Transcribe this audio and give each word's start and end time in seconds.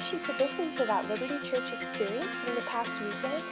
wish 0.00 0.12
you 0.14 0.18
could 0.20 0.38
listen 0.40 0.72
to 0.72 0.82
that 0.86 1.06
Liberty 1.10 1.36
Church 1.44 1.74
experience 1.74 2.32
from 2.40 2.54
the 2.54 2.62
past 2.62 2.90
weekend? 3.04 3.44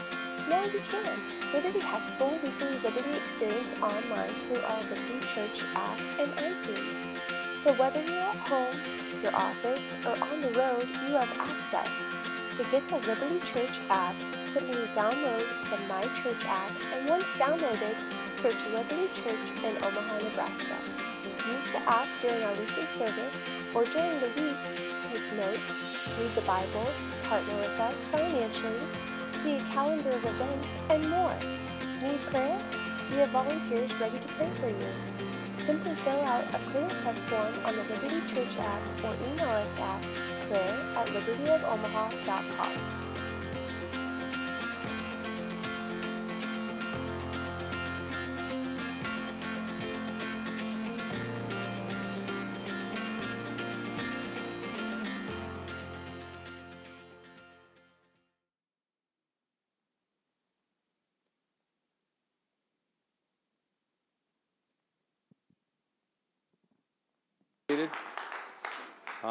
Now 0.48 0.64
you 0.64 0.80
can. 0.88 1.12
Liberty 1.52 1.80
has 1.80 2.00
full 2.16 2.40
weekly 2.42 2.72
Liberty 2.80 3.20
experience 3.20 3.68
online 3.82 4.32
through 4.48 4.64
our 4.64 4.80
Liberty 4.88 5.20
Church 5.28 5.60
app 5.76 6.00
and 6.16 6.32
iTunes. 6.40 6.96
So 7.62 7.74
whether 7.74 8.00
you're 8.00 8.32
at 8.32 8.40
home, 8.48 8.80
your 9.22 9.36
office, 9.36 9.92
or 10.08 10.16
on 10.24 10.40
the 10.40 10.52
road, 10.56 10.88
you 11.04 11.20
have 11.20 11.28
access. 11.36 11.92
To 12.56 12.64
get 12.72 12.88
the 12.88 12.96
Liberty 12.96 13.44
Church 13.44 13.76
app, 13.90 14.16
simply 14.48 14.88
download 14.96 15.44
the 15.68 15.76
My 15.84 16.00
Church 16.24 16.44
app, 16.48 16.72
and 16.96 17.10
once 17.10 17.28
downloaded, 17.36 17.96
search 18.40 18.56
Liberty 18.72 19.12
Church 19.12 19.44
in 19.68 19.76
Omaha, 19.84 20.16
Nebraska. 20.24 20.80
Use 21.44 21.68
the 21.76 21.84
app 21.84 22.08
during 22.22 22.42
our 22.42 22.54
weekly 22.56 22.86
service 22.96 23.36
or 23.74 23.84
during 23.84 24.18
the 24.20 24.32
week 24.40 24.56
to 24.88 25.08
take 25.12 25.32
notes, 25.36 25.87
read 26.18 26.34
the 26.34 26.40
Bible, 26.42 26.86
partner 27.24 27.54
with 27.56 27.80
us 27.80 28.06
financially, 28.06 28.80
see 29.42 29.56
a 29.56 29.60
calendar 29.72 30.10
of 30.10 30.24
events, 30.24 30.68
and 30.90 31.10
more. 31.10 31.36
Need 32.02 32.20
prayer? 32.26 32.58
We 33.10 33.16
have 33.16 33.30
volunteers 33.30 33.92
ready 34.00 34.18
to 34.18 34.28
pray 34.36 34.50
for 34.60 34.68
you. 34.68 34.92
Simply 35.66 35.94
fill 35.96 36.20
out 36.22 36.44
a 36.54 36.58
prayer 36.70 36.88
request 36.88 37.20
form 37.28 37.54
on 37.64 37.76
the 37.76 37.82
Liberty 37.82 38.20
Church 38.32 38.56
app 38.58 38.80
or 39.04 39.14
email 39.26 39.48
us 39.48 39.78
at 39.78 40.02
prayer 40.48 40.74
at 40.96 41.06
libertyofomaha.com. 41.08 43.07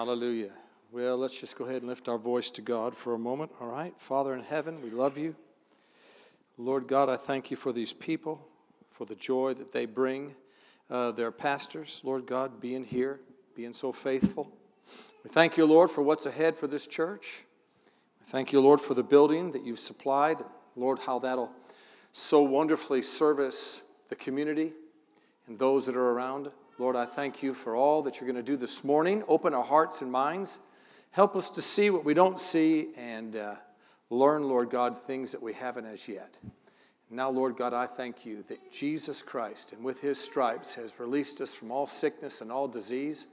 Hallelujah. 0.07 0.51
Well, 0.93 1.17
let's 1.17 1.37
just 1.37 1.57
go 1.57 1.65
ahead 1.65 1.81
and 1.81 1.89
lift 1.89 2.07
our 2.07 2.17
voice 2.17 2.49
to 2.51 2.61
God 2.61 2.95
for 2.95 3.13
a 3.13 3.19
moment, 3.19 3.51
all 3.59 3.67
right? 3.67 3.93
Father 3.97 4.33
in 4.35 4.41
heaven, 4.41 4.81
we 4.81 4.89
love 4.89 5.17
you. 5.17 5.35
Lord 6.57 6.87
God, 6.87 7.09
I 7.09 7.17
thank 7.17 7.51
you 7.51 7.57
for 7.57 7.73
these 7.73 7.91
people, 7.91 8.47
for 8.89 9.03
the 9.03 9.15
joy 9.15 9.53
that 9.55 9.73
they 9.73 9.85
bring. 9.85 10.33
Uh, 10.89 11.11
their 11.11 11.29
pastors, 11.29 11.99
Lord 12.05 12.25
God, 12.25 12.61
being 12.61 12.85
here, 12.85 13.19
being 13.53 13.73
so 13.73 13.91
faithful. 13.91 14.49
We 15.25 15.29
thank 15.29 15.57
you, 15.57 15.65
Lord, 15.65 15.91
for 15.91 16.03
what's 16.03 16.25
ahead 16.25 16.55
for 16.55 16.67
this 16.67 16.87
church. 16.87 17.43
We 18.21 18.27
thank 18.27 18.53
you, 18.53 18.61
Lord, 18.61 18.79
for 18.79 18.93
the 18.93 19.03
building 19.03 19.51
that 19.51 19.65
you've 19.65 19.77
supplied. 19.77 20.41
Lord, 20.77 20.99
how 20.99 21.19
that'll 21.19 21.51
so 22.13 22.43
wonderfully 22.43 23.01
service 23.01 23.81
the 24.07 24.15
community 24.15 24.71
and 25.47 25.59
those 25.59 25.85
that 25.85 25.97
are 25.97 26.11
around. 26.11 26.49
Lord, 26.79 26.95
I 26.95 27.07
thank 27.07 27.41
you 27.41 27.55
for 27.55 27.75
all 27.75 28.03
that 28.03 28.19
you're 28.19 28.31
going 28.31 28.43
to 28.43 28.51
do 28.51 28.55
this 28.55 28.83
morning. 28.83 29.23
Open 29.27 29.55
our 29.55 29.63
hearts 29.63 30.03
and 30.03 30.11
minds. 30.11 30.59
Help 31.09 31.35
us 31.35 31.49
to 31.49 31.61
see 31.61 31.89
what 31.89 32.05
we 32.05 32.13
don't 32.13 32.39
see 32.39 32.89
and 32.95 33.35
uh, 33.35 33.55
learn, 34.11 34.43
Lord 34.43 34.69
God, 34.69 34.99
things 34.99 35.31
that 35.31 35.41
we 35.41 35.53
haven't 35.53 35.87
as 35.87 36.07
yet. 36.07 36.37
Now, 37.09 37.31
Lord 37.31 37.57
God, 37.57 37.73
I 37.73 37.87
thank 37.87 38.27
you 38.27 38.43
that 38.47 38.71
Jesus 38.71 39.23
Christ, 39.23 39.73
and 39.73 39.83
with 39.83 39.99
his 39.99 40.19
stripes, 40.19 40.71
has 40.75 40.99
released 40.99 41.41
us 41.41 41.51
from 41.51 41.71
all 41.71 41.87
sickness 41.87 42.41
and 42.41 42.51
all 42.51 42.67
disease. 42.67 43.25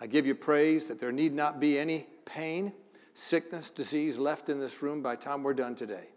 I 0.00 0.08
give 0.08 0.26
you 0.26 0.34
praise 0.34 0.88
that 0.88 0.98
there 0.98 1.12
need 1.12 1.32
not 1.32 1.60
be 1.60 1.78
any 1.78 2.08
pain, 2.24 2.72
sickness, 3.12 3.70
disease 3.70 4.18
left 4.18 4.48
in 4.48 4.58
this 4.58 4.82
room 4.82 5.00
by 5.00 5.14
the 5.14 5.22
time 5.22 5.44
we're 5.44 5.54
done 5.54 5.76
today. 5.76 6.08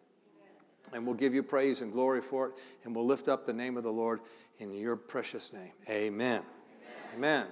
And 0.91 1.05
we'll 1.05 1.15
give 1.15 1.35
you 1.35 1.43
praise 1.43 1.81
and 1.81 1.93
glory 1.93 2.21
for 2.21 2.47
it, 2.47 2.53
and 2.83 2.95
we'll 2.95 3.05
lift 3.05 3.27
up 3.27 3.45
the 3.45 3.53
name 3.53 3.77
of 3.77 3.83
the 3.83 3.91
Lord 3.91 4.21
in 4.59 4.73
your 4.73 4.95
precious 4.95 5.53
name. 5.53 5.71
Amen. 5.89 6.41
Amen. 6.41 6.43
Amen. 7.15 7.47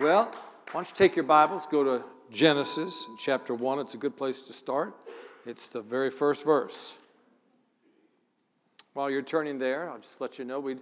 Well, 0.00 0.24
why 0.26 0.34
don't 0.72 0.88
you 0.88 0.94
take 0.94 1.16
your 1.16 1.24
Bibles, 1.24 1.66
go 1.66 1.84
to 1.84 2.04
Genesis 2.30 3.06
chapter 3.18 3.54
1. 3.54 3.78
It's 3.78 3.94
a 3.94 3.98
good 3.98 4.16
place 4.16 4.42
to 4.42 4.52
start. 4.52 4.94
It's 5.46 5.68
the 5.68 5.82
very 5.82 6.10
first 6.10 6.44
verse. 6.44 6.98
While 8.92 9.10
you're 9.10 9.22
turning 9.22 9.58
there, 9.58 9.90
I'll 9.90 9.98
just 9.98 10.20
let 10.20 10.38
you 10.38 10.44
know 10.44 10.60
we 10.60 10.76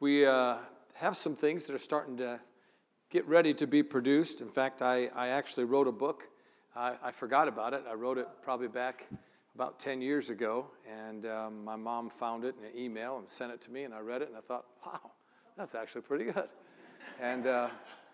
we 0.00 0.26
uh, 0.26 0.56
have 0.94 1.16
some 1.16 1.34
things 1.34 1.66
that 1.66 1.74
are 1.74 1.78
starting 1.78 2.16
to 2.18 2.40
get 3.10 3.26
ready 3.26 3.54
to 3.54 3.66
be 3.66 3.82
produced. 3.82 4.40
In 4.40 4.48
fact, 4.48 4.82
I, 4.82 5.06
I 5.14 5.28
actually 5.28 5.64
wrote 5.64 5.88
a 5.88 5.92
book. 5.92 6.24
I, 6.76 6.94
I 7.02 7.10
forgot 7.10 7.48
about 7.48 7.72
it. 7.72 7.84
I 7.88 7.94
wrote 7.94 8.18
it 8.18 8.26
probably 8.42 8.68
back 8.68 9.06
about 9.54 9.78
10 9.78 10.00
years 10.00 10.30
ago, 10.30 10.66
and 10.90 11.26
um, 11.26 11.64
my 11.64 11.76
mom 11.76 12.10
found 12.10 12.44
it 12.44 12.56
in 12.58 12.64
an 12.64 12.76
email 12.76 13.18
and 13.18 13.28
sent 13.28 13.52
it 13.52 13.60
to 13.60 13.70
me, 13.70 13.84
and 13.84 13.94
I 13.94 14.00
read 14.00 14.20
it, 14.20 14.28
and 14.28 14.36
I 14.36 14.40
thought, 14.40 14.64
wow, 14.84 15.12
that's 15.56 15.76
actually 15.76 16.00
pretty 16.00 16.24
good. 16.24 16.48
And 17.20 17.46
uh, 17.46 17.68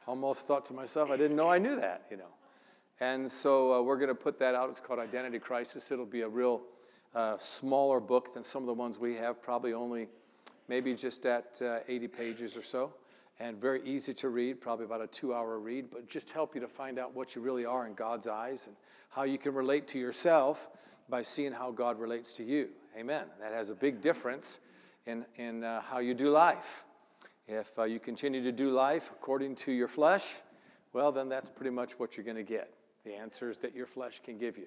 almost 0.07 0.47
thought 0.47 0.67
to 0.67 0.75
myself, 0.75 1.11
I 1.11 1.17
didn't 1.17 1.37
know 1.39 1.49
I 1.49 1.57
knew 1.57 1.77
that, 1.77 2.05
you 2.11 2.19
know. 2.19 2.29
And 3.01 3.31
so 3.31 3.73
uh, 3.73 3.81
we're 3.81 3.97
going 3.97 4.09
to 4.09 4.15
put 4.15 4.39
that 4.41 4.55
out. 4.55 4.69
It's 4.69 4.81
called 4.81 4.99
Identity 4.99 5.39
Crisis. 5.39 5.91
It'll 5.91 6.05
be 6.05 6.21
a 6.21 6.29
real 6.29 6.61
uh, 7.15 7.39
smaller 7.39 8.01
book 8.01 8.35
than 8.35 8.43
some 8.43 8.63
of 8.63 8.67
the 8.67 8.75
ones 8.75 8.99
we 8.99 9.15
have, 9.15 9.41
probably 9.41 9.73
only 9.73 10.09
maybe 10.69 10.95
just 10.95 11.25
at 11.25 11.61
uh, 11.63 11.79
80 11.89 12.09
pages 12.09 12.55
or 12.55 12.63
so, 12.63 12.93
and 13.39 13.57
very 13.57 13.83
easy 13.87 14.13
to 14.13 14.29
read, 14.29 14.61
probably 14.61 14.85
about 14.85 15.01
a 15.01 15.07
two 15.07 15.33
hour 15.33 15.59
read, 15.59 15.91
but 15.91 16.07
just 16.07 16.31
help 16.31 16.55
you 16.55 16.61
to 16.61 16.69
find 16.69 16.99
out 16.99 17.15
what 17.17 17.35
you 17.35 17.41
really 17.41 17.65
are 17.65 17.87
in 17.87 17.95
God's 17.95 18.27
eyes 18.27 18.67
and 18.67 18.77
how 19.09 19.23
you 19.23 19.39
can 19.39 19.55
relate 19.55 19.89
to 19.89 19.99
yourself 19.99 20.69
by 21.11 21.23
seeing 21.23 21.53
how 21.53 21.73
God 21.73 21.99
relates 21.99 22.33
to 22.35 22.45
you. 22.45 22.69
Amen. 22.97 23.25
That 23.41 23.53
has 23.53 23.69
a 23.71 23.75
big 23.75 24.01
difference 24.01 24.59
in, 25.07 25.27
in 25.37 25.65
uh, 25.65 25.81
how 25.83 25.99
you 25.99 26.15
do 26.15 26.31
life. 26.31 26.85
If 27.49 27.77
uh, 27.79 27.85
you 27.85 27.99
continue 27.99 28.43
to 28.45 28.53
do 28.53 28.71
life 28.71 29.11
according 29.13 29.57
to 29.57 29.73
your 29.73 29.89
flesh, 29.89 30.25
well, 30.93 31.11
then 31.13 31.29
that's 31.29 31.49
pretty 31.49 31.71
much 31.71 31.99
what 31.99 32.17
you're 32.17 32.25
going 32.25 32.37
to 32.37 32.43
get 32.43 32.73
the 33.05 33.15
answers 33.15 33.59
that 33.59 33.75
your 33.75 33.87
flesh 33.87 34.21
can 34.23 34.39
give 34.39 34.59
you. 34.59 34.67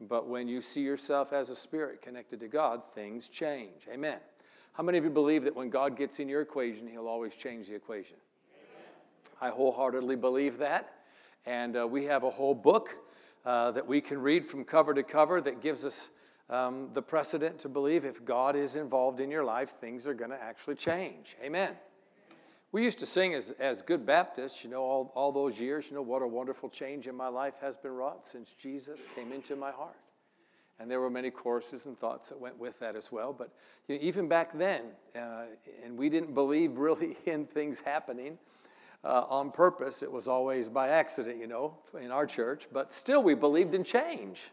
But 0.00 0.28
when 0.28 0.46
you 0.46 0.60
see 0.60 0.82
yourself 0.82 1.32
as 1.32 1.50
a 1.50 1.56
spirit 1.56 2.02
connected 2.02 2.38
to 2.40 2.48
God, 2.48 2.84
things 2.84 3.28
change. 3.28 3.88
Amen. 3.90 4.18
How 4.74 4.82
many 4.82 4.98
of 4.98 5.04
you 5.04 5.10
believe 5.10 5.44
that 5.44 5.56
when 5.56 5.70
God 5.70 5.96
gets 5.96 6.20
in 6.20 6.28
your 6.28 6.42
equation, 6.42 6.86
He'll 6.86 7.08
always 7.08 7.34
change 7.34 7.68
the 7.68 7.74
equation? 7.74 8.18
Amen. 8.52 9.52
I 9.52 9.56
wholeheartedly 9.56 10.16
believe 10.16 10.58
that. 10.58 10.92
And 11.46 11.78
uh, 11.78 11.86
we 11.86 12.04
have 12.04 12.24
a 12.24 12.30
whole 12.30 12.54
book 12.54 12.94
uh, 13.46 13.70
that 13.70 13.86
we 13.86 14.00
can 14.00 14.20
read 14.20 14.44
from 14.44 14.64
cover 14.64 14.92
to 14.92 15.04
cover 15.04 15.40
that 15.40 15.62
gives 15.62 15.84
us 15.84 16.08
um, 16.50 16.90
the 16.94 17.02
precedent 17.02 17.60
to 17.60 17.68
believe 17.68 18.04
if 18.04 18.24
God 18.24 18.56
is 18.56 18.74
involved 18.76 19.20
in 19.20 19.30
your 19.30 19.44
life, 19.44 19.74
things 19.80 20.06
are 20.06 20.14
going 20.14 20.30
to 20.30 20.42
actually 20.42 20.74
change. 20.74 21.36
Amen. 21.42 21.70
We 22.72 22.82
used 22.82 22.98
to 22.98 23.06
sing 23.06 23.34
as, 23.34 23.52
as 23.60 23.82
good 23.82 24.04
Baptists, 24.04 24.64
you 24.64 24.70
know, 24.70 24.82
all, 24.82 25.12
all 25.14 25.32
those 25.32 25.58
years, 25.58 25.88
you 25.88 25.94
know, 25.94 26.02
what 26.02 26.22
a 26.22 26.26
wonderful 26.26 26.68
change 26.68 27.06
in 27.06 27.14
my 27.14 27.28
life 27.28 27.54
has 27.60 27.76
been 27.76 27.92
wrought 27.92 28.24
since 28.24 28.52
Jesus 28.58 29.06
came 29.14 29.32
into 29.32 29.54
my 29.56 29.70
heart. 29.70 29.96
And 30.78 30.90
there 30.90 31.00
were 31.00 31.08
many 31.08 31.30
courses 31.30 31.86
and 31.86 31.98
thoughts 31.98 32.28
that 32.28 32.38
went 32.38 32.58
with 32.58 32.78
that 32.80 32.96
as 32.96 33.10
well. 33.10 33.32
But 33.32 33.50
you 33.88 33.94
know, 33.94 34.02
even 34.02 34.28
back 34.28 34.52
then, 34.52 34.82
uh, 35.18 35.44
and 35.84 35.96
we 35.96 36.10
didn't 36.10 36.34
believe 36.34 36.76
really 36.76 37.16
in 37.26 37.46
things 37.46 37.80
happening 37.80 38.38
uh, 39.04 39.24
on 39.28 39.50
purpose. 39.50 40.02
It 40.02 40.10
was 40.10 40.28
always 40.28 40.68
by 40.68 40.88
accident, 40.88 41.38
you 41.38 41.46
know, 41.46 41.76
in 42.00 42.10
our 42.10 42.26
church, 42.26 42.68
but 42.72 42.90
still 42.90 43.22
we 43.22 43.34
believed 43.34 43.74
in 43.74 43.84
change. 43.84 44.50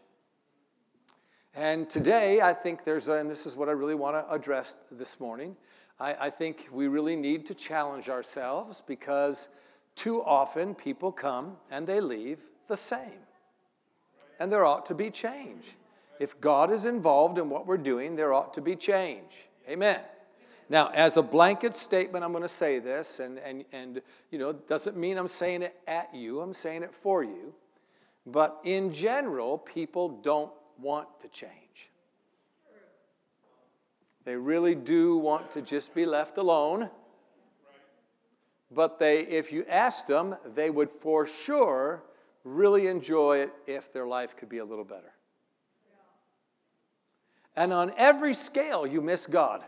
And 1.54 1.88
today, 1.88 2.40
I 2.40 2.52
think 2.52 2.84
there's, 2.84 3.08
a, 3.08 3.12
and 3.12 3.30
this 3.30 3.46
is 3.46 3.56
what 3.56 3.68
I 3.68 3.72
really 3.72 3.94
want 3.94 4.16
to 4.16 4.32
address 4.32 4.76
this 4.90 5.20
morning. 5.20 5.56
I, 6.00 6.14
I 6.26 6.30
think 6.30 6.68
we 6.72 6.88
really 6.88 7.14
need 7.14 7.46
to 7.46 7.54
challenge 7.54 8.08
ourselves 8.08 8.82
because 8.84 9.48
too 9.94 10.22
often 10.24 10.74
people 10.74 11.12
come 11.12 11.56
and 11.70 11.86
they 11.86 12.00
leave 12.00 12.40
the 12.66 12.76
same. 12.76 13.22
And 14.40 14.50
there 14.50 14.64
ought 14.64 14.84
to 14.86 14.94
be 14.94 15.10
change. 15.10 15.76
If 16.18 16.40
God 16.40 16.72
is 16.72 16.86
involved 16.86 17.38
in 17.38 17.48
what 17.48 17.66
we're 17.66 17.76
doing, 17.76 18.16
there 18.16 18.32
ought 18.32 18.54
to 18.54 18.60
be 18.60 18.74
change. 18.74 19.46
Amen. 19.68 20.00
Now, 20.68 20.88
as 20.94 21.16
a 21.16 21.22
blanket 21.22 21.74
statement, 21.74 22.24
I'm 22.24 22.32
going 22.32 22.42
to 22.42 22.48
say 22.48 22.78
this, 22.78 23.20
and, 23.20 23.38
and, 23.38 23.64
and 23.72 24.00
you 24.30 24.38
know, 24.38 24.52
doesn't 24.52 24.96
mean 24.96 25.18
I'm 25.18 25.28
saying 25.28 25.62
it 25.62 25.76
at 25.86 26.14
you, 26.14 26.40
I'm 26.40 26.54
saying 26.54 26.82
it 26.82 26.94
for 26.94 27.22
you. 27.22 27.54
But 28.26 28.60
in 28.64 28.92
general, 28.92 29.58
people 29.58 30.08
don't 30.08 30.52
want 30.80 31.20
to 31.20 31.28
change. 31.28 31.90
They 34.24 34.36
really 34.36 34.74
do 34.74 35.18
want 35.18 35.50
to 35.50 35.62
just 35.62 35.94
be 35.94 36.06
left 36.06 36.38
alone. 36.38 36.88
But 38.70 38.98
they, 38.98 39.20
if 39.20 39.52
you 39.52 39.66
asked 39.68 40.06
them, 40.06 40.34
they 40.54 40.70
would 40.70 40.90
for 40.90 41.26
sure 41.26 42.02
really 42.42 42.86
enjoy 42.86 43.38
it 43.38 43.52
if 43.66 43.92
their 43.92 44.06
life 44.06 44.34
could 44.36 44.48
be 44.48 44.58
a 44.58 44.64
little 44.64 44.84
better. 44.84 45.12
And 47.54 47.72
on 47.72 47.92
every 47.96 48.34
scale, 48.34 48.86
you 48.86 49.00
miss 49.00 49.26
God. 49.26 49.62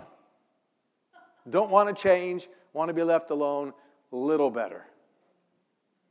Don't 1.49 1.71
want 1.71 1.95
to 1.95 2.03
change, 2.03 2.49
want 2.73 2.89
to 2.89 2.95
be 2.95 3.03
left 3.03 3.31
alone, 3.31 3.73
little 4.11 4.51
better. 4.51 4.85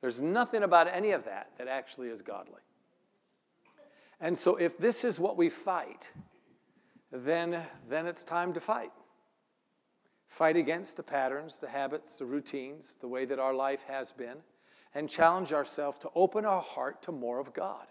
There's 0.02 0.22
nothing 0.22 0.64
about 0.64 0.88
any 0.88 1.12
of 1.12 1.26
that 1.26 1.50
that 1.58 1.68
actually 1.68 2.10
is 2.10 2.22
godly. 2.22 2.62
And 4.20 4.38
so, 4.38 4.56
if 4.56 4.78
this 4.78 5.04
is 5.04 5.20
what 5.20 5.36
we 5.36 5.50
fight, 5.50 6.12
then, 7.12 7.62
then 7.90 8.06
it's 8.06 8.24
time 8.24 8.54
to 8.54 8.60
fight. 8.60 8.92
Fight 10.28 10.58
against 10.58 10.98
the 10.98 11.04
patterns, 11.04 11.60
the 11.60 11.68
habits, 11.68 12.18
the 12.18 12.26
routines, 12.26 12.98
the 13.00 13.08
way 13.08 13.26
that 13.26 13.40
our 13.40 13.54
life 13.54 13.84
has 13.88 14.12
been, 14.12 14.38
and 14.94 15.10
challenge 15.10 15.54
ourselves 15.54 16.00
to 16.00 16.10
open 16.16 16.46
our 16.46 16.62
heart 16.62 17.02
to 17.04 17.12
more 17.12 17.40
of 17.40 17.54
God. 17.54 17.88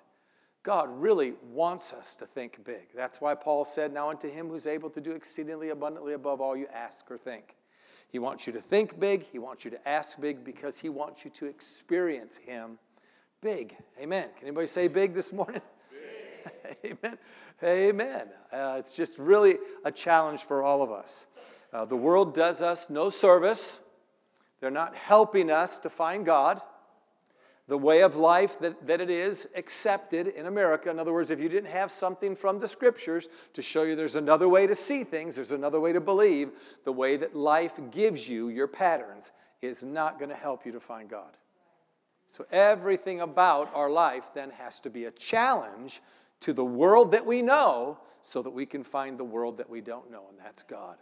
God 0.65 0.89
really 0.99 1.35
wants 1.53 1.93
us 1.93 2.17
to 2.17 2.27
think 2.27 2.65
big. 2.65 2.89
That's 2.97 3.21
why 3.21 3.35
Paul 3.35 3.67
said, 3.67 3.93
Now 3.93 4.09
unto 4.09 4.31
him 4.31 4.49
who's 4.49 4.67
able 4.67 4.89
to 4.91 5.01
do 5.01 5.13
exceedingly 5.13 5.69
abundantly 5.69 6.15
above 6.15 6.41
all 6.41 6.57
you 6.57 6.67
ask 6.75 7.09
or 7.11 7.19
think. 7.19 7.55
He 8.09 8.19
wants 8.19 8.47
you 8.47 8.53
to 8.55 8.61
think 8.61 8.99
big, 8.99 9.25
he 9.31 9.39
wants 9.39 9.65
you 9.65 9.71
to 9.73 9.89
ask 9.89 10.19
big 10.19 10.43
because 10.43 10.79
he 10.79 10.89
wants 10.89 11.25
you 11.25 11.31
to 11.33 11.47
experience 11.47 12.37
him 12.37 12.79
big. 13.43 13.77
Amen. 14.01 14.29
Can 14.39 14.49
anybody 14.49 14.67
say 14.67 14.89
big 14.89 15.13
this 15.13 15.33
morning? 15.33 15.61
Amen. 16.85 17.19
Amen. 17.63 18.29
Uh, 18.51 18.77
it's 18.79 18.93
just 18.93 19.19
really 19.19 19.59
a 19.85 19.93
challenge 19.93 20.45
for 20.45 20.63
all 20.63 20.83
of 20.83 20.91
us. 20.91 21.27
Uh, 21.75 21.85
the 21.85 21.97
world 21.97 22.35
does 22.35 22.63
us 22.63 22.89
no 22.89 23.11
service, 23.11 23.81
they're 24.61 24.71
not 24.71 24.95
helping 24.95 25.51
us 25.51 25.79
to 25.81 25.91
find 25.91 26.25
God. 26.25 26.63
The 27.67 27.79
way 27.79 28.03
of 28.03 28.17
life 28.17 28.59
that, 28.61 28.87
that 28.87 29.01
it 29.01 29.09
is 29.09 29.49
accepted 29.55 30.29
in 30.29 30.47
America. 30.47 30.91
In 30.91 30.99
other 30.99 31.15
words, 31.15 31.31
if 31.31 31.41
you 31.41 31.49
didn't 31.49 31.71
have 31.71 31.91
something 31.91 32.37
from 32.37 32.59
the 32.59 32.69
scriptures 32.69 33.29
to 33.55 33.63
show 33.63 33.85
you 33.85 33.97
there's 33.97 34.17
another 34.17 34.49
way 34.49 34.67
to 34.67 34.75
see 34.75 35.03
things, 35.03 35.35
there's 35.35 35.53
another 35.53 35.81
way 35.81 35.93
to 35.93 36.01
believe, 36.01 36.51
the 36.85 36.93
way 36.93 37.17
that 37.17 37.35
life 37.35 37.81
gives 37.91 38.29
you 38.29 38.51
your 38.51 38.69
patterns 38.69 39.33
is 39.63 39.83
not 39.83 40.19
going 40.19 40.29
to 40.29 40.37
help 40.37 40.67
you 40.67 40.73
to 40.73 40.81
find 40.81 41.09
God. 41.09 41.37
So 42.27 42.45
everything 42.51 43.21
about 43.21 43.75
our 43.75 43.91
life 43.91 44.31
then 44.35 44.51
has 44.51 44.81
to 44.81 44.91
be 44.91 45.07
a 45.07 45.11
challenge 45.13 46.03
to 46.41 46.53
the 46.53 46.65
world 46.65 47.13
that 47.13 47.25
we 47.25 47.41
know 47.41 47.99
so 48.21 48.43
that 48.43 48.51
we 48.51 48.67
can 48.67 48.83
find 48.83 49.19
the 49.19 49.25
world 49.25 49.57
that 49.59 49.69
we 49.71 49.81
don't 49.81 50.11
know, 50.11 50.25
and 50.31 50.39
that's 50.39 50.63
God. 50.63 50.97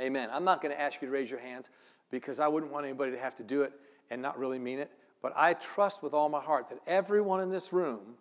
Amen. 0.00 0.28
I'm 0.32 0.44
not 0.44 0.62
going 0.62 0.74
to 0.74 0.80
ask 0.80 1.00
you 1.00 1.08
to 1.08 1.12
raise 1.12 1.30
your 1.30 1.40
hands 1.40 1.70
because 2.10 2.38
I 2.38 2.48
wouldn't 2.48 2.70
want 2.72 2.84
anybody 2.84 3.12
to 3.12 3.18
have 3.18 3.34
to 3.36 3.42
do 3.42 3.62
it 3.62 3.72
and 4.10 4.20
not 4.22 4.38
really 4.38 4.58
mean 4.58 4.78
it. 4.78 4.90
But 5.22 5.32
I 5.36 5.54
trust 5.54 6.02
with 6.02 6.14
all 6.14 6.28
my 6.28 6.40
heart 6.40 6.68
that 6.68 6.78
everyone 6.86 7.40
in 7.40 7.50
this 7.50 7.72
room 7.72 8.16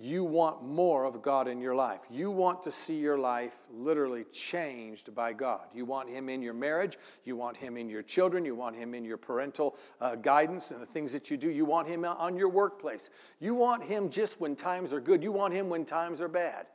you 0.00 0.22
want 0.22 0.62
more 0.62 1.04
of 1.04 1.20
God 1.22 1.48
in 1.48 1.60
your 1.60 1.74
life. 1.74 2.02
You 2.08 2.30
want 2.30 2.62
to 2.62 2.70
see 2.70 2.94
your 2.94 3.18
life 3.18 3.54
literally 3.68 4.22
changed 4.30 5.12
by 5.12 5.32
God. 5.32 5.62
You 5.74 5.84
want 5.84 6.08
Him 6.08 6.28
in 6.28 6.40
your 6.40 6.54
marriage. 6.54 6.96
You 7.24 7.34
want 7.34 7.56
Him 7.56 7.76
in 7.76 7.88
your 7.88 8.04
children. 8.04 8.44
You 8.44 8.54
want 8.54 8.76
Him 8.76 8.94
in 8.94 9.04
your 9.04 9.16
parental 9.16 9.76
uh, 10.00 10.14
guidance 10.14 10.70
and 10.70 10.80
the 10.80 10.86
things 10.86 11.12
that 11.12 11.32
you 11.32 11.36
do. 11.36 11.50
You 11.50 11.64
want 11.64 11.88
Him 11.88 12.04
on 12.04 12.36
your 12.36 12.48
workplace. 12.48 13.10
You 13.40 13.56
want 13.56 13.82
Him 13.82 14.08
just 14.08 14.40
when 14.40 14.54
times 14.54 14.92
are 14.92 15.00
good. 15.00 15.20
You 15.20 15.32
want 15.32 15.52
Him 15.52 15.68
when 15.68 15.84
times 15.84 16.20
are 16.20 16.28
bad. 16.28 16.66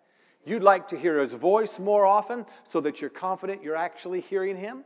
You'd 0.46 0.64
like 0.64 0.90
to 0.90 0.98
hear 0.98 1.22
His 1.22 1.34
voice 1.34 1.80
more 1.80 2.06
often 2.06 2.46
so 2.66 2.82
that 2.82 3.00
you're 3.00 3.10
confident 3.10 3.64
you're 3.64 3.78
actually 3.78 4.20
hearing 4.20 4.58
Him. 4.58 4.84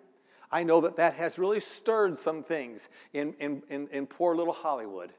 I 0.52 0.64
know 0.64 0.82
that 0.82 0.96
that 0.96 1.16
has 1.16 1.38
really 1.38 1.60
stirred 1.60 2.18
some 2.18 2.42
things 2.44 2.90
in, 3.14 3.34
in, 3.40 3.64
in, 3.70 3.88
in 3.88 4.08
poor 4.08 4.36
little 4.36 4.54
Hollywood 4.54 5.12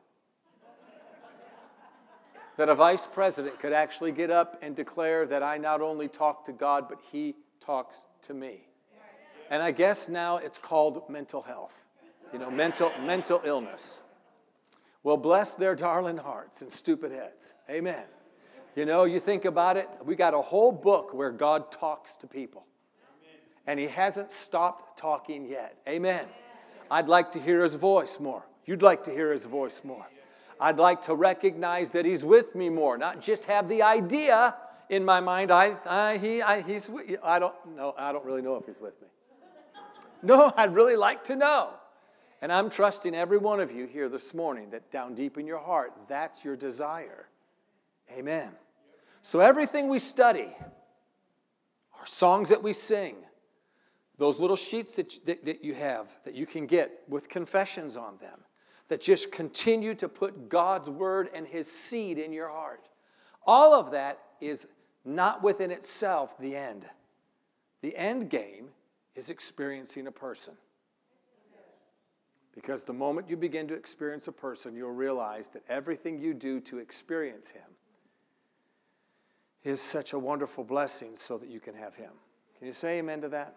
that 2.59 2.69
a 2.69 2.75
vice 2.75 3.07
president 3.07 3.59
could 3.61 3.73
actually 3.73 4.11
get 4.11 4.31
up 4.31 4.59
and 4.63 4.75
declare 4.75 5.27
that 5.27 5.45
I 5.45 5.59
not 5.59 5.81
only 5.81 6.09
talk 6.09 6.45
to 6.47 6.53
God, 6.53 6.89
but 6.89 6.99
he 7.13 7.37
talks 7.61 8.05
to 8.23 8.35
me. 8.35 8.67
And 9.49 9.63
I 9.63 9.71
guess 9.71 10.09
now 10.09 10.39
it's 10.39 10.59
called 10.59 11.09
mental 11.09 11.41
health, 11.41 11.85
you 12.33 12.39
know, 12.39 12.51
mental, 12.51 12.91
mental 13.05 13.41
illness. 13.45 14.03
Well, 15.05 15.17
bless 15.17 15.55
their 15.55 15.77
darling 15.77 16.17
hearts 16.17 16.61
and 16.61 16.71
stupid 16.71 17.13
heads. 17.13 17.55
Amen. 17.71 18.05
You 18.75 18.85
know, 18.85 19.05
you 19.05 19.21
think 19.21 19.45
about 19.45 19.77
it, 19.77 19.89
we 20.05 20.17
got 20.17 20.35
a 20.35 20.43
whole 20.43 20.73
book 20.73 21.15
where 21.15 21.31
God 21.31 21.71
talks 21.71 22.17
to 22.17 22.27
people. 22.27 22.67
And 23.69 23.79
he 23.79 23.87
hasn't 23.87 24.33
stopped 24.33 24.99
talking 24.99 25.47
yet. 25.47 25.77
Amen. 25.87 26.27
I'd 26.91 27.07
like 27.07 27.31
to 27.33 27.41
hear 27.41 27.63
his 27.63 27.75
voice 27.75 28.19
more. 28.19 28.43
You'd 28.67 28.83
like 28.83 29.05
to 29.05 29.13
hear 29.13 29.31
his 29.31 29.47
voice 29.47 29.83
more. 29.85 30.07
I'd 30.61 30.79
like 30.79 31.03
to 31.03 31.15
recognize 31.15 31.93
that 31.93 32.05
He's 32.05 32.25
with 32.25 32.55
me 32.55 32.69
more, 32.69 32.99
not 32.99 33.21
just 33.21 33.45
have 33.45 33.69
the 33.69 33.83
idea 33.83 34.55
in 34.89 35.05
my 35.05 35.21
mind. 35.21 35.51
I, 35.51 35.77
I, 35.87 36.19
he, 36.19 36.43
I, 36.43 36.63
he's, 36.63 36.91
I 37.23 37.39
don't 37.39 37.55
know. 37.77 37.95
I 37.97 38.13
don't 38.13 38.25
really 38.25 38.43
know 38.43 38.57
if 38.57 38.67
He's 38.67 38.81
with 38.81 39.01
me. 39.01 39.09
No, 40.23 40.53
I'd 40.57 40.75
really 40.75 40.97
like 40.97 41.25
to 41.25 41.37
know. 41.37 41.71
And 42.43 42.53
I'm 42.53 42.71
trusting 42.71 43.15
every 43.15 43.39
one 43.39 43.61
of 43.61 43.73
you 43.73 43.87
here 43.87 44.09
this 44.09 44.35
morning 44.35 44.71
that 44.71 44.91
down 44.91 45.15
deep 45.15 45.39
in 45.39 45.47
your 45.47 45.59
heart, 45.59 45.93
that's 46.09 46.45
your 46.45 46.57
desire. 46.57 47.29
Amen. 48.17 48.51
So 49.23 49.41
everything 49.41 49.89
we 49.89 49.99
study, 49.99 50.57
our 51.99 52.07
songs 52.07 52.49
that 52.49 52.63
we 52.63 52.73
sing, 52.73 53.17
those 54.19 54.41
little 54.41 54.57
sheets 54.57 54.97
that, 54.97 55.25
that, 55.27 55.45
that 55.45 55.65
you 55.65 55.75
have 55.75 56.09
that 56.25 56.35
you 56.35 56.45
can 56.45 56.67
get 56.67 57.03
with 57.09 57.29
confessions 57.29 57.97
on 57.97 58.19
them, 58.19 58.41
that 58.89 59.01
just 59.01 59.31
continue 59.31 59.95
to 59.95 60.09
put 60.09 60.49
God's 60.49 60.91
word 60.91 61.31
and 61.35 61.47
his 61.47 61.71
seed 61.71 62.19
in 62.19 62.33
your 62.33 62.49
heart. 62.49 62.89
All 63.47 63.73
of 63.73 63.93
that 63.93 64.19
is 64.41 64.67
not 65.05 65.43
within 65.43 65.71
itself 65.71 66.37
the 66.39 66.55
end. 66.55 66.85
The 67.81 67.97
end 67.97 68.29
game 68.29 68.69
is 69.15 69.31
experiencing 69.31 70.09
a 70.09 70.13
person. 70.13 70.55
Because 72.55 72.85
the 72.85 72.93
moment 72.93 73.31
you 73.31 73.37
begin 73.37 73.69
to 73.69 73.75
experience 73.75 74.27
a 74.27 74.33
person, 74.33 74.75
you'll 74.75 74.91
realize 74.91 75.49
that 75.51 75.63
everything 75.69 76.19
you 76.19 76.35
do 76.35 76.59
to 76.61 76.79
experience 76.79 77.49
him 77.49 77.63
is 79.63 79.81
such 79.81 80.13
a 80.13 80.19
wonderful 80.19 80.65
blessing 80.65 81.11
so 81.15 81.39
that 81.39 81.49
you 81.49 81.61
can 81.61 81.75
have 81.75 81.95
him. 81.95 82.11
Can 82.59 82.67
you 82.67 82.73
say 82.73 82.99
amen 82.99 83.21
to 83.21 83.29
that? 83.29 83.55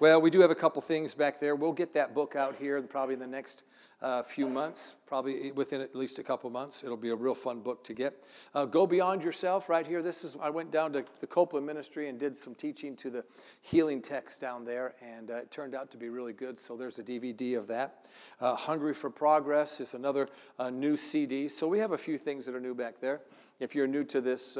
Well, 0.00 0.20
we 0.20 0.30
do 0.30 0.40
have 0.40 0.50
a 0.50 0.56
couple 0.56 0.82
things 0.82 1.14
back 1.14 1.40
there. 1.40 1.54
We'll 1.54 1.72
get 1.72 1.92
that 1.94 2.14
book 2.14 2.36
out 2.36 2.56
here 2.56 2.82
probably 2.82 3.14
in 3.14 3.20
the 3.20 3.26
next 3.26 3.64
uh, 4.02 4.22
few 4.22 4.48
months, 4.48 4.96
probably 5.06 5.50
within 5.52 5.80
at 5.80 5.94
least 5.96 6.18
a 6.18 6.22
couple 6.22 6.50
months. 6.50 6.84
It'll 6.84 6.96
be 6.96 7.08
a 7.08 7.14
real 7.14 7.34
fun 7.34 7.60
book 7.60 7.82
to 7.84 7.94
get. 7.94 8.22
Uh, 8.54 8.66
Go 8.66 8.86
Beyond 8.86 9.24
Yourself, 9.24 9.68
right 9.68 9.86
here. 9.86 10.02
This 10.02 10.24
is, 10.24 10.36
I 10.42 10.50
went 10.50 10.70
down 10.70 10.92
to 10.92 11.04
the 11.20 11.26
Copeland 11.26 11.64
Ministry 11.64 12.08
and 12.08 12.18
did 12.18 12.36
some 12.36 12.54
teaching 12.54 12.96
to 12.96 13.08
the 13.08 13.24
healing 13.62 14.02
text 14.02 14.42
down 14.42 14.64
there, 14.64 14.94
and 15.00 15.30
uh, 15.30 15.36
it 15.36 15.50
turned 15.50 15.74
out 15.74 15.90
to 15.92 15.96
be 15.96 16.10
really 16.10 16.34
good. 16.34 16.58
So 16.58 16.76
there's 16.76 16.98
a 16.98 17.02
DVD 17.02 17.56
of 17.56 17.66
that. 17.68 18.04
Uh, 18.40 18.54
Hungry 18.54 18.92
for 18.92 19.08
Progress 19.08 19.80
is 19.80 19.94
another 19.94 20.28
uh, 20.58 20.68
new 20.68 20.96
CD. 20.96 21.48
So 21.48 21.66
we 21.66 21.78
have 21.78 21.92
a 21.92 21.98
few 21.98 22.18
things 22.18 22.44
that 22.44 22.54
are 22.54 22.60
new 22.60 22.74
back 22.74 23.00
there. 23.00 23.22
If 23.58 23.74
you're 23.74 23.86
new 23.86 24.04
to 24.04 24.20
this, 24.20 24.58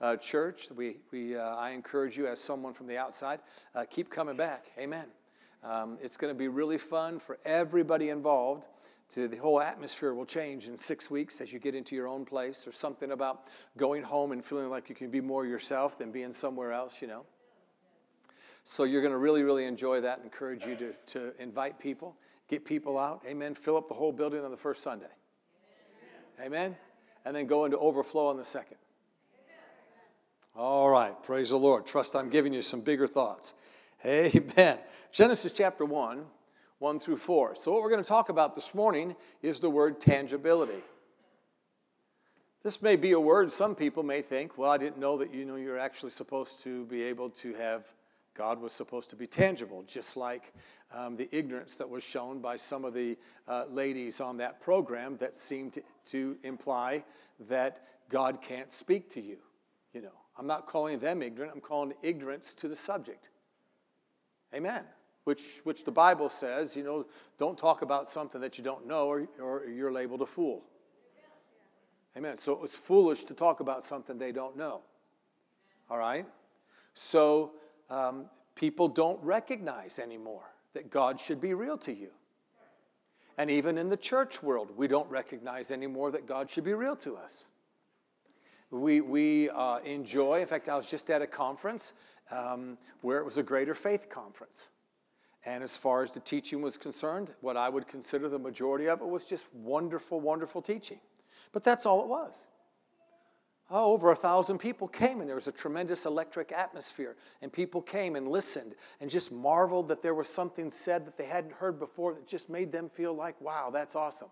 uh, 0.00 0.16
church. 0.16 0.68
We, 0.74 0.98
we, 1.10 1.36
uh, 1.36 1.56
I 1.56 1.70
encourage 1.70 2.16
you, 2.16 2.26
as 2.26 2.40
someone 2.40 2.72
from 2.72 2.86
the 2.86 2.98
outside, 2.98 3.40
uh, 3.74 3.84
keep 3.88 4.10
coming 4.10 4.36
back. 4.36 4.66
Amen. 4.78 5.06
Um, 5.62 5.98
it's 6.02 6.16
going 6.16 6.32
to 6.32 6.38
be 6.38 6.48
really 6.48 6.78
fun 6.78 7.18
for 7.18 7.38
everybody 7.44 8.10
involved. 8.10 8.66
To 9.10 9.28
the 9.28 9.36
whole 9.36 9.60
atmosphere 9.60 10.14
will 10.14 10.24
change 10.24 10.66
in 10.66 10.76
six 10.78 11.10
weeks 11.10 11.40
as 11.40 11.52
you 11.52 11.58
get 11.58 11.74
into 11.74 11.94
your 11.94 12.08
own 12.08 12.24
place. 12.24 12.66
or 12.66 12.72
something 12.72 13.12
about 13.12 13.48
going 13.76 14.02
home 14.02 14.32
and 14.32 14.44
feeling 14.44 14.70
like 14.70 14.88
you 14.88 14.94
can 14.94 15.10
be 15.10 15.20
more 15.20 15.46
yourself 15.46 15.98
than 15.98 16.10
being 16.10 16.32
somewhere 16.32 16.72
else, 16.72 17.02
you 17.02 17.08
know. 17.08 17.24
So 18.64 18.84
you're 18.84 19.02
going 19.02 19.12
to 19.12 19.18
really, 19.18 19.42
really 19.42 19.66
enjoy 19.66 20.00
that. 20.00 20.20
Encourage 20.24 20.64
you 20.64 20.74
to, 20.76 20.94
to 21.08 21.32
invite 21.38 21.78
people, 21.78 22.16
get 22.48 22.64
people 22.64 22.98
out. 22.98 23.22
Amen. 23.26 23.54
Fill 23.54 23.76
up 23.76 23.88
the 23.88 23.94
whole 23.94 24.10
building 24.10 24.42
on 24.42 24.50
the 24.50 24.56
first 24.56 24.82
Sunday. 24.82 25.06
Amen. 26.40 26.46
Amen. 26.46 26.76
And 27.26 27.36
then 27.36 27.46
go 27.46 27.66
into 27.66 27.78
overflow 27.78 28.28
on 28.28 28.38
the 28.38 28.44
second. 28.44 28.78
All 30.56 30.88
right, 30.88 31.20
praise 31.24 31.50
the 31.50 31.56
Lord. 31.56 31.84
Trust 31.84 32.14
I'm 32.14 32.30
giving 32.30 32.52
you 32.52 32.62
some 32.62 32.80
bigger 32.80 33.08
thoughts. 33.08 33.54
Amen. 34.06 34.78
Genesis 35.10 35.50
chapter 35.50 35.84
1, 35.84 36.24
1 36.78 36.98
through 37.00 37.16
4. 37.16 37.56
So, 37.56 37.72
what 37.72 37.82
we're 37.82 37.90
going 37.90 38.02
to 38.02 38.08
talk 38.08 38.28
about 38.28 38.54
this 38.54 38.72
morning 38.72 39.16
is 39.42 39.58
the 39.58 39.68
word 39.68 40.00
tangibility. 40.00 40.80
This 42.62 42.80
may 42.80 42.94
be 42.94 43.12
a 43.12 43.20
word 43.20 43.50
some 43.50 43.74
people 43.74 44.04
may 44.04 44.22
think, 44.22 44.56
well, 44.56 44.70
I 44.70 44.78
didn't 44.78 44.98
know 44.98 45.18
that 45.18 45.34
you 45.34 45.44
know 45.44 45.56
you're 45.56 45.78
actually 45.78 46.10
supposed 46.10 46.60
to 46.60 46.84
be 46.84 47.02
able 47.02 47.30
to 47.30 47.52
have 47.54 47.92
God 48.36 48.60
was 48.60 48.72
supposed 48.72 49.10
to 49.10 49.16
be 49.16 49.26
tangible, 49.26 49.82
just 49.82 50.16
like 50.16 50.52
um, 50.92 51.16
the 51.16 51.28
ignorance 51.36 51.74
that 51.76 51.88
was 51.88 52.04
shown 52.04 52.40
by 52.40 52.56
some 52.56 52.84
of 52.84 52.94
the 52.94 53.18
uh, 53.48 53.64
ladies 53.70 54.20
on 54.20 54.36
that 54.36 54.60
program 54.60 55.16
that 55.16 55.34
seemed 55.34 55.72
to, 55.72 55.82
to 56.06 56.36
imply 56.44 57.02
that 57.48 57.84
God 58.08 58.40
can't 58.40 58.70
speak 58.70 59.10
to 59.10 59.20
you, 59.20 59.38
you 59.92 60.00
know. 60.00 60.23
I'm 60.36 60.46
not 60.46 60.66
calling 60.66 60.98
them 60.98 61.22
ignorant, 61.22 61.52
I'm 61.54 61.60
calling 61.60 61.92
ignorance 62.02 62.54
to 62.54 62.68
the 62.68 62.76
subject. 62.76 63.28
Amen. 64.54 64.84
Which, 65.24 65.60
which 65.64 65.84
the 65.84 65.92
Bible 65.92 66.28
says, 66.28 66.76
you 66.76 66.82
know, 66.82 67.06
don't 67.38 67.56
talk 67.56 67.82
about 67.82 68.08
something 68.08 68.40
that 68.40 68.58
you 68.58 68.64
don't 68.64 68.86
know 68.86 69.06
or, 69.06 69.26
or 69.40 69.64
you're 69.66 69.92
labeled 69.92 70.22
a 70.22 70.26
fool. 70.26 70.64
Amen. 72.16 72.36
So 72.36 72.62
it's 72.62 72.76
foolish 72.76 73.24
to 73.24 73.34
talk 73.34 73.60
about 73.60 73.82
something 73.82 74.18
they 74.18 74.32
don't 74.32 74.56
know. 74.56 74.82
All 75.90 75.98
right? 75.98 76.26
So 76.94 77.52
um, 77.90 78.26
people 78.54 78.86
don't 78.86 79.20
recognize 79.22 79.98
anymore 79.98 80.44
that 80.74 80.90
God 80.90 81.18
should 81.18 81.40
be 81.40 81.54
real 81.54 81.78
to 81.78 81.92
you. 81.92 82.10
And 83.36 83.50
even 83.50 83.78
in 83.78 83.88
the 83.88 83.96
church 83.96 84.42
world, 84.42 84.70
we 84.76 84.86
don't 84.86 85.10
recognize 85.10 85.70
anymore 85.70 86.12
that 86.12 86.26
God 86.26 86.48
should 86.48 86.64
be 86.64 86.74
real 86.74 86.94
to 86.96 87.16
us. 87.16 87.46
We, 88.70 89.00
we 89.00 89.50
uh, 89.50 89.78
enjoy. 89.78 90.40
In 90.40 90.46
fact, 90.46 90.68
I 90.68 90.76
was 90.76 90.86
just 90.86 91.10
at 91.10 91.22
a 91.22 91.26
conference 91.26 91.92
um, 92.30 92.78
where 93.02 93.18
it 93.18 93.24
was 93.24 93.38
a 93.38 93.42
greater 93.42 93.74
faith 93.74 94.08
conference. 94.08 94.68
And 95.46 95.62
as 95.62 95.76
far 95.76 96.02
as 96.02 96.12
the 96.12 96.20
teaching 96.20 96.62
was 96.62 96.76
concerned, 96.76 97.30
what 97.40 97.56
I 97.56 97.68
would 97.68 97.86
consider 97.86 98.28
the 98.28 98.38
majority 98.38 98.88
of 98.88 99.02
it 99.02 99.06
was 99.06 99.24
just 99.24 99.54
wonderful, 99.54 100.20
wonderful 100.20 100.62
teaching. 100.62 101.00
But 101.52 101.62
that's 101.62 101.86
all 101.86 102.02
it 102.02 102.08
was. 102.08 102.46
Oh, 103.70 103.92
over 103.92 104.10
a 104.10 104.16
thousand 104.16 104.58
people 104.58 104.86
came, 104.88 105.20
and 105.20 105.28
there 105.28 105.36
was 105.36 105.46
a 105.46 105.52
tremendous 105.52 106.04
electric 106.04 106.52
atmosphere. 106.52 107.16
And 107.40 107.52
people 107.52 107.80
came 107.80 108.16
and 108.16 108.28
listened 108.28 108.74
and 109.00 109.10
just 109.10 109.32
marveled 109.32 109.88
that 109.88 110.02
there 110.02 110.14
was 110.14 110.28
something 110.28 110.70
said 110.70 111.06
that 111.06 111.16
they 111.16 111.24
hadn't 111.24 111.54
heard 111.54 111.78
before 111.78 112.14
that 112.14 112.26
just 112.26 112.50
made 112.50 112.72
them 112.72 112.88
feel 112.88 113.14
like, 113.14 113.38
wow, 113.40 113.70
that's 113.72 113.96
awesome. 113.96 114.28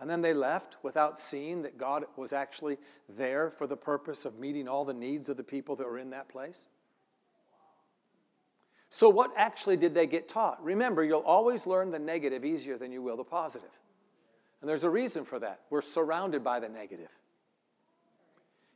And 0.00 0.08
then 0.08 0.22
they 0.22 0.32
left 0.32 0.78
without 0.82 1.18
seeing 1.18 1.62
that 1.62 1.76
God 1.76 2.04
was 2.16 2.32
actually 2.32 2.78
there 3.08 3.50
for 3.50 3.66
the 3.66 3.76
purpose 3.76 4.24
of 4.24 4.38
meeting 4.38 4.66
all 4.66 4.84
the 4.84 4.94
needs 4.94 5.28
of 5.28 5.36
the 5.36 5.44
people 5.44 5.76
that 5.76 5.86
were 5.86 5.98
in 5.98 6.10
that 6.10 6.28
place. 6.28 6.64
So, 8.88 9.08
what 9.08 9.30
actually 9.36 9.76
did 9.76 9.94
they 9.94 10.06
get 10.06 10.28
taught? 10.28 10.62
Remember, 10.64 11.04
you'll 11.04 11.20
always 11.20 11.66
learn 11.66 11.90
the 11.90 11.98
negative 11.98 12.44
easier 12.44 12.76
than 12.76 12.90
you 12.90 13.02
will 13.02 13.16
the 13.16 13.24
positive. 13.24 13.70
And 14.60 14.68
there's 14.68 14.84
a 14.84 14.90
reason 14.90 15.24
for 15.24 15.38
that. 15.38 15.60
We're 15.70 15.82
surrounded 15.82 16.42
by 16.42 16.60
the 16.60 16.68
negative. 16.68 17.10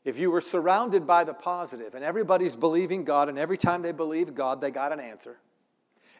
If 0.04 0.18
you 0.18 0.30
were 0.30 0.42
surrounded 0.42 1.06
by 1.06 1.24
the 1.24 1.34
positive 1.34 1.94
and 1.94 2.04
everybody's 2.04 2.54
believing 2.54 3.04
God, 3.04 3.28
and 3.28 3.38
every 3.38 3.56
time 3.56 3.80
they 3.82 3.92
believed 3.92 4.34
God, 4.34 4.60
they 4.60 4.70
got 4.70 4.92
an 4.92 5.00
answer. 5.00 5.38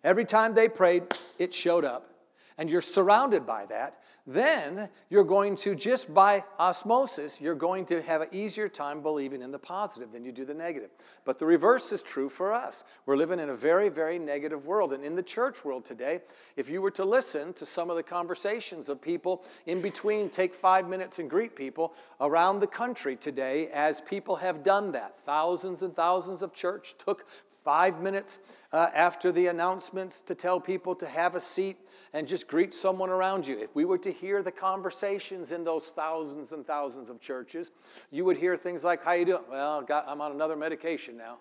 Every 0.03 0.25
time 0.25 0.55
they 0.55 0.69
prayed, 0.69 1.05
it 1.39 1.53
showed 1.53 1.85
up. 1.85 2.11
And 2.57 2.71
you're 2.71 2.81
surrounded 2.81 3.47
by 3.47 3.67
that, 3.67 3.99
then 4.27 4.89
you're 5.11 5.25
going 5.25 5.55
to, 5.57 5.75
just 5.75 6.13
by 6.15 6.43
osmosis, 6.59 7.43
you're 7.43 7.55
going 7.55 7.85
to 7.87 8.01
have 8.03 8.23
an 8.23 8.29
easier 8.33 8.71
time 8.71 9.03
believing 9.03 9.43
in 9.43 9.51
the 9.51 9.59
positive 9.59 10.13
than 10.13 10.25
you 10.25 10.33
do 10.33 10.47
the 10.47 10.55
negative. 10.55 10.89
But 11.27 11.39
the 11.39 11.45
reverse 11.45 11.93
is 11.93 12.03
true 12.03 12.31
for 12.31 12.51
us. 12.51 12.85
We're 13.05 13.17
living 13.17 13.39
in 13.39 13.51
a 13.51 13.55
very, 13.55 13.91
very 13.91 14.19
negative 14.19 14.65
world. 14.65 14.95
And 14.95 15.05
in 15.05 15.15
the 15.15 15.23
church 15.23 15.63
world 15.63 15.85
today, 15.85 16.21
if 16.57 16.71
you 16.71 16.81
were 16.81 16.91
to 16.93 17.05
listen 17.05 17.53
to 17.53 17.67
some 17.67 17.91
of 17.91 17.97
the 17.97 18.03
conversations 18.03 18.89
of 18.89 19.03
people 19.03 19.45
in 19.67 19.83
between, 19.83 20.31
take 20.31 20.55
five 20.55 20.89
minutes 20.89 21.19
and 21.19 21.29
greet 21.29 21.55
people 21.55 21.93
around 22.23 22.61
the 22.61 22.67
country 22.67 23.17
today, 23.17 23.69
as 23.75 24.01
people 24.01 24.37
have 24.37 24.63
done 24.63 24.91
that, 24.93 25.19
thousands 25.19 25.83
and 25.83 25.95
thousands 25.95 26.41
of 26.41 26.55
church 26.55 26.95
took 26.97 27.27
five 27.63 28.01
minutes 28.01 28.39
uh, 28.73 28.89
after 28.95 29.31
the 29.31 29.49
announcements 29.49 30.23
to 30.23 30.35
tell 30.35 30.59
people 30.59 30.95
to 30.95 31.07
have 31.07 31.35
a 31.35 31.41
seat 31.41 31.77
and 32.15 32.27
just 32.27 32.47
greet 32.47 32.73
someone 32.73 33.11
around 33.11 33.47
you. 33.47 33.59
If 33.59 33.75
we 33.75 33.85
were 33.85 33.99
to 33.99 34.11
hear 34.11 34.43
the 34.43 34.53
conversations 34.53 35.53
in 35.53 35.65
those 35.65 35.87
thousands 35.89 36.53
and 36.53 36.65
thousands 36.65 37.11
of 37.11 37.21
churches, 37.21 37.73
you 38.11 38.25
would 38.25 38.37
hear 38.37 38.57
things 38.57 38.85
like, 38.85 39.03
"How 39.03 39.13
you 39.13 39.27
doing?" 39.27 39.43
Well, 39.51 39.85
I'm 39.91 40.21
on 40.21 40.33
another 40.33 40.57
medication 40.57 41.19
now. 41.19 41.39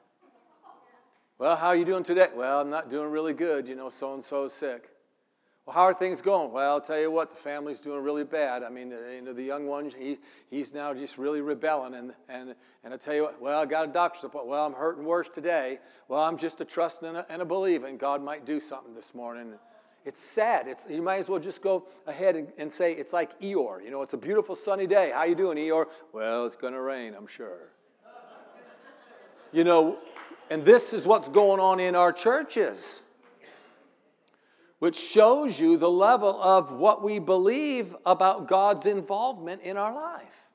Well, 1.38 1.56
how 1.56 1.68
are 1.68 1.76
you 1.76 1.86
doing 1.86 2.04
today? 2.04 2.30
Well, 2.36 2.60
I'm 2.60 2.70
not 2.70 2.90
doing 2.90 3.10
really 3.10 3.34
good. 3.34 3.68
You 3.68 3.76
know, 3.76 3.90
so 3.90 4.14
and 4.16 4.24
so 4.24 4.46
is 4.46 4.54
sick. 4.54 4.90
Well, 5.66 5.76
how 5.76 5.84
are 5.84 5.94
things 5.94 6.22
going? 6.22 6.52
Well, 6.52 6.74
I'll 6.74 6.82
tell 6.82 7.00
you 7.00 7.10
what, 7.10 7.30
the 7.30 7.38
family's 7.38 7.80
doing 7.80 8.04
really 8.04 8.26
bad. 8.26 8.64
I 8.64 8.70
mean, 8.70 8.92
you 8.92 9.22
know, 9.22 9.32
the 9.32 9.44
young 9.44 9.66
one, 9.66 9.90
he, 9.98 10.18
he's 10.50 10.74
now 10.74 10.94
just 10.94 11.18
really 11.18 11.40
rebelling. 11.40 11.94
And, 11.94 12.14
and, 12.28 12.54
and 12.84 12.94
I 12.94 12.98
tell 12.98 13.14
you 13.14 13.24
what, 13.24 13.42
well, 13.42 13.62
I 13.62 13.66
got 13.66 13.88
a 13.88 13.92
doctor's 13.92 14.26
appointment. 14.26 14.50
Well, 14.50 14.66
I'm 14.66 14.74
hurting 14.74 15.06
worse 15.06 15.30
today. 15.30 15.80
Well, 16.10 16.20
I'm 16.22 16.36
just 16.36 16.60
a 16.60 16.66
trusting 16.66 17.08
and 17.08 17.18
a, 17.18 17.32
and 17.32 17.42
a 17.42 17.46
believing. 17.46 17.96
God 17.96 18.22
might 18.22 18.46
do 18.46 18.60
something 18.60 18.94
this 18.94 19.16
morning. 19.16 19.54
It's 20.06 20.20
sad. 20.20 20.68
It's, 20.68 20.86
you 20.90 21.02
might 21.02 21.18
as 21.18 21.30
well 21.30 21.40
just 21.40 21.62
go 21.62 21.88
ahead 22.08 22.36
and, 22.36 22.52
and 22.58 22.70
say 22.70 22.94
it's 22.94 23.14
like 23.14 23.40
Eeyore. 23.40 23.84
You 23.84 23.90
know, 23.90 24.02
it's 24.02 24.14
a 24.14 24.18
beautiful 24.18 24.54
sunny 24.54 24.86
day. 24.86 25.12
How 25.14 25.24
you 25.24 25.36
doing, 25.36 25.58
Eeyore? 25.58 25.86
Well, 26.12 26.46
it's 26.46 26.58
going 26.58 26.74
to 26.74 26.82
rain, 26.82 27.14
I'm 27.18 27.28
sure. 27.28 27.70
you 29.54 29.64
know, 29.64 29.98
and 30.50 30.66
this 30.66 30.94
is 30.94 31.08
what's 31.08 31.30
going 31.30 31.62
on 31.62 31.80
in 31.80 31.96
our 31.96 32.12
churches, 32.12 33.02
which 34.80 34.98
shows 34.98 35.58
you 35.58 35.78
the 35.78 35.90
level 35.90 36.42
of 36.42 36.74
what 36.74 37.02
we 37.02 37.20
believe 37.20 37.96
about 38.06 38.50
God's 38.50 38.86
involvement 38.86 39.62
in 39.62 39.78
our 39.78 39.96
life. 39.96 40.50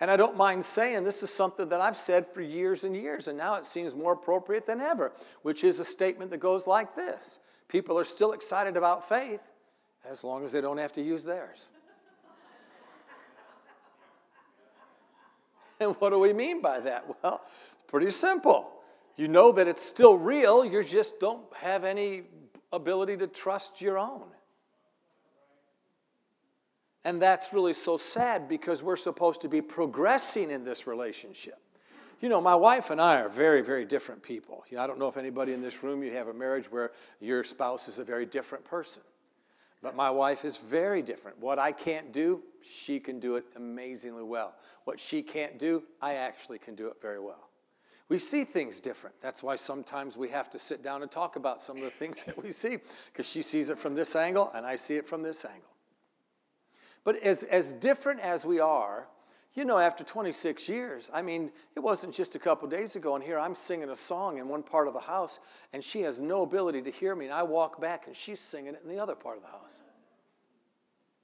And 0.00 0.10
I 0.10 0.16
don't 0.16 0.36
mind 0.36 0.64
saying 0.64 1.04
this 1.04 1.22
is 1.22 1.30
something 1.30 1.68
that 1.68 1.80
I've 1.80 1.96
said 1.96 2.26
for 2.26 2.42
years 2.42 2.84
and 2.84 2.94
years, 2.94 3.28
and 3.28 3.38
now 3.38 3.54
it 3.54 3.64
seems 3.64 3.94
more 3.94 4.12
appropriate 4.12 4.66
than 4.66 4.80
ever, 4.80 5.12
which 5.42 5.64
is 5.64 5.80
a 5.80 5.84
statement 5.84 6.30
that 6.32 6.38
goes 6.38 6.66
like 6.66 6.94
this 6.96 7.38
People 7.68 7.98
are 7.98 8.04
still 8.04 8.32
excited 8.32 8.76
about 8.76 9.08
faith 9.08 9.40
as 10.08 10.22
long 10.22 10.44
as 10.44 10.52
they 10.52 10.60
don't 10.60 10.78
have 10.78 10.92
to 10.92 11.02
use 11.02 11.24
theirs. 11.24 11.70
and 15.80 15.96
what 15.96 16.10
do 16.10 16.18
we 16.18 16.32
mean 16.32 16.60
by 16.62 16.80
that? 16.80 17.04
Well, 17.22 17.42
pretty 17.88 18.10
simple. 18.10 18.70
You 19.16 19.28
know 19.28 19.50
that 19.52 19.66
it's 19.66 19.82
still 19.82 20.16
real, 20.16 20.64
you 20.64 20.82
just 20.82 21.18
don't 21.18 21.44
have 21.56 21.84
any 21.84 22.24
ability 22.72 23.16
to 23.18 23.26
trust 23.26 23.80
your 23.80 23.98
own. 23.98 24.26
And 27.04 27.22
that's 27.22 27.52
really 27.52 27.72
so 27.72 27.96
sad 27.96 28.48
because 28.48 28.82
we're 28.82 28.96
supposed 28.96 29.40
to 29.42 29.48
be 29.48 29.62
progressing 29.62 30.50
in 30.50 30.64
this 30.64 30.86
relationship. 30.86 31.58
You 32.20 32.30
know, 32.30 32.40
my 32.40 32.54
wife 32.54 32.90
and 32.90 33.00
I 33.00 33.20
are 33.20 33.28
very, 33.28 33.60
very 33.62 33.84
different 33.84 34.22
people. 34.22 34.64
I 34.78 34.86
don't 34.86 34.98
know 34.98 35.08
if 35.08 35.16
anybody 35.16 35.52
in 35.52 35.60
this 35.60 35.82
room, 35.82 36.02
you 36.02 36.12
have 36.12 36.28
a 36.28 36.34
marriage 36.34 36.70
where 36.72 36.92
your 37.20 37.44
spouse 37.44 37.88
is 37.88 37.98
a 37.98 38.04
very 38.04 38.24
different 38.24 38.64
person. 38.64 39.02
But 39.82 39.94
my 39.94 40.10
wife 40.10 40.44
is 40.44 40.56
very 40.56 41.02
different. 41.02 41.38
What 41.38 41.58
I 41.58 41.70
can't 41.70 42.12
do, 42.12 42.42
she 42.62 42.98
can 42.98 43.20
do 43.20 43.36
it 43.36 43.44
amazingly 43.56 44.22
well. 44.22 44.54
What 44.84 44.98
she 44.98 45.22
can't 45.22 45.58
do, 45.58 45.82
I 46.00 46.14
actually 46.14 46.58
can 46.58 46.74
do 46.74 46.86
it 46.88 46.96
very 47.02 47.20
well. 47.20 47.50
We 48.08 48.18
see 48.18 48.44
things 48.44 48.80
different. 48.80 49.16
That's 49.20 49.42
why 49.42 49.56
sometimes 49.56 50.16
we 50.16 50.28
have 50.30 50.48
to 50.50 50.58
sit 50.58 50.82
down 50.82 51.02
and 51.02 51.10
talk 51.10 51.36
about 51.36 51.60
some 51.60 51.76
of 51.76 51.82
the 51.82 51.90
things 51.90 52.22
that 52.22 52.42
we 52.42 52.52
see, 52.52 52.78
because 53.12 53.28
she 53.28 53.42
sees 53.42 53.68
it 53.68 53.78
from 53.78 53.94
this 53.94 54.16
angle 54.16 54.50
and 54.54 54.64
I 54.64 54.76
see 54.76 54.96
it 54.96 55.06
from 55.06 55.22
this 55.22 55.44
angle. 55.44 55.70
But 57.04 57.16
as, 57.16 57.42
as 57.42 57.72
different 57.74 58.20
as 58.20 58.46
we 58.46 58.58
are, 58.58 59.06
you 59.56 59.64
know, 59.64 59.78
after 59.78 60.04
26 60.04 60.68
years, 60.68 61.10
I 61.12 61.22
mean, 61.22 61.50
it 61.74 61.80
wasn't 61.80 62.14
just 62.14 62.36
a 62.36 62.38
couple 62.38 62.68
days 62.68 62.94
ago, 62.94 63.14
and 63.14 63.24
here 63.24 63.38
I'm 63.38 63.54
singing 63.54 63.88
a 63.88 63.96
song 63.96 64.36
in 64.36 64.48
one 64.48 64.62
part 64.62 64.86
of 64.86 64.92
the 64.92 65.00
house, 65.00 65.38
and 65.72 65.82
she 65.82 66.02
has 66.02 66.20
no 66.20 66.42
ability 66.42 66.82
to 66.82 66.90
hear 66.90 67.16
me, 67.16 67.24
and 67.24 67.34
I 67.34 67.42
walk 67.42 67.80
back, 67.80 68.06
and 68.06 68.14
she's 68.14 68.38
singing 68.38 68.74
it 68.74 68.82
in 68.84 68.90
the 68.90 69.02
other 69.02 69.14
part 69.14 69.38
of 69.38 69.42
the 69.42 69.48
house. 69.48 69.80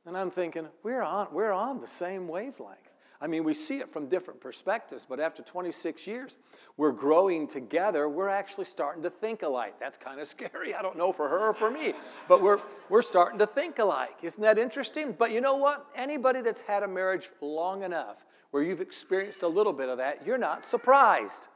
And 0.06 0.16
I'm 0.16 0.30
thinking, 0.30 0.66
we're 0.82 1.02
on, 1.02 1.28
we're 1.30 1.52
on 1.52 1.82
the 1.82 1.86
same 1.86 2.26
wavelength. 2.26 2.91
I 3.22 3.28
mean, 3.28 3.44
we 3.44 3.54
see 3.54 3.78
it 3.78 3.88
from 3.88 4.08
different 4.08 4.40
perspectives, 4.40 5.06
but 5.08 5.20
after 5.20 5.44
26 5.44 6.08
years, 6.08 6.38
we're 6.76 6.90
growing 6.90 7.46
together. 7.46 8.08
We're 8.08 8.28
actually 8.28 8.64
starting 8.64 9.00
to 9.04 9.10
think 9.10 9.44
alike. 9.44 9.78
That's 9.78 9.96
kind 9.96 10.20
of 10.20 10.26
scary. 10.36 10.74
I 10.74 10.82
don't 10.82 10.98
know 10.98 11.12
for 11.12 11.28
her 11.28 11.50
or 11.50 11.54
for 11.54 11.70
me, 11.70 11.94
but 12.26 12.42
we're, 12.42 12.60
we're 12.88 13.00
starting 13.00 13.38
to 13.38 13.46
think 13.46 13.78
alike. 13.78 14.16
Isn't 14.22 14.42
that 14.42 14.58
interesting? 14.58 15.14
But 15.16 15.30
you 15.30 15.40
know 15.40 15.54
what? 15.54 15.86
Anybody 15.94 16.40
that's 16.40 16.62
had 16.62 16.82
a 16.82 16.88
marriage 16.88 17.30
long 17.40 17.84
enough 17.84 18.26
where 18.50 18.64
you've 18.64 18.80
experienced 18.80 19.44
a 19.44 19.48
little 19.48 19.72
bit 19.72 19.88
of 19.88 19.98
that, 19.98 20.26
you're 20.26 20.36
not 20.36 20.64
surprised. 20.64 21.46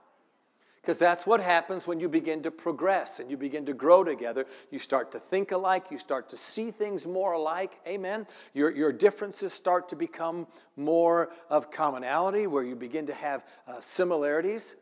Because 0.87 0.99
that's 0.99 1.27
what 1.27 1.41
happens 1.41 1.89
when 1.89 1.99
you 1.99 2.09
begin 2.09 2.45
to 2.45 2.53
progress 2.53 3.19
and 3.19 3.29
you 3.29 3.37
begin 3.37 3.67
to 3.67 3.73
grow 3.73 4.05
together. 4.05 4.47
You 4.71 4.79
start 4.79 5.11
to 5.11 5.19
think 5.19 5.51
alike, 5.51 5.87
you 5.91 5.99
start 5.99 6.29
to 6.29 6.37
see 6.37 6.71
things 6.71 7.09
more 7.09 7.33
alike. 7.33 7.81
Amen. 7.89 8.25
Your, 8.55 8.71
your 8.71 8.93
differences 8.93 9.53
start 9.53 9.89
to 9.89 9.97
become 9.97 10.47
more 10.77 11.31
of 11.51 11.73
commonality, 11.73 12.47
where 12.47 12.63
you 12.63 12.77
begin 12.77 13.05
to 13.07 13.15
have 13.15 13.45
uh, 13.67 13.81
similarities. 13.81 14.77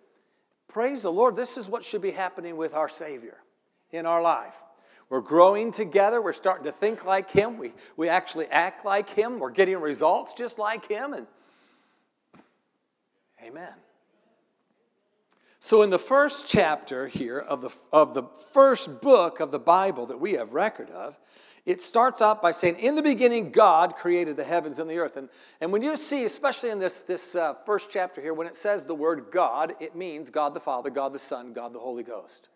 Praise 0.69 1.05
the 1.05 1.11
Lord. 1.11 1.37
This 1.37 1.57
is 1.57 1.71
what 1.71 1.83
should 1.83 2.03
be 2.03 2.11
happening 2.11 2.59
with 2.59 2.75
our 2.75 2.91
Savior 2.91 3.39
in 3.91 4.05
our 4.05 4.21
life. 4.21 4.63
We're 5.09 5.23
growing 5.23 5.73
together. 5.73 6.21
We're 6.21 6.35
starting 6.35 6.67
to 6.67 6.73
think 6.73 7.07
like 7.07 7.31
Him. 7.31 7.57
We, 7.57 7.73
we 7.97 8.11
actually 8.11 8.49
act 8.49 8.85
like 8.85 9.09
Him. 9.09 9.39
We're 9.39 9.49
getting 9.49 9.81
results 9.81 10.35
just 10.35 10.59
like 10.59 10.87
Him. 10.87 11.15
And 11.15 11.27
Amen. 13.43 13.73
So, 15.65 15.81
in 15.81 15.89
the 15.89 15.99
first 15.99 16.47
chapter 16.47 17.09
here 17.09 17.39
of 17.39 17.63
the, 17.63 17.71
of 17.91 18.13
the 18.13 18.25
first 18.53 19.01
book 19.01 19.41
of 19.41 19.51
the 19.51 19.59
Bible 19.59 20.05
that 20.09 20.21
we 20.21 20.35
have 20.35 20.53
record 20.53 20.91
of, 20.91 21.19
it 21.65 21.81
starts 21.81 22.21
out 22.21 22.43
by 22.43 22.51
saying, 22.51 22.79
In 22.81 22.97
the 22.97 23.03
beginning, 23.03 23.51
God 23.51 23.97
created 23.97 24.37
the 24.37 24.45
heavens 24.45 24.79
and 24.79 24.91
the 24.91 24.99
earth. 24.99 25.17
And, 25.17 25.31
and 25.63 25.73
when 25.73 25.83
you 25.83 25.97
see, 25.97 26.27
especially 26.27 26.69
in 26.69 26.81
this, 26.81 27.05
this 27.05 27.35
uh, 27.35 27.55
first 27.65 27.89
chapter 27.89 28.21
here, 28.21 28.35
when 28.35 28.47
it 28.47 28.57
says 28.57 28.85
the 28.85 28.95
word 28.95 29.29
God, 29.33 29.75
it 29.81 29.97
means 29.97 30.29
God 30.29 30.53
the 30.53 30.61
Father, 30.61 30.91
God 30.91 31.15
the 31.15 31.19
Son, 31.19 31.55
God 31.55 31.73
the 31.73 31.81
Holy 31.81 32.03
Ghost. 32.03 32.51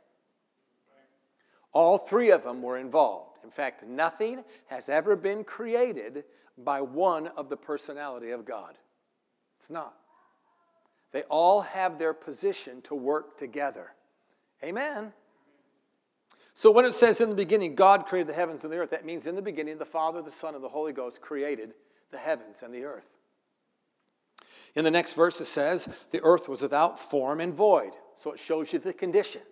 All 1.72 1.96
three 1.96 2.30
of 2.30 2.44
them 2.44 2.60
were 2.60 2.76
involved. 2.76 3.38
In 3.42 3.50
fact, 3.50 3.86
nothing 3.86 4.44
has 4.66 4.90
ever 4.90 5.16
been 5.16 5.44
created 5.44 6.24
by 6.58 6.82
one 6.82 7.28
of 7.28 7.48
the 7.48 7.56
personality 7.56 8.32
of 8.32 8.44
God. 8.44 8.74
It's 9.56 9.70
not. 9.70 9.94
They 11.12 11.22
all 11.22 11.62
have 11.62 11.98
their 11.98 12.12
position 12.12 12.82
to 12.82 12.94
work 12.94 13.36
together. 13.36 13.92
Amen. 14.62 15.12
So 16.52 16.70
when 16.70 16.84
it 16.84 16.92
says 16.92 17.20
in 17.20 17.28
the 17.28 17.36
beginning, 17.36 17.76
God 17.76 18.06
created 18.06 18.28
the 18.28 18.34
heavens 18.34 18.64
and 18.64 18.72
the 18.72 18.78
earth, 18.78 18.90
that 18.90 19.06
means 19.06 19.26
in 19.26 19.36
the 19.36 19.42
beginning, 19.42 19.78
the 19.78 19.84
Father, 19.84 20.20
the 20.22 20.30
Son, 20.30 20.54
and 20.54 20.64
the 20.64 20.68
Holy 20.68 20.92
Ghost 20.92 21.20
created 21.20 21.74
the 22.10 22.18
heavens 22.18 22.62
and 22.62 22.74
the 22.74 22.84
earth. 22.84 23.08
In 24.74 24.84
the 24.84 24.90
next 24.90 25.14
verse, 25.14 25.40
it 25.40 25.46
says, 25.46 25.88
The 26.10 26.22
earth 26.22 26.48
was 26.48 26.62
without 26.62 26.98
form 26.98 27.40
and 27.40 27.54
void. 27.54 27.92
So 28.14 28.32
it 28.32 28.38
shows 28.38 28.72
you 28.72 28.78
the 28.78 28.92
condition 28.92 29.42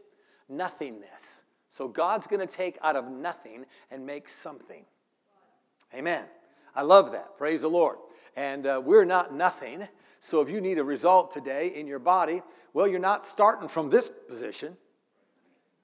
nothingness. 0.48 1.42
So 1.68 1.88
God's 1.88 2.26
going 2.26 2.46
to 2.46 2.52
take 2.52 2.78
out 2.82 2.96
of 2.96 3.08
nothing 3.08 3.66
and 3.90 4.06
make 4.06 4.28
something. 4.28 4.84
Amen. 5.94 6.24
I 6.74 6.82
love 6.82 7.12
that. 7.12 7.36
Praise 7.36 7.62
the 7.62 7.68
Lord. 7.68 7.98
And 8.36 8.66
uh, 8.66 8.80
we're 8.84 9.04
not 9.04 9.34
nothing. 9.34 9.88
So 10.26 10.40
if 10.40 10.50
you 10.50 10.60
need 10.60 10.78
a 10.78 10.82
result 10.82 11.30
today 11.30 11.72
in 11.76 11.86
your 11.86 12.00
body, 12.00 12.42
well, 12.72 12.88
you're 12.88 12.98
not 12.98 13.24
starting 13.24 13.68
from 13.68 13.90
this 13.90 14.10
position. 14.26 14.76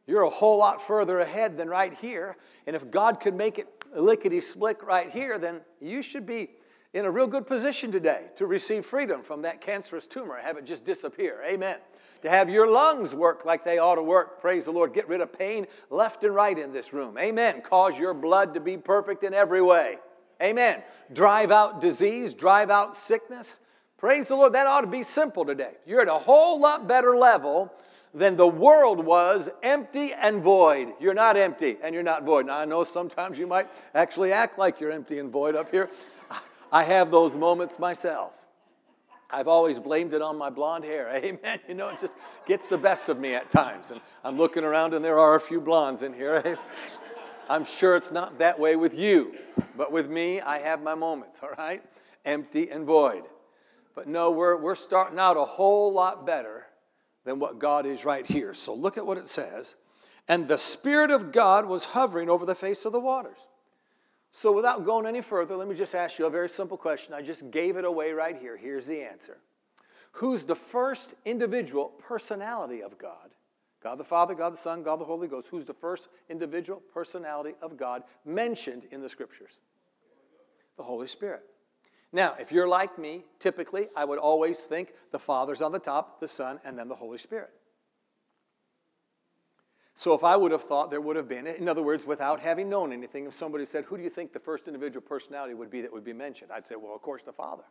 You're 0.05 0.23
a 0.23 0.31
whole 0.31 0.59
lot 0.59 0.83
further 0.83 1.21
ahead 1.21 1.57
than 1.57 1.69
right 1.69 1.95
here. 1.95 2.37
And 2.67 2.75
if 2.75 2.91
God 2.91 3.21
could 3.21 3.37
make 3.37 3.61
it 3.61 3.69
lickety 3.95 4.41
split 4.41 4.83
right 4.83 5.09
here, 5.09 5.39
then 5.39 5.61
you 5.81 6.03
should 6.03 6.27
be 6.27 6.51
in 6.93 7.05
a 7.05 7.11
real 7.11 7.29
good 7.29 7.47
position 7.47 7.93
today 7.93 8.31
to 8.35 8.47
receive 8.47 8.85
freedom 8.85 9.23
from 9.23 9.43
that 9.43 9.61
cancerous 9.61 10.09
tumor, 10.09 10.37
have 10.43 10.57
it 10.57 10.67
just 10.67 10.85
disappear. 10.85 11.41
Amen. 11.47 11.77
To 12.23 12.29
have 12.29 12.51
your 12.51 12.69
lungs 12.69 13.15
work 13.15 13.45
like 13.45 13.65
they 13.65 13.79
ought 13.79 13.95
to 13.95 14.03
work. 14.03 14.41
Praise 14.41 14.65
the 14.65 14.73
Lord. 14.73 14.93
Get 14.93 15.07
rid 15.07 15.21
of 15.21 15.33
pain 15.33 15.69
left 15.89 16.25
and 16.25 16.35
right 16.35 16.59
in 16.59 16.73
this 16.73 16.93
room. 16.93 17.17
Amen. 17.17 17.61
Cause 17.63 17.97
your 17.97 18.13
blood 18.13 18.55
to 18.55 18.61
be 18.61 18.77
perfect 18.77 19.23
in 19.23 19.35
every 19.35 19.63
way. 19.63 19.99
Amen. 20.43 20.83
Drive 21.13 21.53
out 21.53 21.81
disease, 21.81 22.35
drive 22.35 22.71
out 22.71 22.97
sickness. 22.97 23.61
Praise 24.03 24.27
the 24.27 24.35
Lord. 24.35 24.55
That 24.55 24.67
ought 24.67 24.81
to 24.81 24.89
be 24.89 25.05
simple 25.05 25.45
today. 25.45 25.75
You're 25.87 26.01
at 26.01 26.09
a 26.09 26.19
whole 26.19 26.59
lot 26.59 26.89
better 26.89 27.17
level 27.17 27.73
than 28.13 28.37
the 28.37 28.49
world 28.49 29.07
was 29.07 29.49
empty 29.63 30.13
and 30.13 30.43
void. 30.43 30.89
You're 30.99 31.15
not 31.15 31.37
empty 31.37 31.77
and 31.81 31.95
you're 31.95 32.03
not 32.03 32.25
void. 32.25 32.47
Now, 32.47 32.59
I 32.59 32.65
know 32.65 32.83
sometimes 32.83 33.39
you 33.39 33.47
might 33.47 33.69
actually 33.95 34.33
act 34.33 34.59
like 34.59 34.81
you're 34.81 34.91
empty 34.91 35.21
and 35.21 35.31
void 35.31 35.55
up 35.55 35.71
here. 35.71 35.89
I 36.73 36.83
have 36.83 37.13
those 37.13 37.37
moments 37.37 37.79
myself. 37.79 38.37
I've 39.31 39.47
always 39.47 39.79
blamed 39.79 40.15
it 40.15 40.21
on 40.21 40.37
my 40.37 40.51
blonde 40.51 40.83
hair. 40.83 41.09
Amen. 41.25 41.61
You 41.69 41.75
know, 41.75 41.89
it 41.91 42.01
just 42.01 42.17
gets 42.45 42.67
the 42.67 42.79
best 42.79 43.09
of 43.09 43.21
me 43.21 43.35
at 43.35 43.51
times. 43.51 43.93
And 43.93 44.01
I'm 44.25 44.37
looking 44.37 44.65
around 44.65 44.95
and 44.95 45.05
there 45.05 45.21
are 45.21 45.37
a 45.37 45.41
few 45.41 45.61
blondes 45.61 46.03
in 46.03 46.13
here. 46.13 46.59
I'm 47.49 47.65
sure 47.65 47.95
it's 47.95 48.11
not 48.11 48.41
that 48.41 48.59
way 48.59 48.75
with 48.75 48.97
you. 48.97 49.37
But 49.77 49.93
with 49.93 50.11
me, 50.11 50.41
I 50.41 50.59
have 50.59 50.83
my 50.83 50.97
moments, 50.97 51.39
all 51.41 51.51
right? 51.57 51.85
Empty 52.25 52.69
and 52.69 52.85
void. 52.85 53.23
But 53.95 54.09
no, 54.09 54.31
we're, 54.31 54.57
we're 54.57 54.75
starting 54.75 55.19
out 55.19 55.37
a 55.37 55.45
whole 55.45 55.93
lot 55.93 56.27
better 56.27 56.67
than 57.25 57.39
what 57.39 57.59
God 57.59 57.87
is 57.87 58.05
right 58.05 58.27
here. 58.27 58.55
So 58.55 58.75
look 58.75 58.97
at 58.97 59.07
what 59.07 59.19
it 59.19 59.29
says. 59.29 59.75
And 60.29 60.49
the 60.49 60.59
Spirit 60.59 61.11
of 61.11 61.33
God 61.33 61.67
was 61.67 61.85
hovering 61.85 62.31
over 62.31 62.47
the 62.47 62.55
face 62.55 62.85
of 62.85 62.93
the 62.93 63.01
waters. 63.01 63.49
So, 64.35 64.51
without 64.51 64.87
going 64.87 65.05
any 65.05 65.21
further, 65.21 65.57
let 65.57 65.69
me 65.69 65.75
just 65.75 65.95
ask 65.95 66.19
you 66.19 66.25
a 66.25 66.31
very 66.31 66.49
simple 66.49 66.79
question. 66.79 67.13
I 67.13 67.21
just 67.21 67.51
gave 67.51 67.77
it 67.77 67.85
away 67.85 68.13
right 68.13 68.37
here. 68.37 68.57
Here's 68.57 68.87
the 68.87 69.03
answer 69.03 69.39
Who's 70.13 70.45
the 70.45 70.55
first 70.55 71.15
individual 71.27 71.93
personality 71.99 72.83
of 72.83 72.97
God? 72.97 73.31
God 73.83 73.99
the 73.99 74.05
Father, 74.05 74.35
God 74.35 74.53
the 74.53 74.57
Son, 74.57 74.83
God 74.83 75.01
the 75.01 75.05
Holy 75.05 75.29
Ghost. 75.29 75.49
Who's 75.49 75.67
the 75.67 75.75
first 75.75 76.09
individual 76.31 76.81
personality 76.95 77.55
of 77.61 77.77
God 77.77 78.05
mentioned 78.25 78.87
in 78.91 79.03
the 79.03 79.09
scriptures? 79.09 79.59
The 80.77 80.83
Holy 80.83 81.09
Spirit. 81.09 81.43
Now, 82.13 82.35
if 82.39 82.53
you're 82.53 82.69
like 82.69 82.99
me, 82.99 83.25
typically 83.39 83.89
I 83.97 84.05
would 84.05 84.19
always 84.19 84.61
think 84.61 84.93
the 85.11 85.19
Father's 85.19 85.63
on 85.63 85.73
the 85.73 85.79
top, 85.79 86.21
the 86.21 86.29
Son, 86.29 86.61
and 86.65 86.79
then 86.79 86.89
the 86.89 86.95
Holy 86.95 87.19
Spirit. 87.19 87.51
So 89.95 90.15
if 90.15 90.25
I 90.25 90.37
would 90.37 90.53
have 90.53 90.63
thought 90.63 90.91
there 90.91 91.01
would 91.01 91.17
have 91.17 91.29
been, 91.29 91.47
in 91.47 91.69
other 91.69 91.83
words, 91.83 92.07
without 92.07 92.41
having 92.41 92.69
known 92.69 92.93
anything, 92.93 93.27
if 93.27 93.35
somebody 93.35 93.67
said, 93.67 93.85
Who 93.85 93.97
do 93.97 94.03
you 94.03 94.11
think 94.11 94.33
the 94.33 94.41
first 94.41 94.67
individual 94.67 95.03
personality 95.07 95.55
would 95.55 95.71
be 95.71 95.83
that 95.83 95.93
would 95.93 96.05
be 96.05 96.13
mentioned? 96.13 96.51
I'd 96.51 96.67
say, 96.67 96.77
Well, 96.77 96.95
of 96.95 97.03
course, 97.03 97.23
the 97.25 97.33
Father. 97.33 97.65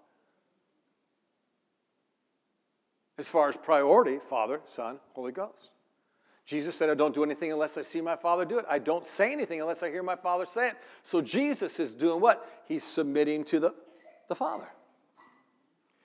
As 3.18 3.30
far 3.30 3.50
as 3.50 3.58
priority, 3.58 4.18
Father, 4.20 4.62
Son, 4.66 5.00
Holy 5.14 5.32
Ghost. 5.32 5.72
Jesus 6.46 6.76
said, 6.76 6.90
I 6.90 6.96
don't 6.96 7.14
do 7.14 7.24
anything 7.24 7.52
unless 7.52 7.78
I 7.78 7.82
see 7.82 8.02
my 8.02 8.16
Father 8.16 8.46
do 8.46 8.58
it. 8.58 8.66
I 8.68 8.80
don't 8.80 9.06
say 9.06 9.32
anything 9.32 9.62
unless 9.62 9.84
I 9.84 9.90
hear 9.90 10.04
my 10.04 10.16
Father 10.16 10.46
say 10.46 10.70
it. 10.70 10.76
So 11.04 11.22
Jesus 11.22 11.80
is 11.80 11.94
doing 11.94 12.20
what? 12.20 12.64
He's 12.68 12.84
submitting 12.84 13.44
to 13.46 13.60
the, 13.60 13.76
the 14.32 14.36
Father. 14.36 14.70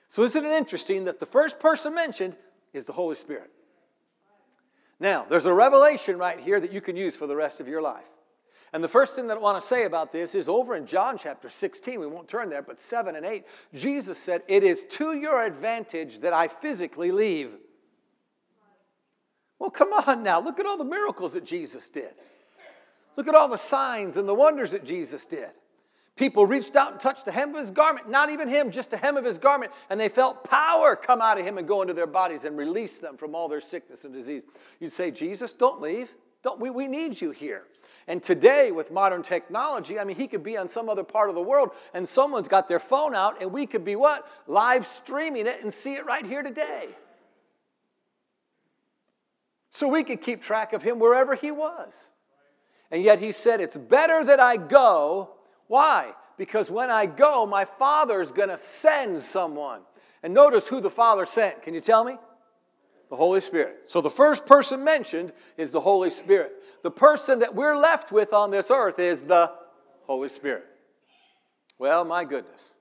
So 0.09 0.21
isn't 0.23 0.45
it 0.45 0.51
interesting 0.51 1.05
that 1.05 1.21
the 1.21 1.25
first 1.25 1.61
person 1.61 1.95
mentioned 1.95 2.35
is 2.73 2.85
the 2.85 2.91
Holy 2.91 3.15
Spirit? 3.15 3.49
Now, 4.99 5.25
there's 5.29 5.45
a 5.45 5.53
revelation 5.53 6.17
right 6.17 6.37
here 6.37 6.59
that 6.59 6.73
you 6.73 6.81
can 6.81 6.97
use 6.97 7.15
for 7.15 7.25
the 7.25 7.37
rest 7.37 7.61
of 7.61 7.69
your 7.69 7.81
life. 7.81 8.09
And 8.73 8.83
the 8.83 8.89
first 8.89 9.15
thing 9.15 9.27
that 9.27 9.37
I 9.37 9.39
want 9.39 9.61
to 9.61 9.65
say 9.65 9.85
about 9.85 10.11
this 10.11 10.35
is 10.35 10.49
over 10.49 10.75
in 10.75 10.85
John 10.85 11.17
chapter 11.17 11.47
16, 11.47 12.01
we 12.01 12.05
won't 12.05 12.27
turn 12.27 12.49
there, 12.49 12.61
but 12.61 12.79
7 12.79 13.15
and 13.15 13.25
8, 13.25 13.45
Jesus 13.73 14.17
said, 14.17 14.41
It 14.49 14.61
is 14.61 14.83
to 14.91 15.13
your 15.13 15.45
advantage 15.45 16.19
that 16.19 16.33
I 16.33 16.49
physically 16.49 17.13
leave. 17.13 17.51
Well, 19.57 19.69
come 19.69 19.93
on 19.93 20.21
now. 20.21 20.41
Look 20.41 20.59
at 20.59 20.65
all 20.65 20.77
the 20.77 20.83
miracles 20.83 21.31
that 21.33 21.45
Jesus 21.45 21.87
did. 21.87 22.13
Look 23.15 23.29
at 23.29 23.35
all 23.35 23.47
the 23.47 23.57
signs 23.57 24.17
and 24.17 24.27
the 24.27 24.33
wonders 24.33 24.71
that 24.71 24.83
Jesus 24.83 25.25
did. 25.25 25.51
People 26.17 26.47
reached 26.47 26.75
out 26.75 26.91
and 26.91 26.99
touched 26.99 27.25
the 27.25 27.31
hem 27.31 27.53
of 27.53 27.61
his 27.61 27.69
garment, 27.69 28.09
not 28.09 28.31
even 28.31 28.49
him, 28.49 28.71
just 28.71 28.89
the 28.89 28.97
hem 28.97 29.17
of 29.17 29.23
his 29.23 29.37
garment, 29.37 29.71
and 29.91 29.99
they 29.99 30.09
felt 30.09 30.43
power 30.43 30.95
come 30.95 31.21
out 31.21 31.39
of 31.39 31.45
him 31.45 31.59
and 31.59 31.67
go 31.67 31.83
into 31.83 31.93
their 31.93 32.07
bodies 32.07 32.43
and 32.43 32.57
release 32.57 32.97
them 32.97 33.17
from 33.17 33.35
all 33.35 33.47
their 33.47 33.61
sickness 33.61 34.03
and 34.03 34.13
disease. 34.13 34.41
You'd 34.79 34.91
say, 34.91 35.11
Jesus, 35.11 35.53
don't 35.53 35.79
leave. 35.79 36.11
Don't, 36.41 36.59
we, 36.59 36.71
we 36.71 36.87
need 36.87 37.21
you 37.21 37.29
here. 37.29 37.65
And 38.07 38.23
today, 38.23 38.71
with 38.71 38.89
modern 38.89 39.21
technology, 39.21 39.99
I 39.99 40.05
mean, 40.05 40.15
he 40.15 40.27
could 40.27 40.43
be 40.43 40.57
on 40.57 40.67
some 40.67 40.89
other 40.89 41.03
part 41.03 41.29
of 41.29 41.35
the 41.35 41.41
world 41.41 41.69
and 41.93 42.07
someone's 42.07 42.47
got 42.47 42.67
their 42.67 42.79
phone 42.79 43.13
out 43.13 43.39
and 43.39 43.51
we 43.51 43.67
could 43.67 43.85
be 43.85 43.95
what? 43.95 44.27
Live 44.47 44.87
streaming 44.87 45.45
it 45.45 45.61
and 45.61 45.71
see 45.71 45.93
it 45.93 46.05
right 46.05 46.25
here 46.25 46.41
today. 46.41 46.87
So 49.69 49.87
we 49.87 50.03
could 50.03 50.21
keep 50.21 50.41
track 50.41 50.73
of 50.73 50.81
him 50.81 50.97
wherever 50.97 51.35
he 51.35 51.51
was. 51.51 52.09
And 52.89 53.03
yet 53.03 53.19
he 53.19 53.31
said, 53.31 53.61
It's 53.61 53.77
better 53.77 54.23
that 54.23 54.39
I 54.39 54.57
go 54.57 55.36
why? 55.67 56.13
Because 56.37 56.69
when 56.69 56.89
I 56.89 57.05
go, 57.05 57.45
my 57.45 57.65
Father's 57.65 58.31
going 58.31 58.49
to 58.49 58.57
send 58.57 59.19
someone. 59.19 59.81
And 60.23 60.33
notice 60.33 60.67
who 60.67 60.81
the 60.81 60.89
Father 60.89 61.25
sent. 61.25 61.63
Can 61.63 61.73
you 61.73 61.81
tell 61.81 62.03
me? 62.03 62.17
The 63.09 63.15
Holy 63.15 63.41
Spirit. 63.41 63.83
So 63.85 64.01
the 64.01 64.09
first 64.09 64.45
person 64.45 64.83
mentioned 64.83 65.31
is 65.57 65.71
the 65.71 65.79
Holy 65.79 66.09
Spirit. 66.09 66.51
The 66.83 66.91
person 66.91 67.39
that 67.39 67.55
we're 67.55 67.77
left 67.77 68.11
with 68.11 68.33
on 68.33 68.51
this 68.51 68.69
earth 68.69 68.99
is 68.99 69.23
the 69.23 69.51
Holy 70.05 70.29
Spirit. 70.29 70.65
Well, 71.79 72.03
my 72.05 72.23
goodness 72.23 72.73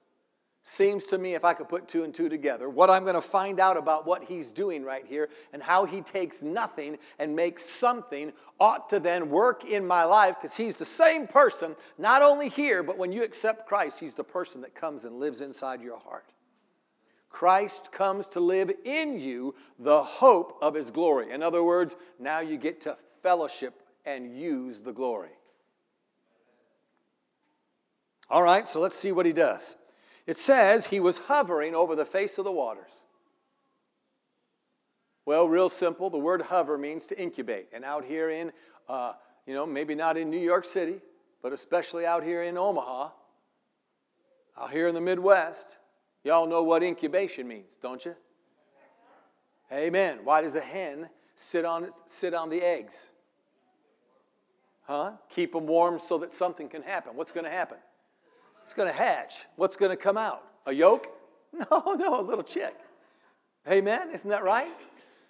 seems 0.68 1.07
to 1.07 1.16
me, 1.16 1.35
if 1.35 1.44
I 1.44 1.55
could 1.55 1.68
put 1.68 1.87
two 1.87 2.02
and 2.02 2.12
two 2.12 2.29
together, 2.29 2.68
what 2.68 2.90
I'm 2.90 3.05
going 3.05 3.14
to 3.14 3.20
find 3.20 3.61
out 3.61 3.76
about 3.76 4.05
what 4.05 4.24
he's 4.24 4.50
doing 4.50 4.83
right 4.83 5.07
here 5.07 5.29
and 5.52 5.62
how 5.62 5.85
he 5.85 6.00
takes 6.00 6.42
nothing 6.42 6.98
and 7.20 7.37
makes 7.37 7.64
something 7.64 8.33
ought 8.59 8.88
to 8.90 8.98
then 8.98 9.31
work 9.31 9.64
in 9.64 9.87
my 9.87 10.02
life 10.02 10.35
because 10.40 10.57
he's 10.57 10.76
the 10.76 10.85
same 10.85 11.29
person, 11.29 11.76
not 11.98 12.20
only 12.20 12.48
here, 12.48 12.83
but 12.83 12.98
when 12.98 13.12
you 13.12 13.22
accept 13.22 13.68
Christ, 13.68 14.00
he's 14.00 14.14
the 14.14 14.24
person 14.24 14.61
that 14.62 14.74
comes 14.74 15.05
and 15.05 15.20
lives 15.20 15.40
inside 15.40 15.81
your 15.81 16.00
heart. 16.00 16.33
Christ 17.31 17.92
comes 17.92 18.26
to 18.29 18.40
live 18.40 18.72
in 18.85 19.20
you 19.20 19.55
the 19.79 20.02
hope 20.02 20.59
of 20.61 20.74
his 20.74 20.90
glory. 20.90 21.31
In 21.31 21.44
other 21.44 21.62
words, 21.62 21.94
now 22.18 22.40
you 22.40 22.57
get 22.57 22.81
to 22.81 22.96
fellowship 23.22 23.85
and 24.05 24.37
use 24.37 24.81
the 24.81 24.92
glory. 24.92 25.31
All 28.29 28.42
right, 28.42 28.66
so 28.66 28.81
let's 28.81 28.96
see 28.96 29.12
what 29.12 29.26
he 29.26 29.33
does. 29.33 29.76
It 30.27 30.37
says 30.37 30.89
he 30.89 31.01
was 31.01 31.19
hovering 31.19 31.75
over 31.75 31.95
the 31.95 32.05
face 32.05 32.39
of 32.39 32.45
the 32.45 32.53
waters. 32.53 32.91
Well, 35.25 35.49
real 35.49 35.69
simple. 35.69 36.09
The 36.11 36.19
word 36.19 36.43
hover 36.43 36.79
means 36.79 37.07
to 37.09 37.21
incubate. 37.21 37.69
And 37.73 37.85
out 37.85 38.05
here 38.05 38.31
in, 38.31 38.53
uh, 38.89 39.15
you 39.47 39.55
know, 39.55 39.67
maybe 39.67 39.95
not 39.95 40.17
in 40.17 40.31
New 40.31 40.39
York 40.39 40.65
City, 40.65 41.01
but 41.43 41.53
especially 41.53 42.07
out 42.07 42.23
here 42.23 42.43
in 42.43 42.57
Omaha, 42.57 43.11
out 44.59 44.71
here 44.71 44.89
in 44.89 44.95
the 44.95 45.01
Midwest, 45.01 45.77
y'all 46.25 46.47
know 46.47 46.62
what 46.62 46.83
incubation 46.83 47.47
means, 47.47 47.77
don't 47.81 48.05
you? 48.05 48.15
Amen. 49.73 50.21
Why 50.23 50.43
does 50.43 50.57
a 50.57 50.61
hen 50.61 51.09
sit 51.35 51.65
on, 51.65 51.89
sit 52.07 52.35
on 52.35 52.49
the 52.49 52.62
eggs? 52.62 53.11
Huh? 54.83 55.12
Keep 55.29 55.53
them 55.53 55.67
warm 55.67 55.99
so 55.99 56.19
that 56.19 56.31
something 56.31 56.69
can 56.69 56.83
happen. 56.83 57.17
What's 57.17 57.33
going 57.33 57.45
to 57.45 57.51
happen? 57.51 57.79
It's 58.66 58.74
going 58.74 58.92
to 58.92 58.98
hatch. 58.98 59.44
What's 59.55 59.76
going 59.76 59.90
to 59.90 59.96
come 59.96 60.16
out? 60.16 60.42
A 60.66 60.72
yolk? 60.72 61.07
No, 61.70 61.94
no, 61.94 62.20
a 62.20 62.22
little 62.22 62.44
chick. 62.44 62.74
Amen? 63.70 64.11
Isn't 64.12 64.29
that 64.29 64.42
right? 64.42 64.68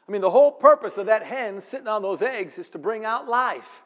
I 0.09 0.11
mean, 0.11 0.22
the 0.22 0.31
whole 0.31 0.51
purpose 0.51 0.96
of 0.96 1.07
that 1.07 1.22
hen 1.22 1.61
sitting 1.61 1.87
on 1.87 2.01
those 2.01 2.22
eggs 2.22 2.59
is 2.59 2.70
to 2.70 2.79
bring 2.79 3.05
out 3.05 3.29
life. 3.29 3.85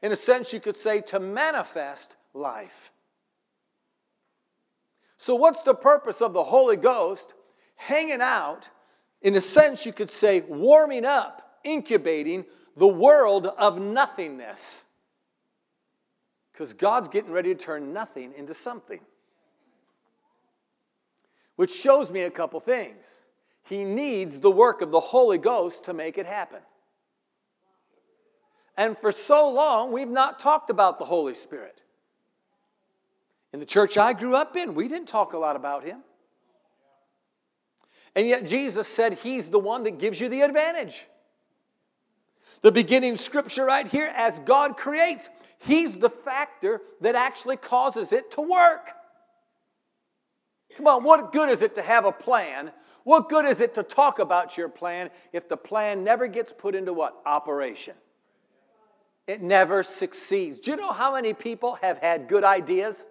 In 0.00 0.10
a 0.10 0.16
sense, 0.16 0.52
you 0.52 0.58
could 0.60 0.76
say 0.76 1.02
to 1.02 1.20
manifest 1.20 2.16
life. 2.32 2.90
So, 5.18 5.36
what's 5.36 5.62
the 5.62 5.74
purpose 5.74 6.22
of 6.22 6.32
the 6.32 6.44
Holy 6.44 6.76
Ghost 6.76 7.34
hanging 7.76 8.22
out? 8.22 8.70
In 9.20 9.36
a 9.36 9.40
sense, 9.40 9.84
you 9.86 9.92
could 9.92 10.10
say 10.10 10.40
warming 10.40 11.04
up, 11.04 11.58
incubating 11.62 12.46
the 12.76 12.88
world 12.88 13.46
of 13.46 13.78
nothingness. 13.78 14.82
Because 16.52 16.72
God's 16.74 17.08
getting 17.08 17.32
ready 17.32 17.54
to 17.54 17.60
turn 17.60 17.92
nothing 17.92 18.32
into 18.36 18.54
something. 18.54 19.00
which 21.56 21.72
shows 21.72 22.10
me 22.10 22.22
a 22.22 22.30
couple 22.30 22.58
things. 22.60 23.20
He 23.62 23.84
needs 23.84 24.40
the 24.40 24.50
work 24.50 24.82
of 24.82 24.90
the 24.90 25.00
Holy 25.00 25.38
Ghost 25.38 25.84
to 25.84 25.94
make 25.94 26.18
it 26.18 26.26
happen. 26.26 26.60
And 28.76 28.96
for 28.98 29.12
so 29.12 29.50
long, 29.50 29.92
we've 29.92 30.08
not 30.08 30.38
talked 30.38 30.70
about 30.70 30.98
the 30.98 31.04
Holy 31.04 31.34
Spirit. 31.34 31.80
In 33.52 33.60
the 33.60 33.66
church 33.66 33.98
I 33.98 34.12
grew 34.14 34.34
up 34.34 34.56
in, 34.56 34.74
we 34.74 34.88
didn't 34.88 35.08
talk 35.08 35.34
a 35.34 35.38
lot 35.38 35.56
about 35.56 35.84
him. 35.84 36.00
And 38.16 38.26
yet 38.26 38.46
Jesus 38.46 38.88
said 38.88 39.14
he's 39.14 39.50
the 39.50 39.58
one 39.58 39.84
that 39.84 39.98
gives 39.98 40.20
you 40.20 40.28
the 40.28 40.40
advantage. 40.40 41.06
The 42.62 42.72
beginning 42.72 43.16
scripture 43.16 43.64
right 43.64 43.86
here 43.86 44.12
as 44.16 44.38
God 44.40 44.76
creates, 44.76 45.30
he's 45.58 45.98
the 45.98 46.08
factor 46.08 46.80
that 47.00 47.14
actually 47.14 47.56
causes 47.56 48.12
it 48.12 48.30
to 48.32 48.40
work. 48.40 48.90
Come 50.76 50.86
on, 50.86 51.04
what 51.04 51.32
good 51.32 51.48
is 51.48 51.60
it 51.60 51.74
to 51.74 51.82
have 51.82 52.04
a 52.04 52.12
plan? 52.12 52.72
What 53.04 53.28
good 53.28 53.44
is 53.44 53.60
it 53.60 53.74
to 53.74 53.82
talk 53.82 54.20
about 54.20 54.56
your 54.56 54.68
plan 54.68 55.10
if 55.32 55.48
the 55.48 55.56
plan 55.56 56.04
never 56.04 56.28
gets 56.28 56.52
put 56.52 56.74
into 56.74 56.92
what? 56.92 57.20
Operation. 57.26 57.94
It 59.26 59.42
never 59.42 59.82
succeeds. 59.82 60.58
Do 60.60 60.70
you 60.70 60.76
know 60.76 60.92
how 60.92 61.14
many 61.14 61.34
people 61.34 61.74
have 61.82 61.98
had 61.98 62.28
good 62.28 62.44
ideas? 62.44 63.04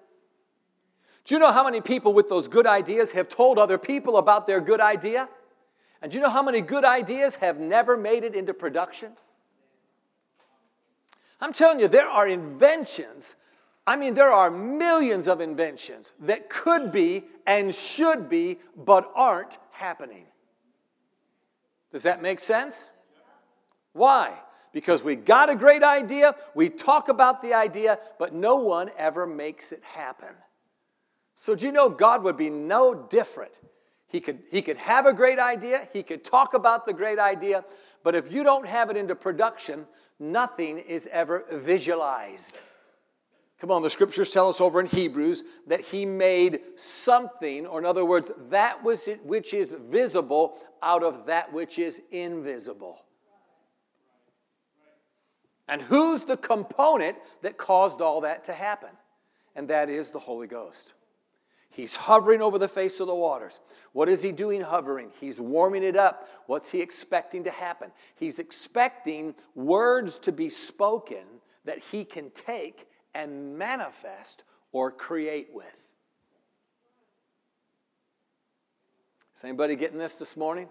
Do 1.25 1.35
you 1.35 1.39
know 1.39 1.51
how 1.51 1.63
many 1.63 1.81
people 1.81 2.13
with 2.13 2.29
those 2.29 2.47
good 2.47 2.65
ideas 2.65 3.11
have 3.11 3.29
told 3.29 3.59
other 3.59 3.77
people 3.77 4.17
about 4.17 4.47
their 4.47 4.61
good 4.61 4.81
idea? 4.81 5.29
And 6.01 6.11
do 6.11 6.17
you 6.17 6.23
know 6.23 6.29
how 6.29 6.41
many 6.41 6.61
good 6.61 6.83
ideas 6.83 7.35
have 7.35 7.59
never 7.59 7.95
made 7.95 8.23
it 8.23 8.33
into 8.33 8.53
production? 8.53 9.11
I'm 11.41 11.53
telling 11.53 11.79
you, 11.79 11.87
there 11.87 12.07
are 12.07 12.27
inventions. 12.27 13.35
I 13.87 13.95
mean, 13.95 14.13
there 14.13 14.31
are 14.31 14.51
millions 14.51 15.27
of 15.27 15.41
inventions 15.41 16.13
that 16.19 16.49
could 16.49 16.91
be 16.91 17.23
and 17.47 17.73
should 17.73 18.29
be, 18.29 18.59
but 18.75 19.11
aren't 19.15 19.57
happening. 19.71 20.25
Does 21.91 22.03
that 22.03 22.21
make 22.21 22.39
sense? 22.39 22.89
Why? 23.93 24.37
Because 24.71 25.03
we 25.03 25.15
got 25.15 25.49
a 25.49 25.55
great 25.55 25.83
idea, 25.83 26.35
we 26.55 26.69
talk 26.69 27.09
about 27.09 27.41
the 27.41 27.53
idea, 27.53 27.99
but 28.19 28.33
no 28.33 28.55
one 28.55 28.89
ever 28.97 29.27
makes 29.27 29.71
it 29.71 29.83
happen. 29.83 30.33
So, 31.33 31.55
do 31.55 31.65
you 31.65 31.71
know 31.71 31.89
God 31.89 32.23
would 32.23 32.37
be 32.37 32.49
no 32.49 32.93
different? 32.93 33.51
He 34.07 34.21
could, 34.21 34.39
he 34.51 34.61
could 34.61 34.77
have 34.77 35.05
a 35.05 35.13
great 35.13 35.39
idea, 35.39 35.87
he 35.91 36.03
could 36.03 36.23
talk 36.23 36.53
about 36.53 36.85
the 36.85 36.93
great 36.93 37.19
idea, 37.19 37.65
but 38.03 38.15
if 38.15 38.31
you 38.31 38.43
don't 38.43 38.67
have 38.67 38.89
it 38.89 38.97
into 38.97 39.15
production, 39.15 39.87
nothing 40.21 40.77
is 40.77 41.09
ever 41.11 41.43
visualized. 41.51 42.61
Come 43.59 43.71
on, 43.71 43.81
the 43.81 43.89
scriptures 43.89 44.31
tell 44.31 44.49
us 44.49 44.61
over 44.61 44.79
in 44.79 44.85
Hebrews 44.85 45.43
that 45.67 45.81
he 45.81 46.05
made 46.05 46.61
something, 46.77 47.67
or 47.67 47.79
in 47.79 47.85
other 47.85 48.05
words, 48.05 48.31
that 48.49 48.83
which 48.83 49.53
is 49.53 49.75
visible 49.89 50.57
out 50.81 51.03
of 51.03 51.25
that 51.25 51.51
which 51.51 51.77
is 51.77 52.01
invisible. 52.11 53.03
And 55.67 55.81
who's 55.81 56.25
the 56.25 56.37
component 56.37 57.17
that 57.43 57.57
caused 57.57 58.01
all 58.01 58.21
that 58.21 58.43
to 58.45 58.53
happen? 58.53 58.89
And 59.55 59.67
that 59.67 59.89
is 59.89 60.09
the 60.09 60.19
Holy 60.19 60.47
Ghost. 60.47 60.93
He's 61.71 61.95
hovering 61.95 62.41
over 62.41 62.59
the 62.59 62.67
face 62.67 62.99
of 62.99 63.07
the 63.07 63.15
waters. 63.15 63.61
What 63.93 64.09
is 64.09 64.21
he 64.21 64.31
doing 64.31 64.61
hovering? 64.61 65.11
He's 65.19 65.39
warming 65.39 65.83
it 65.83 65.95
up. 65.95 66.27
What's 66.45 66.69
he 66.71 66.81
expecting 66.81 67.45
to 67.45 67.51
happen? 67.51 67.91
He's 68.15 68.39
expecting 68.39 69.35
words 69.55 70.19
to 70.19 70.33
be 70.33 70.49
spoken 70.49 71.23
that 71.63 71.79
he 71.79 72.03
can 72.03 72.29
take 72.31 72.87
and 73.13 73.57
manifest 73.57 74.43
or 74.73 74.91
create 74.91 75.47
with. 75.53 75.65
Is 79.35 79.45
anybody 79.45 79.75
getting 79.75 79.97
this 79.97 80.19
this 80.19 80.35
morning? 80.35 80.67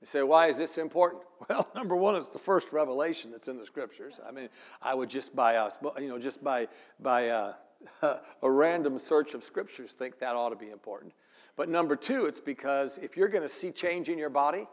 You 0.00 0.06
say, 0.06 0.22
why 0.22 0.46
is 0.46 0.58
this 0.58 0.78
important? 0.78 1.22
Well, 1.48 1.68
number 1.74 1.96
one, 1.96 2.14
it's 2.14 2.28
the 2.28 2.38
first 2.38 2.72
revelation 2.72 3.32
that's 3.32 3.48
in 3.48 3.58
the 3.58 3.66
scriptures. 3.66 4.20
I 4.24 4.30
mean, 4.30 4.48
I 4.80 4.94
would 4.94 5.10
just 5.10 5.34
by 5.34 5.56
us, 5.56 5.76
you 5.98 6.06
know, 6.06 6.16
just 6.16 6.42
by 6.42 6.68
by 7.00 7.30
uh, 7.30 7.54
a 8.02 8.50
random 8.50 8.98
search 8.98 9.34
of 9.34 9.44
scriptures 9.44 9.92
think 9.92 10.18
that 10.18 10.36
ought 10.36 10.50
to 10.50 10.56
be 10.56 10.70
important. 10.70 11.12
But 11.56 11.68
number 11.68 11.96
two, 11.96 12.24
it's 12.24 12.40
because 12.40 12.98
if 12.98 13.16
you're 13.16 13.28
going 13.28 13.42
to 13.42 13.48
see 13.48 13.70
change 13.70 14.08
in 14.08 14.18
your 14.18 14.30
body, 14.30 14.66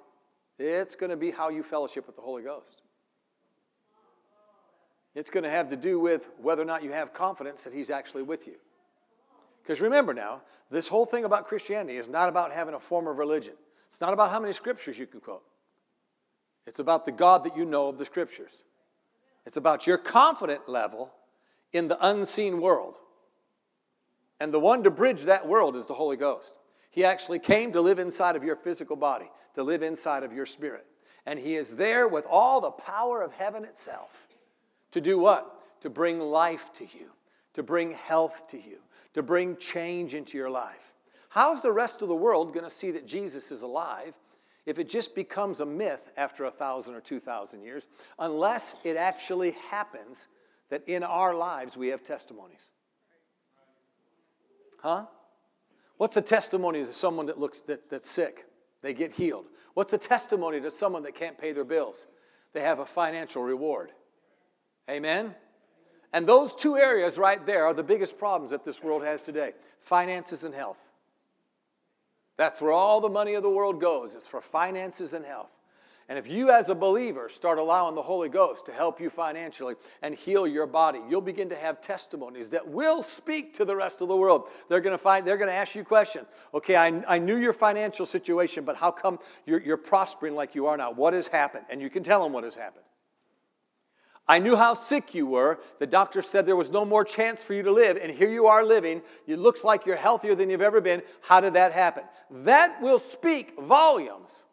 it's 0.58 0.96
going 0.96 1.10
to 1.10 1.18
be 1.18 1.32
how 1.32 1.50
you 1.50 1.64
fellowship 1.64 2.06
with 2.06 2.16
the 2.16 2.22
Holy 2.22 2.44
Ghost. 2.44 2.82
It's 5.16 5.30
going 5.30 5.44
to 5.44 5.50
have 5.50 5.70
to 5.70 5.76
do 5.76 6.00
with 6.00 6.30
whether 6.42 6.62
or 6.62 6.66
not 6.66 6.84
you 6.84 6.92
have 6.92 7.14
confidence 7.14 7.64
that 7.64 7.74
He's 7.74 7.90
actually 7.90 8.24
with 8.24 8.48
you. 8.48 8.56
Because 9.62 9.82
remember 9.82 10.14
now, 10.14 10.42
this 10.70 10.88
whole 10.88 11.06
thing 11.06 11.26
about 11.26 11.48
Christianity 11.48 11.98
is 11.98 12.08
not 12.08 12.30
about 12.30 12.52
having 12.52 12.74
a 12.74 12.80
form 12.80 13.08
of 13.08 13.18
religion. 13.18 13.56
It's 13.88 14.02
not 14.02 14.14
about 14.14 14.32
how 14.32 14.40
many 14.40 14.54
scriptures 14.54 15.00
you 15.00 15.08
can 15.08 15.20
quote. 15.20 15.44
It's 16.68 16.80
about 16.80 17.06
the 17.06 17.12
God 17.12 17.44
that 17.46 17.58
you 17.58 17.66
know 17.66 17.88
of 17.88 17.98
the 17.98 18.06
scriptures. 18.06 18.64
It's 19.46 19.58
about 19.58 19.88
your 19.88 19.98
confident 19.98 20.70
level 20.70 21.12
in 21.74 21.88
the 21.88 22.08
unseen 22.08 22.62
world. 22.62 22.96
And 24.40 24.54
the 24.54 24.60
one 24.60 24.84
to 24.84 24.92
bridge 24.92 25.24
that 25.24 25.48
world 25.48 25.76
is 25.76 25.86
the 25.86 25.94
Holy 25.94 26.18
Ghost. 26.18 26.56
He 26.92 27.04
actually 27.04 27.40
came 27.40 27.74
to 27.74 27.82
live 27.82 28.00
inside 28.00 28.36
of 28.36 28.44
your 28.44 28.56
physical 28.56 28.96
body, 28.96 29.30
to 29.54 29.64
live 29.64 29.84
inside 29.84 30.24
of 30.24 30.34
your 30.34 30.46
spirit. 30.46 30.86
And 31.26 31.38
He 31.38 31.56
is 31.56 31.76
there 31.76 32.08
with 32.08 32.26
all 32.28 32.62
the 32.62 32.72
power 32.72 33.22
of 33.22 33.34
heaven 33.34 33.64
itself. 33.64 34.28
To 34.92 35.02
do 35.02 35.20
what? 35.20 35.82
To 35.82 35.90
bring 35.90 36.20
life 36.20 36.74
to 36.74 36.84
you, 36.84 37.12
to 37.54 37.64
bring 37.64 37.92
health 37.92 38.48
to 38.50 38.58
you, 38.58 38.80
to 39.14 39.22
bring 39.22 39.58
change 39.58 40.16
into 40.16 40.38
your 40.38 40.50
life. 40.50 40.94
How's 41.30 41.62
the 41.62 41.72
rest 41.72 42.02
of 42.02 42.08
the 42.08 42.16
world 42.16 42.54
going 42.54 42.64
to 42.64 42.70
see 42.70 42.92
that 42.92 43.06
Jesus 43.06 43.52
is 43.52 43.62
alive 43.62 44.16
if 44.66 44.80
it 44.80 44.90
just 44.90 45.16
becomes 45.16 45.62
a 45.62 45.66
myth 45.66 46.12
after 46.18 46.46
a 46.46 46.52
thousand 46.52 46.96
or 46.96 47.02
two 47.02 47.20
thousand 47.20 47.62
years, 47.62 47.88
unless 48.18 48.76
it 48.84 48.98
actually 48.98 49.52
happens 49.70 50.28
that 50.70 50.88
in 50.88 51.04
our 51.04 51.36
lives 51.36 51.76
we 51.76 51.90
have 51.90 52.04
testimonies? 52.04 52.70
Huh? 54.82 55.06
What's 55.98 56.16
a 56.16 56.22
testimony 56.22 56.86
to 56.86 56.94
someone 56.94 57.26
that 57.26 57.40
looks 57.40 57.62
that, 57.62 57.90
that's 57.90 58.10
sick? 58.10 58.46
They 58.82 58.94
get 58.94 59.12
healed. 59.12 59.46
What's 59.74 59.92
a 59.94 59.98
testimony 59.98 60.62
to 60.62 60.72
someone 60.72 61.04
that 61.04 61.16
can't 61.16 61.38
pay 61.38 61.52
their 61.52 61.66
bills? 61.66 62.06
They 62.54 62.62
have 62.62 62.80
a 62.80 62.86
financial 62.86 63.44
reward. 63.44 63.92
Amen? 64.90 65.36
And 66.14 66.28
those 66.28 66.56
two 66.56 66.78
areas 66.78 67.18
right 67.18 67.46
there 67.46 67.66
are 67.66 67.74
the 67.74 67.84
biggest 67.84 68.18
problems 68.18 68.52
that 68.52 68.64
this 68.64 68.82
world 68.84 69.04
has 69.04 69.22
today 69.22 69.54
finances 69.82 70.44
and 70.44 70.54
health. 70.54 70.90
That's 72.38 72.62
where 72.62 72.72
all 72.72 73.02
the 73.02 73.10
money 73.10 73.34
of 73.34 73.44
the 73.44 73.50
world 73.50 73.82
goes, 73.82 74.14
it's 74.14 74.28
for 74.28 74.42
finances 74.42 75.14
and 75.14 75.26
health. 75.26 75.52
And 76.10 76.18
if 76.18 76.28
you, 76.28 76.50
as 76.50 76.70
a 76.70 76.76
believer, 76.76 77.30
start 77.30 77.60
allowing 77.60 77.94
the 77.94 78.02
Holy 78.02 78.30
Ghost 78.30 78.66
to 78.66 78.72
help 78.72 79.00
you 79.00 79.12
financially 79.12 79.76
and 80.02 80.16
heal 80.16 80.48
your 80.48 80.66
body, 80.66 81.00
you'll 81.08 81.22
begin 81.22 81.50
to 81.50 81.56
have 81.56 81.82
testimonies 81.82 82.50
that 82.50 82.68
will 82.68 83.04
speak 83.04 83.54
to 83.54 83.64
the 83.64 83.76
rest 83.76 84.02
of 84.02 84.08
the 84.08 84.18
world. 84.18 84.50
They're 84.70 84.82
going 84.82 84.96
to 84.96 84.98
find, 84.98 85.26
they're 85.26 85.38
going 85.38 85.52
to 85.52 85.56
ask 85.56 85.76
you 85.76 85.84
a 85.84 85.86
question. 85.86 86.26
Okay, 86.52 86.76
I, 86.76 87.04
I 87.08 87.20
knew 87.20 87.38
your 87.38 87.54
financial 87.54 88.08
situation, 88.08 88.66
but 88.66 88.76
how 88.76 88.90
come 88.90 89.20
you're, 89.46 89.62
you're 89.62 89.78
prospering 89.78 90.34
like 90.34 90.56
you 90.56 90.66
are 90.66 90.76
now? 90.76 90.92
What 90.92 91.14
has 91.14 91.28
happened? 91.28 91.66
And 91.70 91.80
you 91.80 91.92
can 91.92 92.02
tell 92.02 92.24
them 92.24 92.34
what 92.34 92.44
has 92.44 92.56
happened. 92.56 92.86
I 94.28 94.40
knew 94.40 94.56
how 94.56 94.74
sick 94.74 95.14
you 95.14 95.28
were. 95.28 95.60
The 95.78 95.88
doctor 95.88 96.24
said 96.24 96.48
there 96.48 96.56
was 96.56 96.72
no 96.72 96.86
more 96.86 97.04
chance 97.04 97.44
for 97.44 97.54
you 97.54 97.62
to 97.62 97.72
live, 97.72 97.98
and 97.98 98.12
here 98.12 98.30
you 98.30 98.48
are 98.48 98.66
living. 98.66 99.04
It 99.28 99.38
looks 99.38 99.64
like 99.64 99.86
you're 99.86 99.96
healthier 99.96 100.34
than 100.34 100.50
you've 100.50 100.62
ever 100.62 100.82
been. 100.82 101.04
How 101.22 101.40
did 101.40 101.54
that 101.54 101.72
happen? 101.72 102.04
That 102.32 102.82
will 102.82 103.00
speak 103.00 103.60
volumes. 103.60 104.44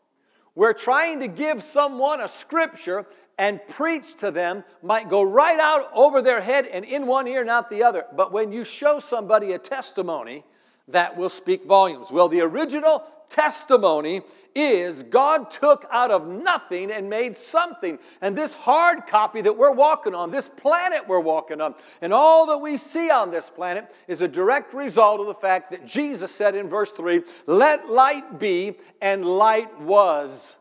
We're 0.56 0.72
trying 0.72 1.20
to 1.20 1.28
give 1.28 1.62
someone 1.62 2.20
a 2.20 2.26
scripture 2.26 3.06
and 3.38 3.60
preach 3.68 4.16
to 4.16 4.30
them 4.30 4.64
might 4.82 5.08
go 5.08 5.22
right 5.22 5.60
out 5.60 5.90
over 5.94 6.22
their 6.22 6.40
head 6.40 6.66
and 6.66 6.84
in 6.84 7.06
one 7.06 7.28
ear, 7.28 7.44
not 7.44 7.68
the 7.68 7.82
other. 7.82 8.06
But 8.16 8.32
when 8.32 8.50
you 8.50 8.64
show 8.64 8.98
somebody 8.98 9.52
a 9.52 9.58
testimony, 9.58 10.42
that 10.88 11.16
will 11.16 11.28
speak 11.28 11.64
volumes. 11.64 12.10
Well, 12.10 12.28
the 12.28 12.40
original 12.40 13.04
testimony 13.28 14.22
is 14.56 15.02
God 15.02 15.50
took 15.50 15.86
out 15.90 16.10
of 16.10 16.26
nothing 16.26 16.90
and 16.90 17.10
made 17.10 17.36
something. 17.36 17.98
And 18.22 18.34
this 18.34 18.54
hard 18.54 19.06
copy 19.06 19.42
that 19.42 19.56
we're 19.56 19.70
walking 19.70 20.14
on, 20.14 20.30
this 20.30 20.48
planet 20.48 21.06
we're 21.06 21.20
walking 21.20 21.60
on, 21.60 21.74
and 22.00 22.12
all 22.12 22.46
that 22.46 22.58
we 22.58 22.78
see 22.78 23.10
on 23.10 23.30
this 23.30 23.50
planet 23.50 23.94
is 24.08 24.22
a 24.22 24.28
direct 24.28 24.72
result 24.72 25.20
of 25.20 25.26
the 25.26 25.34
fact 25.34 25.70
that 25.72 25.86
Jesus 25.86 26.32
said 26.32 26.56
in 26.56 26.68
verse 26.68 26.90
3 26.92 27.22
Let 27.46 27.90
light 27.90 28.38
be, 28.38 28.78
and 29.02 29.26
light 29.26 29.78
was. 29.80 30.56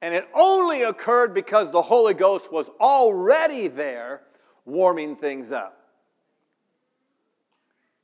And 0.00 0.14
it 0.14 0.28
only 0.34 0.82
occurred 0.82 1.34
because 1.34 1.70
the 1.70 1.82
Holy 1.82 2.14
Ghost 2.14 2.52
was 2.52 2.68
already 2.80 3.68
there 3.68 4.22
warming 4.64 5.16
things 5.16 5.52
up. 5.52 5.81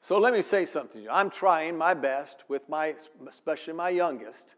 So 0.01 0.19
let 0.19 0.33
me 0.33 0.43
say 0.43 0.65
something 0.65 1.01
to 1.01 1.05
you. 1.05 1.11
I'm 1.11 1.31
trying 1.31 1.77
my 1.77 1.95
best 1.95 2.45
with 2.49 2.69
my, 2.69 2.95
especially 3.29 3.75
my 3.75 3.89
youngest. 3.89 4.55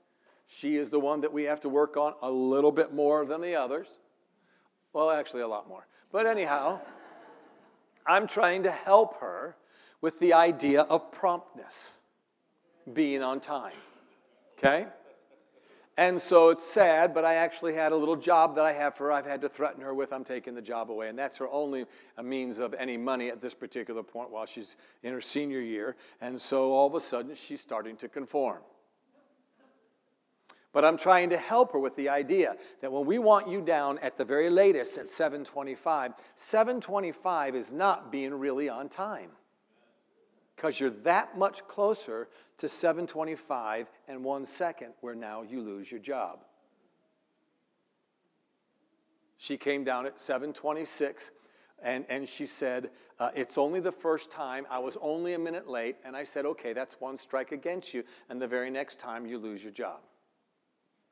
She 0.46 0.76
is 0.76 0.90
the 0.90 1.00
one 1.00 1.20
that 1.22 1.32
we 1.32 1.44
have 1.44 1.60
to 1.60 1.68
work 1.68 1.96
on 1.96 2.14
a 2.22 2.30
little 2.30 2.72
bit 2.72 2.92
more 2.92 3.24
than 3.24 3.40
the 3.40 3.54
others. 3.54 3.98
Well, 4.92 5.10
actually, 5.10 5.42
a 5.42 5.48
lot 5.48 5.68
more. 5.68 5.86
But 6.12 6.26
anyhow, 6.26 6.80
I'm 8.06 8.26
trying 8.26 8.64
to 8.64 8.70
help 8.70 9.20
her 9.20 9.56
with 10.00 10.18
the 10.18 10.32
idea 10.32 10.82
of 10.82 11.12
promptness, 11.12 11.92
being 12.92 13.22
on 13.22 13.40
time. 13.40 13.76
Okay? 14.58 14.86
And 16.00 16.18
so 16.18 16.48
it's 16.48 16.64
sad, 16.64 17.12
but 17.12 17.26
I 17.26 17.34
actually 17.34 17.74
had 17.74 17.92
a 17.92 17.94
little 17.94 18.16
job 18.16 18.54
that 18.54 18.64
I 18.64 18.72
have 18.72 18.94
for 18.94 19.08
her. 19.08 19.12
I've 19.12 19.26
had 19.26 19.42
to 19.42 19.50
threaten 19.50 19.82
her 19.82 19.92
with, 19.92 20.14
I'm 20.14 20.24
taking 20.24 20.54
the 20.54 20.62
job 20.62 20.90
away. 20.90 21.10
And 21.10 21.18
that's 21.18 21.36
her 21.36 21.48
only 21.50 21.84
uh, 22.16 22.22
means 22.22 22.58
of 22.58 22.74
any 22.78 22.96
money 22.96 23.28
at 23.28 23.42
this 23.42 23.52
particular 23.52 24.02
point 24.02 24.30
while 24.30 24.46
she's 24.46 24.78
in 25.02 25.12
her 25.12 25.20
senior 25.20 25.60
year. 25.60 25.96
And 26.22 26.40
so 26.40 26.72
all 26.72 26.86
of 26.86 26.94
a 26.94 27.00
sudden, 27.00 27.34
she's 27.34 27.60
starting 27.60 27.96
to 27.96 28.08
conform. 28.08 28.62
But 30.72 30.86
I'm 30.86 30.96
trying 30.96 31.28
to 31.30 31.36
help 31.36 31.74
her 31.74 31.78
with 31.78 31.96
the 31.96 32.08
idea 32.08 32.56
that 32.80 32.90
when 32.90 33.04
we 33.04 33.18
want 33.18 33.46
you 33.46 33.60
down 33.60 33.98
at 33.98 34.16
the 34.16 34.24
very 34.24 34.48
latest 34.48 34.96
at 34.96 35.06
725, 35.06 36.14
725 36.34 37.54
is 37.54 37.72
not 37.72 38.10
being 38.10 38.32
really 38.32 38.70
on 38.70 38.88
time 38.88 39.32
because 40.60 40.78
you're 40.78 40.90
that 40.90 41.38
much 41.38 41.66
closer 41.68 42.28
to 42.60 42.68
725 42.68 43.90
and 44.06 44.22
one 44.22 44.44
second 44.44 44.92
where 45.00 45.14
now 45.14 45.40
you 45.40 45.62
lose 45.62 45.90
your 45.90 46.00
job. 46.00 46.44
She 49.38 49.56
came 49.56 49.82
down 49.82 50.04
at 50.04 50.20
726 50.20 51.30
and, 51.82 52.04
and 52.10 52.28
she 52.28 52.44
said, 52.44 52.90
uh, 53.18 53.30
It's 53.34 53.56
only 53.56 53.80
the 53.80 53.90
first 53.90 54.30
time. 54.30 54.66
I 54.68 54.78
was 54.78 54.98
only 55.00 55.32
a 55.32 55.38
minute 55.38 55.68
late. 55.68 55.96
And 56.04 56.14
I 56.14 56.24
said, 56.24 56.44
Okay, 56.44 56.74
that's 56.74 57.00
one 57.00 57.16
strike 57.16 57.52
against 57.52 57.94
you. 57.94 58.04
And 58.28 58.40
the 58.40 58.46
very 58.46 58.70
next 58.70 58.98
time 58.98 59.24
you 59.24 59.38
lose 59.38 59.64
your 59.64 59.72
job. 59.72 60.00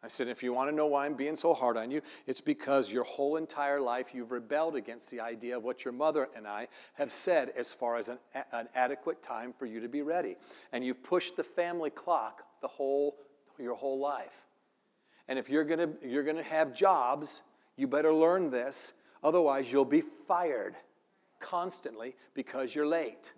I 0.03 0.07
said, 0.07 0.29
if 0.29 0.45
you 0.45 0.53
want 0.53 0.71
to 0.71 0.77
know 0.77 0.87
why 0.87 1.07
I'm 1.07 1.15
being 1.15 1.35
so 1.35 1.53
hard 1.53 1.77
on 1.77 1.91
you, 1.91 2.03
it's 2.27 2.41
because 2.41 2.91
your 2.93 3.03
whole 3.03 3.37
entire 3.37 3.81
life 3.81 4.15
you've 4.15 4.31
rebelled 4.31 4.77
against 4.77 5.11
the 5.11 5.21
idea 5.21 5.57
of 5.57 5.65
what 5.65 5.85
your 5.85 5.93
mother 5.93 6.29
and 6.37 6.47
I 6.47 6.69
have 6.95 7.11
said 7.11 7.51
as 7.57 7.73
far 7.73 7.97
as 7.97 8.09
an, 8.09 8.19
an 8.53 8.69
adequate 8.77 9.23
time 9.25 9.53
for 9.53 9.67
you 9.67 9.81
to 9.81 9.89
be 9.89 10.03
ready. 10.03 10.37
And 10.73 10.85
you've 10.85 11.03
pushed 11.03 11.37
the 11.37 11.43
family 11.43 11.91
clock 11.91 12.45
the 12.61 12.69
whole, 12.69 13.17
your 13.59 13.75
whole 13.75 13.99
life. 13.99 14.47
And 15.27 15.37
if 15.37 15.51
you're 15.51 15.65
going 15.65 15.81
to, 15.81 16.09
you're 16.09 16.23
to 16.23 16.43
have 16.45 16.73
jobs, 16.73 17.43
you 17.77 17.89
better 17.89 18.15
learn 18.15 18.51
this. 18.51 18.93
Otherwise, 19.25 19.73
you'll 19.73 19.85
be 19.85 20.01
fired 20.01 20.77
constantly 21.41 22.15
because 22.35 22.73
you're 22.73 22.87
late. 22.87 23.33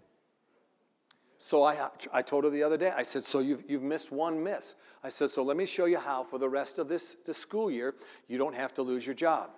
So 1.42 1.62
I, 1.62 1.88
I 2.12 2.20
told 2.20 2.44
her 2.44 2.50
the 2.50 2.62
other 2.62 2.76
day, 2.76 2.92
I 2.94 3.03
said, 3.03 3.24
So 3.24 3.38
you've, 3.38 3.64
you've 3.66 3.83
missed 3.83 4.12
one 4.12 4.44
miss. 4.44 4.74
I 5.03 5.09
said, 5.09 5.31
So 5.31 5.42
let 5.42 5.57
me 5.57 5.64
show 5.64 5.87
you 5.87 5.96
how 5.96 6.22
for 6.22 6.38
the 6.38 6.48
rest 6.48 6.79
of 6.79 6.87
this, 6.87 7.16
this 7.24 7.38
school 7.38 7.70
year 7.70 7.94
you 8.29 8.37
don't 8.37 8.55
have 8.55 8.74
to 8.74 8.83
lose 8.83 9.07
your 9.07 9.14
job. 9.14 9.48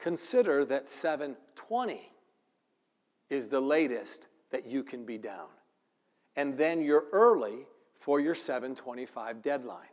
Consider 0.00 0.64
that 0.64 0.88
720 0.88 2.00
is 3.28 3.48
the 3.48 3.60
latest 3.60 4.28
that 4.50 4.64
you 4.66 4.82
can 4.82 5.04
be 5.04 5.18
down. 5.18 5.48
And 6.36 6.56
then 6.56 6.80
you're 6.80 7.04
early 7.12 7.66
for 7.98 8.18
your 8.18 8.34
725 8.34 9.42
deadline. 9.42 9.84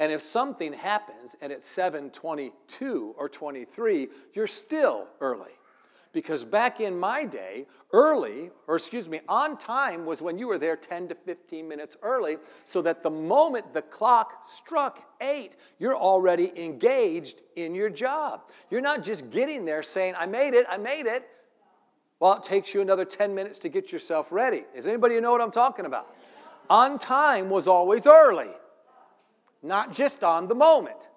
And 0.00 0.10
if 0.10 0.20
something 0.20 0.72
happens 0.72 1.36
and 1.40 1.52
it's 1.52 1.64
722 1.64 3.14
or 3.16 3.28
23, 3.28 4.08
you're 4.34 4.48
still 4.48 5.06
early. 5.20 5.52
Because 6.16 6.46
back 6.46 6.80
in 6.80 6.98
my 6.98 7.26
day, 7.26 7.66
early, 7.92 8.50
or 8.66 8.76
excuse 8.76 9.06
me, 9.06 9.20
on 9.28 9.58
time 9.58 10.06
was 10.06 10.22
when 10.22 10.38
you 10.38 10.46
were 10.46 10.56
there 10.56 10.74
10 10.74 11.08
to 11.08 11.14
15 11.14 11.68
minutes 11.68 11.94
early, 12.00 12.38
so 12.64 12.80
that 12.80 13.02
the 13.02 13.10
moment 13.10 13.74
the 13.74 13.82
clock 13.82 14.46
struck 14.48 15.06
eight, 15.20 15.56
you're 15.78 15.94
already 15.94 16.52
engaged 16.56 17.42
in 17.56 17.74
your 17.74 17.90
job. 17.90 18.48
You're 18.70 18.80
not 18.80 19.02
just 19.02 19.28
getting 19.28 19.66
there 19.66 19.82
saying, 19.82 20.14
I 20.18 20.24
made 20.24 20.54
it, 20.54 20.64
I 20.70 20.78
made 20.78 21.04
it. 21.04 21.28
Well, 22.18 22.32
it 22.32 22.42
takes 22.42 22.72
you 22.72 22.80
another 22.80 23.04
10 23.04 23.34
minutes 23.34 23.58
to 23.58 23.68
get 23.68 23.92
yourself 23.92 24.32
ready. 24.32 24.64
Does 24.74 24.86
anybody 24.86 25.20
know 25.20 25.32
what 25.32 25.42
I'm 25.42 25.50
talking 25.50 25.84
about? 25.84 26.16
On 26.70 26.98
time 26.98 27.50
was 27.50 27.68
always 27.68 28.06
early, 28.06 28.48
not 29.62 29.92
just 29.92 30.24
on 30.24 30.48
the 30.48 30.54
moment. 30.54 31.08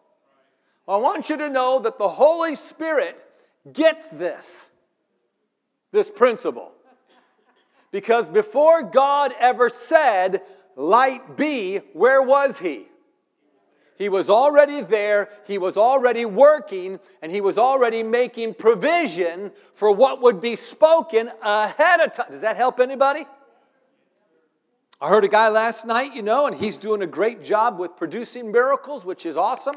I 0.89 0.97
want 0.97 1.29
you 1.29 1.37
to 1.37 1.49
know 1.49 1.79
that 1.79 1.97
the 1.97 2.09
Holy 2.09 2.55
Spirit 2.55 3.25
gets 3.71 4.09
this 4.09 4.68
this 5.91 6.09
principle. 6.09 6.71
Because 7.91 8.29
before 8.29 8.83
God 8.83 9.33
ever 9.39 9.69
said, 9.69 10.41
light 10.75 11.35
be, 11.35 11.77
where 11.93 12.21
was 12.21 12.59
he? 12.59 12.85
He 13.97 14.07
was 14.07 14.29
already 14.29 14.79
there, 14.79 15.29
he 15.45 15.57
was 15.57 15.75
already 15.75 16.23
working, 16.23 16.99
and 17.21 17.31
he 17.31 17.41
was 17.41 17.57
already 17.57 18.01
making 18.01 18.53
provision 18.53 19.51
for 19.73 19.91
what 19.91 20.21
would 20.21 20.39
be 20.39 20.55
spoken 20.55 21.29
ahead 21.41 21.99
of 21.99 22.13
time. 22.13 22.27
Does 22.31 22.41
that 22.41 22.55
help 22.55 22.79
anybody? 22.79 23.25
I 25.01 25.09
heard 25.09 25.25
a 25.25 25.29
guy 25.29 25.49
last 25.49 25.85
night, 25.85 26.15
you 26.15 26.21
know, 26.21 26.47
and 26.47 26.55
he's 26.55 26.77
doing 26.77 27.01
a 27.01 27.07
great 27.07 27.43
job 27.43 27.77
with 27.77 27.97
producing 27.97 28.51
miracles, 28.51 29.03
which 29.03 29.25
is 29.25 29.35
awesome. 29.35 29.75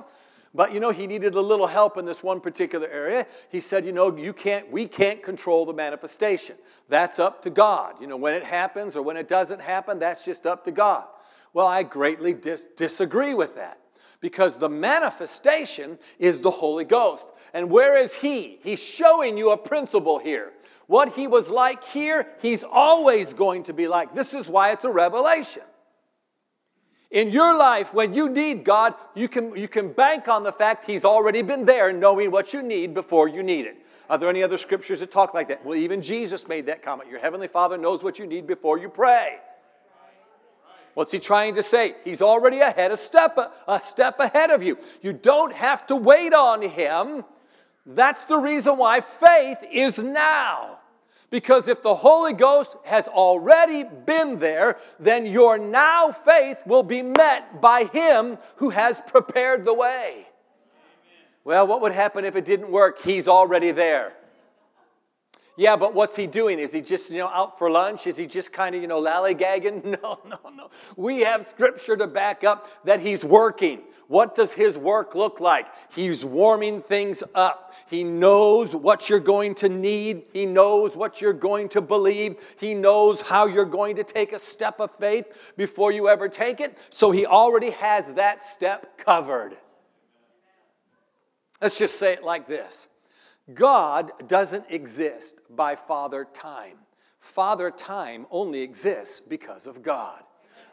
But 0.55 0.75
you 0.75 0.81
know, 0.81 0.91
he 0.91 1.07
needed 1.07 1.35
a 1.35 1.41
little 1.41 1.67
help 1.67 1.97
in 1.97 2.05
this 2.05 2.23
one 2.23 2.41
particular 2.41 2.87
area. 2.89 3.27
He 3.49 3.61
said, 3.61 3.87
you 3.87 3.93
know, 3.93 4.15
you 4.15 4.33
can't, 4.35 4.71
we 4.71 4.87
can't 4.87 5.23
control 5.23 5.65
the 5.65 5.73
manifestation. 5.73 6.57
That's 6.89 7.19
up 7.19 7.43
to 7.43 7.51
God. 7.51 8.01
You 8.01 8.07
know, 8.07 8.19
when 8.19 8.35
it 8.35 8.45
happens 8.45 8.97
or 8.97 9.03
when 9.03 9.17
it 9.17 9.29
doesn't 9.29 9.63
happen, 9.63 9.99
that's 9.99 10.25
just 10.25 10.47
up 10.47 10.65
to 10.65 10.73
God. 10.73 11.07
Well, 11.55 11.67
I 11.67 11.83
greatly 11.83 12.35
dis- 12.35 12.69
disagree 12.77 13.33
with 13.33 13.55
that 13.57 13.79
because 14.21 14.59
the 14.59 14.69
manifestation 14.69 15.99
is 16.19 16.41
the 16.41 16.51
Holy 16.51 16.85
Ghost. 16.85 17.29
And 17.55 17.71
where 17.71 17.97
is 17.97 18.15
He? 18.15 18.59
He's 18.63 18.83
showing 18.83 19.39
you 19.39 19.51
a 19.51 19.57
principle 19.57 20.19
here. 20.19 20.53
What 20.87 21.15
He 21.15 21.27
was 21.27 21.51
like 21.51 21.83
here, 21.85 22.29
He's 22.41 22.63
always 22.63 23.33
going 23.33 23.63
to 23.65 23.73
be 23.73 23.89
like. 23.89 24.15
This 24.15 24.35
is 24.35 24.51
why 24.51 24.73
it's 24.73 24.85
a 24.85 24.91
revelation. 24.91 25.63
In 27.13 27.31
your 27.31 27.57
life, 27.57 27.93
when 27.93 28.15
you 28.15 28.31
need 28.31 28.65
God, 28.65 28.95
you 29.15 29.29
can, 29.29 29.55
you 29.55 29.69
can 29.69 29.93
bank 29.93 30.29
on 30.29 30.43
the 30.43 30.53
fact 30.53 30.87
He's 30.87 31.05
already 31.05 31.43
been 31.43 31.67
there, 31.67 31.93
knowing 31.93 32.31
what 32.31 32.55
you 32.55 32.63
need 32.63 32.95
before 32.95 33.29
you 33.29 33.43
need 33.43 33.67
it. 33.67 33.77
Are 34.09 34.17
there 34.17 34.31
any 34.31 34.43
other 34.43 34.57
scriptures 34.57 35.01
that 35.01 35.11
talk 35.11 35.35
like 35.35 35.49
that? 35.49 35.65
Well, 35.65 35.77
even 35.77 36.01
Jesus 36.01 36.49
made 36.49 36.67
that 36.67 36.83
comment. 36.83 37.11
Your 37.11 37.21
Heavenly 37.21 37.49
Father 37.49 37.77
knows 37.77 38.03
what 38.03 38.19
you 38.19 38.27
need 38.27 38.47
before 38.47 38.79
you 38.79 38.89
pray. 38.89 39.39
What's 40.95 41.13
he 41.13 41.19
trying 41.19 41.55
to 41.55 41.63
say? 41.63 41.97
He's 42.03 42.21
already 42.21 42.61
ahead, 42.61 42.91
a 42.93 42.97
step, 42.97 43.39
a 43.69 43.81
step 43.81 44.19
ahead 44.19 44.51
of 44.51 44.63
you. 44.63 44.79
You 45.01 45.13
don't 45.13 45.53
have 45.53 45.87
to 45.89 45.97
wait 45.97 46.35
on 46.35 46.63
him. 46.63 47.25
That's 47.85 48.25
the 48.25 48.37
reason 48.37 48.77
why 48.79 49.01
faith 49.01 49.59
is 49.71 49.99
now. 49.99 50.79
Because 51.33 51.67
if 51.67 51.83
the 51.83 51.95
Holy 51.95 52.35
Ghost 52.35 52.77
has 52.85 53.09
already 53.09 53.85
been 53.85 54.39
there, 54.39 54.77
then 55.01 55.25
your 55.25 55.57
now 55.57 56.13
faith 56.13 56.59
will 56.67 56.83
be 56.83 57.03
met 57.03 57.59
by 57.59 57.85
Him 57.85 58.37
who 58.57 58.69
has 58.69 59.01
prepared 59.07 59.65
the 59.65 59.73
way. 59.73 60.27
Well, 61.43 61.67
what 61.67 61.81
would 61.81 61.93
happen 61.93 62.27
if 62.27 62.37
it 62.37 62.45
didn't 62.45 62.71
work? 62.71 63.01
He's 63.01 63.29
already 63.29 63.71
there. 63.71 64.15
Yeah, 65.57 65.77
but 65.77 65.95
what's 65.95 66.17
he 66.17 66.27
doing? 66.27 66.59
Is 66.59 66.73
he 66.73 66.81
just, 66.81 67.11
you 67.11 67.19
know, 67.19 67.29
out 67.29 67.59
for 67.59 67.71
lunch? 67.71 68.07
Is 68.07 68.17
he 68.17 68.27
just 68.27 68.53
kind 68.53 68.75
of, 68.75 68.81
you 68.81 68.89
know, 68.89 69.03
lallygagging? 69.03 69.83
No, 70.03 70.19
no, 70.25 70.39
no. 70.55 70.71
We 70.97 71.21
have 71.21 71.45
scripture 71.45 71.97
to 71.97 72.07
back 72.07 72.45
up 72.45 72.69
that 72.85 73.01
he's 73.01 73.25
working. 73.25 73.83
What 74.09 74.35
does 74.35 74.55
his 74.55 74.77
work 74.79 75.15
look 75.15 75.41
like? 75.41 75.67
He's 75.95 76.25
warming 76.25 76.83
things 76.83 77.23
up. 77.35 77.75
He 77.89 78.05
knows 78.05 78.75
what 78.75 79.09
you're 79.09 79.21
going 79.21 79.55
to 79.57 79.69
need. 79.69 80.25
He 80.33 80.47
knows 80.47 80.97
what 80.97 81.21
you're 81.21 81.33
going 81.33 81.69
to 81.71 81.81
believe. 81.81 82.37
He 82.59 82.75
knows 82.75 83.21
how 83.21 83.47
you're 83.47 83.65
going 83.65 83.97
to 83.97 84.05
take 84.05 84.33
a 84.33 84.39
step 84.39 84.81
of 84.81 84.91
faith 84.91 85.27
before 85.57 85.93
you 85.93 86.09
ever 86.09 86.29
take 86.29 86.61
it. 86.61 86.79
So 86.91 87.11
he 87.11 87.27
already 87.27 87.71
has 87.71 88.15
that 88.15 88.47
step 88.49 88.99
covered. 88.99 89.57
Let's 91.61 91.79
just 91.79 91.99
say 91.99 92.15
it 92.15 92.25
like 92.25 92.49
this 92.49 92.89
God 93.53 94.13
doesn't 94.29 94.67
exist 94.71 95.35
by 95.51 95.77
Father 95.77 96.27
Time. 96.33 96.79
Father 97.21 97.71
Time 97.71 98.27
only 98.31 98.61
exists 98.61 99.21
because 99.21 99.67
of 99.67 99.83
God. 99.83 100.23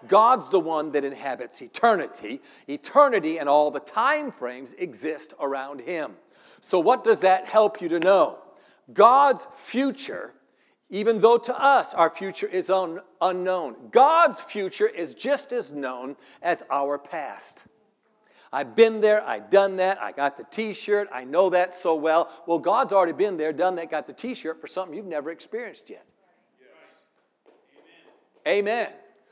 God's 0.07 0.49
the 0.49 0.59
one 0.59 0.91
that 0.93 1.03
inhabits 1.03 1.61
eternity. 1.61 2.41
Eternity 2.67 3.37
and 3.37 3.49
all 3.49 3.69
the 3.71 3.79
time 3.79 4.31
frames 4.31 4.73
exist 4.73 5.33
around 5.39 5.81
him. 5.81 6.13
So, 6.61 6.79
what 6.79 7.03
does 7.03 7.21
that 7.21 7.45
help 7.45 7.81
you 7.81 7.89
to 7.89 7.99
know? 7.99 8.39
God's 8.93 9.45
future, 9.53 10.33
even 10.89 11.21
though 11.21 11.37
to 11.37 11.61
us 11.61 11.93
our 11.93 12.09
future 12.09 12.47
is 12.47 12.69
un- 12.69 13.01
unknown, 13.21 13.75
God's 13.91 14.41
future 14.41 14.87
is 14.87 15.13
just 15.13 15.51
as 15.51 15.71
known 15.71 16.15
as 16.41 16.63
our 16.71 16.97
past. 16.97 17.65
I've 18.51 18.75
been 18.75 19.01
there, 19.01 19.23
I've 19.23 19.49
done 19.49 19.75
that, 19.77 20.01
I 20.01 20.11
got 20.11 20.37
the 20.37 20.43
t 20.43 20.73
shirt, 20.73 21.07
I 21.13 21.23
know 21.23 21.51
that 21.51 21.79
so 21.79 21.93
well. 21.95 22.31
Well, 22.47 22.59
God's 22.59 22.91
already 22.91 23.13
been 23.13 23.37
there, 23.37 23.53
done 23.53 23.75
that, 23.75 23.91
got 23.91 24.07
the 24.07 24.13
t 24.13 24.33
shirt 24.33 24.59
for 24.59 24.67
something 24.67 24.95
you've 24.95 25.05
never 25.05 25.29
experienced 25.29 25.89
yet. 25.89 26.05
Yes. 26.59 27.51
Amen. 28.47 28.59
Amen. 28.59 28.89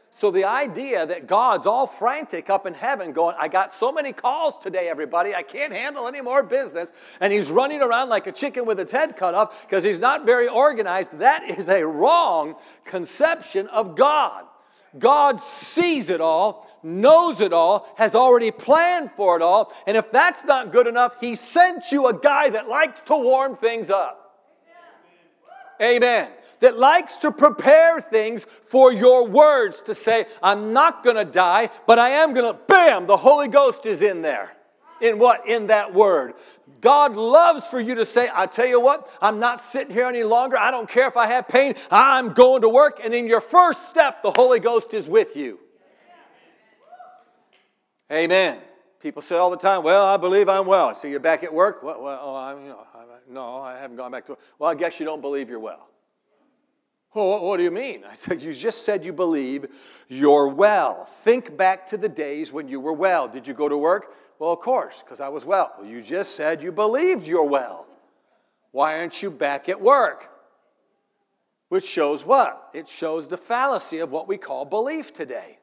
So 0.09 0.31
the 0.31 0.45
idea 0.45 1.05
that 1.05 1.27
God's 1.27 1.67
all 1.67 1.85
frantic 1.85 2.49
up 2.49 2.65
in 2.65 2.73
heaven 2.73 3.11
going, 3.11 3.35
I 3.37 3.47
got 3.49 3.73
so 3.73 3.91
many 3.91 4.13
calls 4.13 4.57
today, 4.57 4.87
everybody, 4.87 5.35
I 5.35 5.43
can't 5.43 5.73
handle 5.73 6.07
any 6.07 6.21
more 6.21 6.43
business, 6.43 6.93
and 7.19 7.33
he's 7.33 7.51
running 7.51 7.81
around 7.81 8.09
like 8.09 8.25
a 8.25 8.31
chicken 8.31 8.65
with 8.65 8.79
its 8.79 8.91
head 8.91 9.17
cut 9.17 9.35
off 9.35 9.61
because 9.65 9.83
he's 9.83 9.99
not 9.99 10.25
very 10.25 10.47
organized, 10.47 11.19
that 11.19 11.43
is 11.43 11.69
a 11.69 11.85
wrong 11.85 12.55
conception 12.85 13.67
of 13.67 13.95
God. 13.95 14.45
God 14.97 15.39
sees 15.41 16.09
it 16.09 16.21
all, 16.21 16.67
knows 16.83 17.41
it 17.41 17.53
all, 17.53 17.87
has 17.97 18.15
already 18.15 18.51
planned 18.51 19.11
for 19.11 19.35
it 19.35 19.41
all, 19.41 19.73
and 19.85 19.97
if 19.97 20.11
that's 20.11 20.43
not 20.43 20.71
good 20.71 20.87
enough, 20.87 21.15
he 21.19 21.35
sent 21.35 21.91
you 21.91 22.07
a 22.07 22.13
guy 22.13 22.49
that 22.49 22.67
likes 22.67 23.01
to 23.01 23.17
warm 23.17 23.55
things 23.55 23.89
up. 23.89 24.43
Amen. 25.81 26.03
Amen 26.03 26.31
that 26.59 26.77
likes 26.77 27.17
to 27.17 27.31
prepare 27.31 28.01
things 28.01 28.45
for 28.65 28.91
your 28.91 29.27
words 29.27 29.81
to 29.83 29.95
say, 29.95 30.25
I'm 30.41 30.73
not 30.73 31.03
to 31.03 31.25
die, 31.25 31.69
but 31.85 31.99
I 31.99 32.09
am 32.09 32.33
to, 32.35 32.57
bam, 32.67 33.07
the 33.07 33.17
Holy 33.17 33.47
Ghost 33.47 33.85
is 33.85 34.01
in 34.01 34.21
there. 34.21 34.53
In 34.99 35.19
what? 35.19 35.47
In 35.47 35.67
that 35.67 35.93
word. 35.93 36.33
God 36.81 37.15
loves 37.15 37.67
for 37.67 37.79
you 37.79 37.95
to 37.95 38.05
say, 38.05 38.29
I 38.33 38.45
tell 38.45 38.65
you 38.65 38.81
what, 38.81 39.09
I'm 39.21 39.39
not 39.39 39.61
sitting 39.61 39.93
here 39.93 40.05
any 40.05 40.23
longer. 40.23 40.57
I 40.57 40.71
don't 40.71 40.89
care 40.89 41.07
if 41.07 41.17
I 41.17 41.27
have 41.27 41.47
pain. 41.47 41.75
I'm 41.91 42.33
going 42.33 42.61
to 42.61 42.69
work. 42.69 42.99
And 43.03 43.13
in 43.13 43.27
your 43.27 43.41
first 43.41 43.89
step, 43.89 44.21
the 44.21 44.31
Holy 44.31 44.59
Ghost 44.59 44.93
is 44.93 45.07
with 45.07 45.35
you. 45.35 45.59
Amen. 48.11 48.59
People 48.99 49.21
say 49.21 49.37
all 49.37 49.49
the 49.49 49.57
time, 49.57 49.83
Well, 49.83 50.05
I 50.05 50.17
believe 50.17 50.49
I'm 50.49 50.65
well. 50.65 50.95
So 50.95 51.07
you're 51.07 51.19
back 51.19 51.43
at 51.43 51.53
work? 51.53 51.83
Well, 51.83 52.01
well 52.01 52.19
oh, 52.21 52.35
I'm, 52.35 52.63
you 52.63 52.69
know, 52.69 52.87
I, 52.95 52.99
uh, 52.99 53.05
no, 53.29 53.57
I 53.57 53.77
haven't 53.77 53.97
gone 53.97 54.11
back 54.11 54.25
to 54.25 54.33
work. 54.33 54.41
Well, 54.57 54.71
I 54.71 54.75
guess 54.75 54.99
you 54.99 55.05
don't 55.05 55.21
believe 55.21 55.49
you're 55.49 55.59
well. 55.59 55.89
Well, 57.13 57.41
what 57.41 57.57
do 57.57 57.63
you 57.63 57.71
mean? 57.71 58.03
I 58.09 58.13
said, 58.13 58.41
You 58.41 58.53
just 58.53 58.85
said 58.85 59.05
you 59.05 59.13
believe 59.13 59.67
you're 60.07 60.47
well. 60.47 61.05
Think 61.05 61.57
back 61.57 61.85
to 61.87 61.97
the 61.97 62.09
days 62.09 62.51
when 62.51 62.67
you 62.67 62.79
were 62.79 62.93
well. 62.93 63.27
Did 63.27 63.47
you 63.47 63.53
go 63.53 63.69
to 63.69 63.77
work? 63.77 64.13
Well, 64.39 64.51
of 64.51 64.59
course, 64.59 65.01
because 65.03 65.19
I 65.19 65.29
was 65.29 65.45
well. 65.45 65.73
well. 65.77 65.87
You 65.87 66.01
just 66.01 66.35
said 66.35 66.61
you 66.61 66.71
believed 66.71 67.27
you're 67.27 67.47
well. 67.47 67.87
Why 68.71 68.99
aren't 68.99 69.21
you 69.21 69.31
back 69.31 69.69
at 69.69 69.81
work? 69.81 70.29
Which 71.69 71.85
shows 71.85 72.25
what? 72.25 72.69
It 72.73 72.87
shows 72.87 73.27
the 73.27 73.37
fallacy 73.37 73.99
of 73.99 74.11
what 74.11 74.27
we 74.27 74.37
call 74.37 74.65
belief 74.65 75.11
today. 75.11 75.59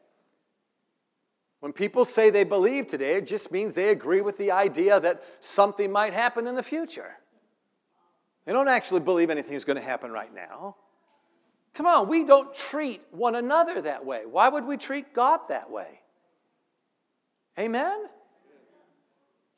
When 1.64 1.72
people 1.72 2.04
say 2.04 2.28
they 2.28 2.44
believe 2.44 2.86
today, 2.86 3.14
it 3.14 3.26
just 3.26 3.50
means 3.50 3.74
they 3.74 3.88
agree 3.88 4.20
with 4.20 4.36
the 4.36 4.50
idea 4.50 5.00
that 5.00 5.24
something 5.40 5.90
might 5.90 6.12
happen 6.12 6.46
in 6.46 6.56
the 6.56 6.62
future. 6.62 7.16
They 8.44 8.52
don't 8.52 8.68
actually 8.68 9.00
believe 9.00 9.30
anything's 9.30 9.64
going 9.64 9.78
to 9.78 9.82
happen 9.82 10.12
right 10.12 10.28
now. 10.34 10.76
Come 11.72 11.86
on, 11.86 12.06
we 12.06 12.22
don't 12.22 12.54
treat 12.54 13.06
one 13.12 13.34
another 13.34 13.80
that 13.80 14.04
way. 14.04 14.26
Why 14.30 14.50
would 14.50 14.66
we 14.66 14.76
treat 14.76 15.14
God 15.14 15.40
that 15.48 15.70
way? 15.70 16.00
Amen? 17.58 18.08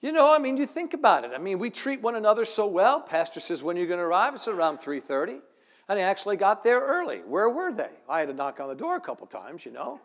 You 0.01 0.12
know, 0.12 0.33
I 0.33 0.38
mean, 0.38 0.57
you 0.57 0.64
think 0.64 0.95
about 0.95 1.25
it. 1.25 1.33
I 1.35 1.38
mean, 1.38 1.59
we 1.59 1.71
treat 1.71 2.01
one 2.03 2.14
another 2.14 2.45
so 2.45 2.69
well. 2.69 3.01
Pastor 3.01 3.40
says, 3.40 3.64
when 3.64 3.77
are 3.77 3.81
you 3.81 3.88
going 3.88 3.99
to 3.99 4.05
arrive? 4.05 4.33
It's 4.33 4.47
around 4.47 4.79
3.30. 4.79 5.40
And 5.88 5.99
I 5.99 6.03
actually 6.03 6.37
got 6.37 6.62
there 6.62 6.79
early. 6.79 7.19
Where 7.27 7.51
were 7.51 7.73
they? 7.73 7.90
I 8.09 8.21
had 8.21 8.29
to 8.29 8.35
knock 8.35 8.61
on 8.61 8.69
the 8.69 8.77
door 8.77 8.95
a 8.95 9.01
couple 9.01 9.27
times, 9.27 9.66
you 9.66 9.73
know. 9.73 10.01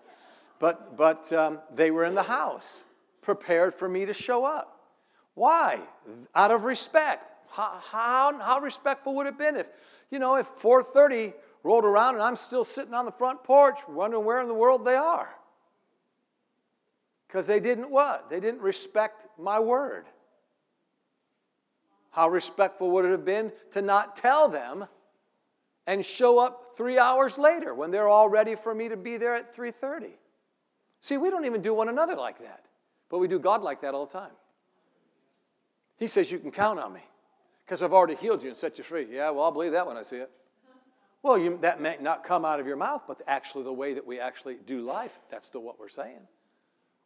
But, 0.62 0.96
but 0.96 1.34
um, 1.34 1.58
they 1.74 1.90
were 1.90 2.06
in 2.06 2.14
the 2.14 2.22
house, 2.22 2.82
prepared 3.24 3.74
for 3.74 3.90
me 3.90 4.06
to 4.06 4.14
show 4.14 4.46
up. 4.46 4.80
Why? 5.34 5.80
Out 6.36 6.52
of 6.52 6.66
respect. 6.66 7.32
How, 7.50 7.82
how, 7.92 8.40
how 8.40 8.60
respectful 8.60 9.16
would 9.16 9.26
it 9.26 9.32
have 9.32 9.40
been 9.40 9.56
if, 9.56 9.68
you 10.12 10.20
know, 10.20 10.36
if 10.36 10.56
4.30 10.58 11.34
rolled 11.64 11.84
around 11.84 12.14
and 12.14 12.24
I'm 12.24 12.36
still 12.36 12.64
sitting 12.64 12.94
on 12.94 13.06
the 13.06 13.12
front 13.12 13.44
porch 13.44 13.80
wondering 13.90 14.24
where 14.24 14.40
in 14.40 14.48
the 14.48 14.54
world 14.54 14.86
they 14.86 14.94
are. 14.94 15.30
Because 17.28 17.48
they 17.48 17.60
didn't 17.60 17.90
what? 17.90 18.30
They 18.30 18.40
didn't 18.40 18.62
respect 18.62 19.26
my 19.40 19.60
word. 19.60 20.06
How 22.12 22.30
respectful 22.30 22.92
would 22.92 23.06
it 23.06 23.12
have 23.12 23.26
been 23.26 23.52
to 23.72 23.82
not 23.82 24.16
tell 24.16 24.48
them 24.48 24.86
and 25.88 26.06
show 26.06 26.38
up 26.38 26.78
three 26.78 27.00
hours 27.00 27.40
later 27.40 27.74
when 27.74 27.90
they're 27.90 28.08
all 28.08 28.30
ready 28.30 28.54
for 28.54 28.76
me 28.76 28.90
to 28.90 28.98
be 28.98 29.18
there 29.18 29.34
at 29.34 29.56
3.30? 29.56 30.12
See, 31.02 31.18
we 31.18 31.30
don't 31.30 31.46
even 31.46 31.62
do 31.62 31.74
one 31.74 31.90
another 31.90 32.16
like 32.16 32.40
that, 32.40 32.66
but 33.10 33.18
we 33.18 33.28
do 33.28 33.40
God 33.40 33.64
like 33.64 33.82
that 33.82 33.94
all 33.94 34.06
the 34.06 34.14
time. 34.14 34.32
He 35.98 36.08
says, 36.08 36.32
You 36.32 36.40
can 36.40 36.52
count 36.52 36.80
on 36.80 36.94
me 36.94 37.02
because 37.66 37.84
I've 37.84 37.94
already 37.94 38.16
healed 38.16 38.44
you 38.44 38.50
and 38.50 38.58
set 38.58 38.78
you 38.78 38.84
free. 38.84 39.08
Yeah, 39.12 39.32
well, 39.32 39.46
I'll 39.46 39.52
believe 39.52 39.72
that 39.74 39.86
when 39.86 39.98
I 39.98 40.04
see 40.04 40.18
it. 40.18 40.32
Well, 41.24 41.38
you, 41.38 41.58
that 41.62 41.80
may 41.82 41.98
not 42.02 42.24
come 42.24 42.46
out 42.46 42.60
of 42.60 42.66
your 42.66 42.78
mouth, 42.78 43.04
but 43.08 43.22
actually 43.28 43.64
the 43.64 43.74
way 43.74 43.94
that 43.94 44.06
we 44.06 44.20
actually 44.20 44.58
do 44.66 44.82
life, 44.82 45.20
that's 45.30 45.46
still 45.46 45.62
what 45.62 45.80
we're 45.80 45.90
saying. 45.90 46.22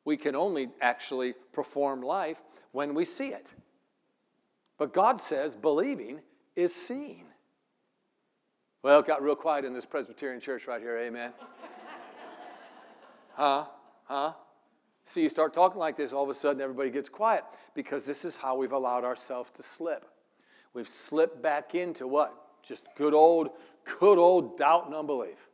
We 0.05 0.15
can 0.15 0.35
only 0.35 0.69
actually 0.81 1.33
perform 1.51 2.01
life 2.01 2.41
when 2.71 2.93
we 2.93 3.03
see 3.03 3.29
it. 3.29 3.53
But 4.77 4.93
God 4.93 5.19
says 5.19 5.55
believing 5.55 6.21
is 6.55 6.73
seeing. 6.73 7.25
Well, 8.83 8.99
it 8.99 9.07
got 9.07 9.21
real 9.21 9.35
quiet 9.35 9.65
in 9.65 9.73
this 9.73 9.85
Presbyterian 9.85 10.39
church 10.39 10.67
right 10.67 10.81
here, 10.81 10.97
amen. 10.97 11.33
huh? 13.33 13.65
Huh? 14.05 14.33
See, 15.03 15.21
you 15.21 15.29
start 15.29 15.53
talking 15.53 15.77
like 15.77 15.97
this, 15.97 16.13
all 16.13 16.23
of 16.23 16.29
a 16.29 16.33
sudden 16.33 16.61
everybody 16.61 16.89
gets 16.89 17.09
quiet 17.09 17.43
because 17.75 18.05
this 18.05 18.25
is 18.25 18.35
how 18.35 18.55
we've 18.55 18.71
allowed 18.71 19.03
ourselves 19.03 19.51
to 19.51 19.63
slip. 19.63 20.05
We've 20.73 20.87
slipped 20.87 21.41
back 21.43 21.75
into 21.75 22.07
what? 22.07 22.33
Just 22.63 22.87
good 22.95 23.13
old 23.13 23.51
Good 23.85 24.17
old 24.17 24.57
doubt 24.57 24.87
and 24.87 24.95
unbelief. 24.95 25.49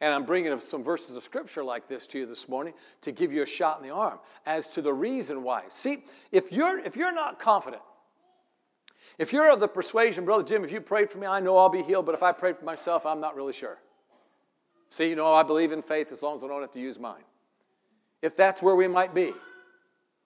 And 0.00 0.12
I'm 0.12 0.24
bringing 0.24 0.58
some 0.58 0.82
verses 0.82 1.16
of 1.16 1.22
scripture 1.22 1.62
like 1.62 1.86
this 1.86 2.08
to 2.08 2.18
you 2.18 2.26
this 2.26 2.48
morning 2.48 2.74
to 3.02 3.12
give 3.12 3.32
you 3.32 3.42
a 3.42 3.46
shot 3.46 3.80
in 3.80 3.86
the 3.86 3.94
arm 3.94 4.18
as 4.46 4.68
to 4.70 4.82
the 4.82 4.92
reason 4.92 5.44
why. 5.44 5.64
See, 5.68 6.04
if 6.32 6.50
you're, 6.50 6.80
if 6.80 6.96
you're 6.96 7.12
not 7.12 7.38
confident, 7.38 7.82
if 9.18 9.32
you're 9.32 9.52
of 9.52 9.60
the 9.60 9.68
persuasion, 9.68 10.24
Brother 10.24 10.42
Jim, 10.42 10.64
if 10.64 10.72
you 10.72 10.80
prayed 10.80 11.08
for 11.08 11.18
me, 11.18 11.26
I 11.26 11.38
know 11.38 11.56
I'll 11.56 11.68
be 11.68 11.82
healed, 11.82 12.06
but 12.06 12.16
if 12.16 12.22
I 12.22 12.32
pray 12.32 12.52
for 12.54 12.64
myself, 12.64 13.06
I'm 13.06 13.20
not 13.20 13.36
really 13.36 13.52
sure. 13.52 13.78
See, 14.92 15.08
you 15.08 15.16
know, 15.16 15.32
I 15.32 15.42
believe 15.42 15.72
in 15.72 15.80
faith 15.80 16.12
as 16.12 16.22
long 16.22 16.36
as 16.36 16.44
I 16.44 16.48
don't 16.48 16.60
have 16.60 16.72
to 16.72 16.78
use 16.78 16.98
mine. 16.98 17.22
If 18.20 18.36
that's 18.36 18.60
where 18.60 18.76
we 18.76 18.86
might 18.88 19.14
be, 19.14 19.32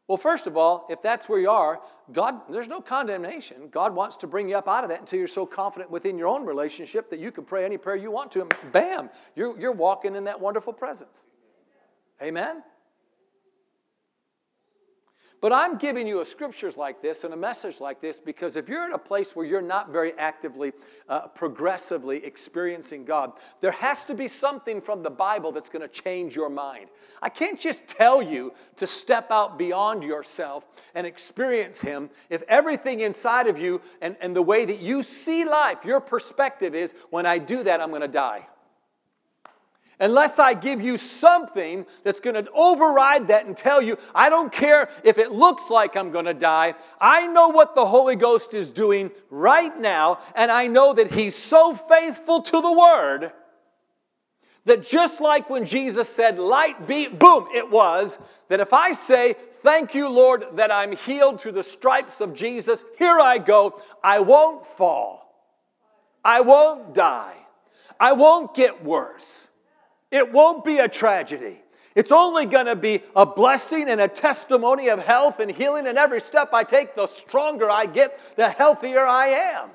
well, 0.09 0.19
first 0.19 0.49
of 0.49 0.57
all, 0.57 0.89
if 0.91 1.01
that's 1.01 1.29
where 1.29 1.39
you 1.39 1.49
are, 1.49 1.81
God, 2.13 2.41
there's 2.51 2.67
no 2.67 2.81
condemnation. 2.81 3.69
God 3.71 3.95
wants 3.95 4.17
to 4.17 4.27
bring 4.27 4.49
you 4.49 4.57
up 4.57 4.67
out 4.67 4.83
of 4.83 4.91
that 4.91 4.99
until 4.99 5.21
you're 5.21 5.29
so 5.29 5.47
confident 5.47 5.89
within 5.89 6.19
your 6.19 6.27
own 6.27 6.45
relationship 6.45 7.11
that 7.11 7.21
you 7.21 7.31
can 7.31 7.45
pray 7.45 7.65
any 7.65 7.79
prayer 7.79 7.95
you 7.95 8.11
want 8.11 8.33
to, 8.33 8.41
and 8.41 8.53
bam, 8.73 9.09
you're, 9.37 9.57
you're 9.57 9.71
walking 9.71 10.17
in 10.17 10.25
that 10.25 10.41
wonderful 10.41 10.73
presence. 10.73 11.23
Amen? 12.21 12.65
But 15.41 15.53
I'm 15.53 15.77
giving 15.77 16.07
you 16.07 16.21
a 16.21 16.25
scriptures 16.25 16.79
like 16.79 17.03
this 17.03 17.23
and 17.25 17.35
a 17.35 17.37
message 17.37 17.81
like 17.81 18.01
this 18.01 18.19
because 18.19 18.57
if 18.57 18.69
you're 18.69 18.87
in 18.87 18.93
a 18.93 18.99
place 18.99 19.37
where 19.37 19.45
you're 19.45 19.61
not 19.61 19.93
very 19.93 20.13
actively, 20.15 20.73
uh, 21.09 21.29
progressively 21.29 22.25
experiencing 22.25 23.05
God, 23.05 23.33
there 23.61 23.73
has 23.73 24.05
to 24.07 24.15
be 24.15 24.29
something 24.29 24.81
from 24.81 25.03
the 25.03 25.11
Bible 25.11 25.53
that's 25.53 25.69
going 25.69 25.83
to 25.83 25.89
change 25.89 26.35
your 26.35 26.49
mind. 26.49 26.89
I 27.21 27.29
can't 27.29 27.61
just 27.61 27.87
tell 27.87 28.23
you 28.23 28.55
to 28.77 28.87
step 28.87 29.31
out 29.31 29.59
beyond 29.59 30.05
yourself 30.05 30.67
and 30.95 31.07
experience 31.07 31.83
Him 31.83 32.09
if 32.31 32.43
everything 32.49 33.01
inside 33.01 33.47
of 33.47 33.59
you 33.59 33.83
and, 34.01 34.17
and 34.23 34.35
the 34.35 34.43
way 34.43 34.65
that 34.65 34.81
you 34.81 35.03
see 35.03 35.45
life, 35.45 35.85
your 35.85 36.01
perspective 36.01 36.75
is 36.75 36.95
when 37.11 37.27
I 37.27 37.37
do 37.37 37.63
that, 37.65 37.83
I'm 37.83 37.91
going 37.91 38.01
to 38.01 38.09
die 38.09 38.47
unless 39.99 40.39
I 40.39 40.55
give 40.55 40.81
you 40.81 40.99
something 40.99 41.87
that's 42.05 42.21
going 42.21 42.43
to 42.43 42.51
override 42.53 43.29
that 43.29 43.47
and 43.47 43.57
tell 43.57 43.81
you, 43.81 43.99
I 44.15 44.29
don't 44.29 44.53
care 44.53 44.91
if 45.05 45.19
it 45.19 45.33
looks 45.33 45.71
like 45.71 45.97
I'm 45.97 46.11
going 46.11 46.27
to 46.27 46.35
die. 46.35 46.75
I 47.01 47.27
know 47.27 47.49
what 47.49 47.75
the 47.75 47.87
Holy 47.87 48.17
Ghost 48.17 48.55
is 48.55 48.71
doing 48.71 49.11
right 49.31 49.79
now, 49.79 50.19
and 50.35 50.51
I 50.51 50.67
know 50.67 50.93
that 50.95 51.13
He's 51.13 51.35
so 51.35 51.75
faithful 51.75 52.43
to 52.43 52.61
the 52.61 52.73
Word 52.73 53.33
that 54.67 54.85
just 54.85 55.21
like 55.21 55.49
when 55.49 55.65
Jesus 55.65 56.09
said, 56.09 56.39
Light 56.39 56.87
be, 56.87 57.07
boom, 57.09 57.47
it 57.55 57.71
was, 57.71 58.19
that 58.49 58.61
if 58.61 58.73
I 58.73 58.93
say, 58.93 59.37
Thank 59.61 59.95
you, 59.95 60.09
Lord, 60.09 60.45
that 60.55 60.71
I'm 60.71 60.95
healed 60.95 61.41
through 61.41 61.53
the 61.53 61.63
stripes 61.63 62.21
of 62.21 62.35
Jesus, 62.35 62.85
here 62.99 63.19
I 63.19 63.39
go, 63.39 63.81
I 64.05 64.21
won't 64.21 64.65
fall. 64.65 65.27
I 66.25 66.43
won't 66.43 66.95
die. 66.95 67.35
I 67.99 68.13
won't 68.13 68.55
get 68.55 68.85
worse. 68.85 69.46
It 70.17 70.33
won't 70.33 70.65
be 70.65 70.79
a 70.79 70.89
tragedy. 70.89 71.61
It's 71.95 72.11
only 72.11 72.47
going 72.47 72.65
to 72.65 72.75
be 72.75 73.03
a 73.15 73.27
blessing 73.27 73.91
and 73.91 74.01
a 74.01 74.09
testimony 74.09 74.89
of 74.89 74.99
health 74.99 75.41
and 75.41 75.51
healing. 75.51 75.87
And 75.87 75.99
every 75.99 76.23
step 76.23 76.55
I 76.55 76.65
take, 76.65 76.95
the 76.95 77.07
stronger 77.07 77.71
I 77.71 77.85
get, 77.85 78.19
the 78.35 78.49
healthier 78.49 79.05
I 79.05 79.27
am. 79.27 79.69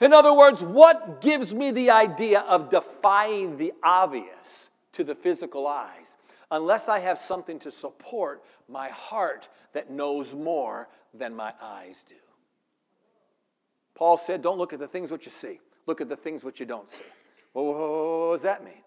In 0.00 0.12
other 0.12 0.34
words, 0.34 0.64
what 0.64 1.20
gives 1.20 1.54
me 1.54 1.70
the 1.70 1.92
idea 1.92 2.40
of 2.40 2.70
defying 2.70 3.56
the 3.56 3.72
obvious 3.84 4.68
to 4.94 5.04
the 5.04 5.14
physical 5.14 5.68
eyes? 5.68 6.16
Unless 6.50 6.88
I 6.88 6.98
have 6.98 7.18
something 7.18 7.60
to 7.60 7.70
support 7.70 8.42
my 8.68 8.88
heart 8.88 9.48
that 9.74 9.92
knows 9.92 10.34
more 10.34 10.88
than 11.14 11.36
my 11.36 11.52
eyes 11.62 12.02
do. 12.02 12.16
Paul 13.94 14.16
said, 14.16 14.42
Don't 14.42 14.58
look 14.58 14.72
at 14.72 14.80
the 14.80 14.88
things 14.88 15.12
which 15.12 15.24
you 15.24 15.30
see, 15.30 15.60
look 15.86 16.00
at 16.00 16.08
the 16.08 16.16
things 16.16 16.42
which 16.42 16.58
you 16.58 16.66
don't 16.66 16.88
see. 16.88 17.04
What 17.52 18.32
does 18.32 18.42
that 18.42 18.64
mean? 18.64 18.82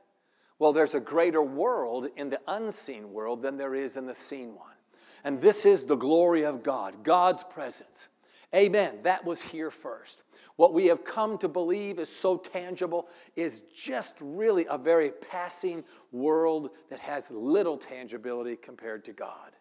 Well, 0.58 0.74
there's 0.74 0.96
a 0.96 1.00
greater 1.00 1.42
world 1.42 2.08
in 2.16 2.30
the 2.30 2.40
unseen 2.48 3.12
world 3.12 3.42
than 3.42 3.58
there 3.58 3.76
is 3.76 3.98
in 3.98 4.06
the 4.06 4.16
seen 4.16 4.56
one. 4.56 4.76
And 5.24 5.42
this 5.42 5.66
is 5.66 5.86
the 5.86 5.96
glory 5.96 6.46
of 6.46 6.64
God, 6.64 7.04
God's 7.04 7.44
presence. 7.44 8.08
Amen. 8.54 9.00
That 9.04 9.26
was 9.26 9.42
here 9.42 9.72
first. 9.72 10.24
What 10.56 10.74
we 10.74 10.86
have 10.86 11.04
come 11.04 11.38
to 11.40 11.50
believe 11.50 12.00
is 12.00 12.08
so 12.08 12.38
tangible 12.38 13.10
is 13.36 13.64
just 13.76 14.16
really 14.22 14.66
a 14.70 14.78
very 14.78 15.12
passing 15.12 15.84
world 16.14 16.70
that 16.90 17.00
has 17.00 17.30
little 17.30 17.78
tangibility 17.78 18.56
compared 18.56 19.04
to 19.06 19.14
God. 19.14 19.52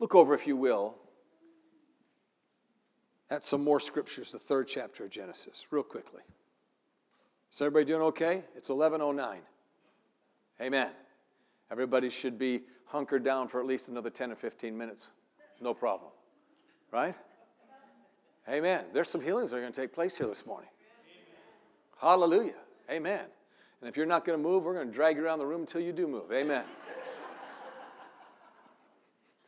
Look 0.00 0.14
over, 0.14 0.34
if 0.34 0.46
you 0.46 0.56
will, 0.56 0.96
at 3.30 3.44
some 3.44 3.62
more 3.62 3.80
scriptures, 3.80 4.32
the 4.32 4.38
third 4.38 4.68
chapter 4.68 5.04
of 5.04 5.10
Genesis, 5.10 5.66
real 5.70 5.82
quickly. 5.82 6.22
Is 7.50 7.60
everybody 7.60 7.84
doing 7.84 8.02
okay? 8.02 8.44
It's 8.54 8.68
1109. 8.68 9.40
Amen. 10.60 10.90
Everybody 11.70 12.10
should 12.10 12.38
be 12.38 12.62
hunkered 12.86 13.24
down 13.24 13.48
for 13.48 13.60
at 13.60 13.66
least 13.66 13.88
another 13.88 14.10
10 14.10 14.32
or 14.32 14.36
15 14.36 14.76
minutes. 14.76 15.08
No 15.60 15.74
problem. 15.74 16.10
Right? 16.92 17.14
Amen. 18.48 18.84
There's 18.92 19.08
some 19.08 19.20
healings 19.20 19.50
that 19.50 19.56
are 19.56 19.60
going 19.60 19.72
to 19.72 19.80
take 19.80 19.92
place 19.92 20.16
here 20.16 20.28
this 20.28 20.46
morning. 20.46 20.70
Hallelujah. 22.00 22.54
Amen. 22.90 23.24
And 23.80 23.88
if 23.88 23.96
you're 23.96 24.06
not 24.06 24.24
going 24.24 24.38
to 24.38 24.42
move, 24.42 24.62
we're 24.62 24.74
going 24.74 24.86
to 24.86 24.92
drag 24.92 25.16
you 25.16 25.24
around 25.24 25.40
the 25.40 25.46
room 25.46 25.62
until 25.62 25.80
you 25.80 25.92
do 25.92 26.06
move. 26.06 26.30
Amen. 26.32 26.64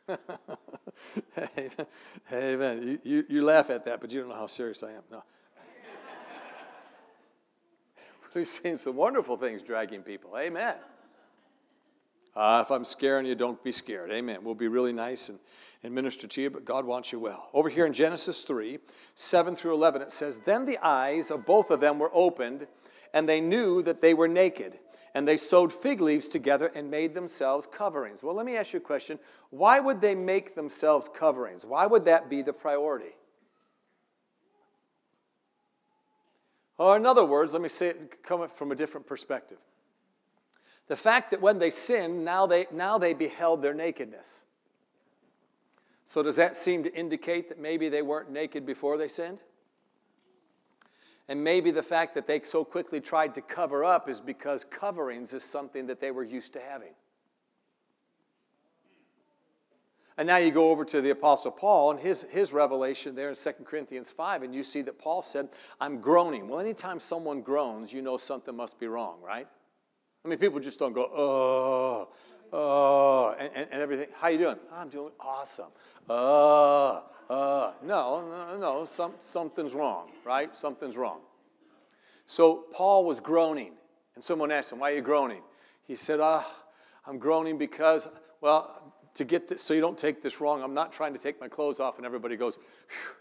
Amen. 2.33 2.83
You, 2.83 2.99
you, 3.03 3.25
you 3.29 3.45
laugh 3.45 3.71
at 3.71 3.85
that, 3.85 4.01
but 4.01 4.13
you 4.13 4.21
don't 4.21 4.31
know 4.31 4.37
how 4.37 4.47
serious 4.47 4.83
I 4.83 4.93
am. 4.93 5.03
No. 5.11 5.23
We've 8.35 8.47
seen 8.47 8.77
some 8.77 8.97
wonderful 8.97 9.37
things 9.37 9.63
dragging 9.63 10.03
people. 10.03 10.37
Amen. 10.37 10.75
Uh, 12.35 12.63
if 12.65 12.71
I'm 12.71 12.85
scaring 12.85 13.27
you, 13.27 13.35
don't 13.35 13.63
be 13.65 13.73
scared. 13.73 14.11
Amen. 14.11 14.39
We'll 14.43 14.55
be 14.55 14.69
really 14.69 14.93
nice 14.93 15.29
and, 15.29 15.39
and 15.83 15.95
minister 15.95 16.27
to 16.29 16.41
you, 16.41 16.51
but 16.51 16.65
God 16.65 16.85
wants 16.85 17.11
you 17.11 17.19
well. 17.19 17.49
Over 17.53 17.69
here 17.69 17.85
in 17.85 17.93
Genesis 17.93 18.43
3, 18.43 18.79
7 19.15 19.57
through 19.57 19.75
11, 19.75 20.03
it 20.03 20.13
says, 20.13 20.39
Then 20.39 20.65
the 20.65 20.79
eyes 20.79 21.31
of 21.31 21.45
both 21.45 21.71
of 21.71 21.81
them 21.81 21.99
were 21.99 22.11
opened, 22.15 22.67
and 23.13 23.29
they 23.29 23.41
knew 23.41 23.83
that 23.83 24.01
they 24.01 24.15
were 24.15 24.29
naked. 24.29 24.79
And 25.15 25.27
they 25.27 25.37
sewed 25.37 25.73
fig 25.73 26.01
leaves 26.01 26.29
together 26.29 26.71
and 26.75 26.91
made 26.91 27.15
themselves 27.15 27.67
coverings. 27.67 28.23
Well, 28.23 28.35
let 28.35 28.47
me 28.47 28.57
ask 28.57 28.73
you 28.73 28.79
a 28.79 28.83
question. 28.83 29.19
Why 29.51 29.81
would 29.81 30.01
they 30.01 30.15
make 30.15 30.55
themselves 30.55 31.09
coverings? 31.13 31.65
Why 31.65 31.87
would 31.87 32.05
that 32.05 32.29
be 32.29 32.43
the 32.43 32.53
priority? 32.53 33.15
Or, 36.79 36.97
in 36.97 37.07
other 37.07 37.25
words, 37.25 37.53
let 37.53 37.63
me 37.63 37.69
say 37.69 37.89
it 37.89 38.23
coming 38.23 38.49
from 38.49 38.71
a 38.71 38.77
different 38.77 39.07
perspective. 39.07 39.59
The 40.87 40.97
fact 40.97 41.31
that 41.33 41.41
when 41.41 41.59
they 41.59 41.71
sinned, 41.71 42.25
now 42.25 42.47
they, 42.47 42.67
now 42.73 42.99
they 42.99 43.15
beheld 43.15 43.63
their 43.63 43.75
nakedness. 43.75 44.41
So, 46.05 46.23
does 46.23 46.37
that 46.37 46.57
seem 46.57 46.83
to 46.85 46.95
indicate 46.97 47.49
that 47.51 47.61
maybe 47.61 47.89
they 47.89 48.01
weren't 48.01 48.31
naked 48.31 48.65
before 48.65 48.97
they 48.97 49.09
sinned? 49.09 49.41
And 51.29 51.45
maybe 51.45 51.71
the 51.71 51.83
fact 51.83 52.15
that 52.15 52.27
they 52.27 52.41
so 52.41 52.65
quickly 52.65 53.01
tried 53.01 53.35
to 53.35 53.43
cover 53.43 53.85
up 53.85 54.09
is 54.09 54.21
because 54.21 54.65
coverings 54.65 55.35
is 55.35 55.45
something 55.45 55.87
that 55.87 56.01
they 56.01 56.11
were 56.11 56.25
used 56.25 56.55
to 56.55 56.61
having. 56.61 56.95
And 60.17 60.27
now 60.27 60.39
you 60.39 60.51
go 60.51 60.71
over 60.71 60.85
to 60.87 61.01
the 61.01 61.11
Apostle 61.11 61.53
Paul 61.53 61.93
and 61.93 62.01
his, 62.01 62.23
his 62.23 62.53
revelation 62.53 63.15
there 63.15 63.29
in 63.29 63.37
2 63.37 63.51
Corinthians 63.65 64.11
5, 64.11 64.43
and 64.43 64.53
you 64.53 64.65
see 64.65 64.83
that 64.83 64.99
Paul 64.99 65.23
said, 65.23 65.49
I'm 65.81 66.01
groaning. 66.01 66.49
Well, 66.49 66.59
anytime 66.59 66.99
someone 66.99 67.41
groans, 67.41 67.93
you 67.93 68.03
know 68.03 68.17
something 68.17 68.57
must 68.57 68.81
be 68.81 68.89
wrong, 68.89 69.19
right? 69.23 69.47
I 70.25 70.29
mean, 70.29 70.41
people 70.41 70.59
just 70.59 70.81
don't 70.81 70.93
go, 70.93 71.09
oh, 71.15 72.09
oh, 72.53 73.35
and, 73.39 73.51
and, 73.55 73.69
and 73.71 73.83
everything. 73.83 74.09
How 74.21 74.29
you 74.29 74.39
doing? 74.39 74.57
I'm 74.73 74.89
doing 74.89 75.13
awesome. 75.21 75.69
Uh, 76.09 77.01
uh. 77.31 77.73
No, 77.83 78.25
no, 78.29 78.59
no, 78.59 78.85
some, 78.85 79.15
something's 79.21 79.75
wrong, 79.75 80.11
right? 80.25 80.57
Something's 80.57 80.97
wrong. 80.97 81.21
So 82.27 82.65
Paul 82.73 83.05
was 83.05 83.21
groaning, 83.21 83.73
and 84.15 84.23
someone 84.23 84.51
asked 84.51 84.73
him, 84.73 84.81
why 84.81 84.93
are 84.93 84.95
you 84.97 85.03
groaning? 85.03 85.43
He 85.87 85.95
said, 85.95 86.21
ah, 86.21 86.47
I'm 87.07 87.19
groaning 87.19 87.57
because, 87.57 88.07
well, 88.41 88.93
to 89.15 89.25
get 89.25 89.49
this, 89.49 89.63
so 89.63 89.73
you 89.75 89.81
don't 89.81 89.97
take 89.97 90.23
this 90.23 90.41
wrong, 90.41 90.63
I'm 90.63 90.75
not 90.75 90.93
trying 90.93 91.13
to 91.15 91.19
take 91.19 91.41
my 91.41 91.49
clothes 91.49 91.81
off, 91.81 91.97
and 91.97 92.05
everybody 92.05 92.37
goes, 92.37 92.59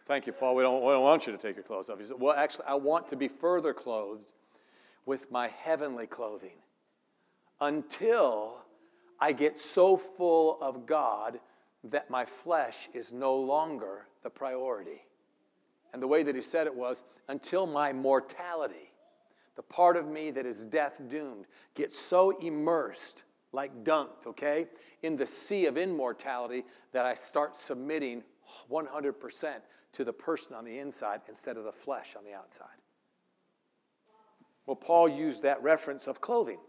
thank 0.05 0.27
you, 0.27 0.33
Paul, 0.33 0.55
we 0.55 0.63
don't, 0.63 0.81
we 0.83 0.91
don't 0.91 1.03
want 1.03 1.25
you 1.25 1.31
to 1.31 1.37
take 1.37 1.55
your 1.55 1.63
clothes 1.63 1.89
off. 1.89 1.99
He 1.99 2.05
said, 2.05 2.19
well, 2.19 2.35
actually, 2.35 2.65
I 2.67 2.75
want 2.75 3.07
to 3.07 3.15
be 3.15 3.27
further 3.27 3.73
clothed 3.73 4.31
with 5.05 5.31
my 5.31 5.47
heavenly 5.47 6.05
clothing 6.05 6.57
until 7.61 8.57
I 9.19 9.31
get 9.31 9.57
so 9.57 9.97
full 9.97 10.57
of 10.61 10.85
God 10.85 11.39
that 11.83 12.09
my 12.09 12.25
flesh 12.25 12.89
is 12.93 13.13
no 13.13 13.35
longer 13.35 14.07
the 14.23 14.29
priority. 14.29 15.03
And 15.93 16.01
the 16.01 16.07
way 16.07 16.23
that 16.23 16.35
he 16.35 16.41
said 16.41 16.67
it 16.67 16.75
was 16.75 17.03
until 17.27 17.65
my 17.65 17.93
mortality, 17.93 18.91
the 19.55 19.63
part 19.63 19.97
of 19.97 20.07
me 20.07 20.31
that 20.31 20.45
is 20.45 20.65
death 20.65 21.01
doomed, 21.07 21.45
gets 21.75 21.97
so 21.97 22.37
immersed, 22.39 23.23
like 23.53 23.83
dunked, 23.83 24.27
okay, 24.27 24.67
in 25.01 25.15
the 25.15 25.25
sea 25.25 25.65
of 25.65 25.77
immortality 25.77 26.63
that 26.91 27.05
I 27.05 27.13
start 27.13 27.55
submitting 27.55 28.23
100% 28.69 29.53
to 29.93 30.03
the 30.03 30.13
person 30.13 30.55
on 30.55 30.65
the 30.65 30.77
inside 30.77 31.21
instead 31.27 31.57
of 31.57 31.63
the 31.63 31.71
flesh 31.71 32.15
on 32.17 32.23
the 32.23 32.33
outside. 32.33 32.67
Well, 34.65 34.75
Paul 34.75 35.07
used 35.07 35.43
that 35.43 35.63
reference 35.63 36.07
of 36.07 36.19
clothing 36.19 36.59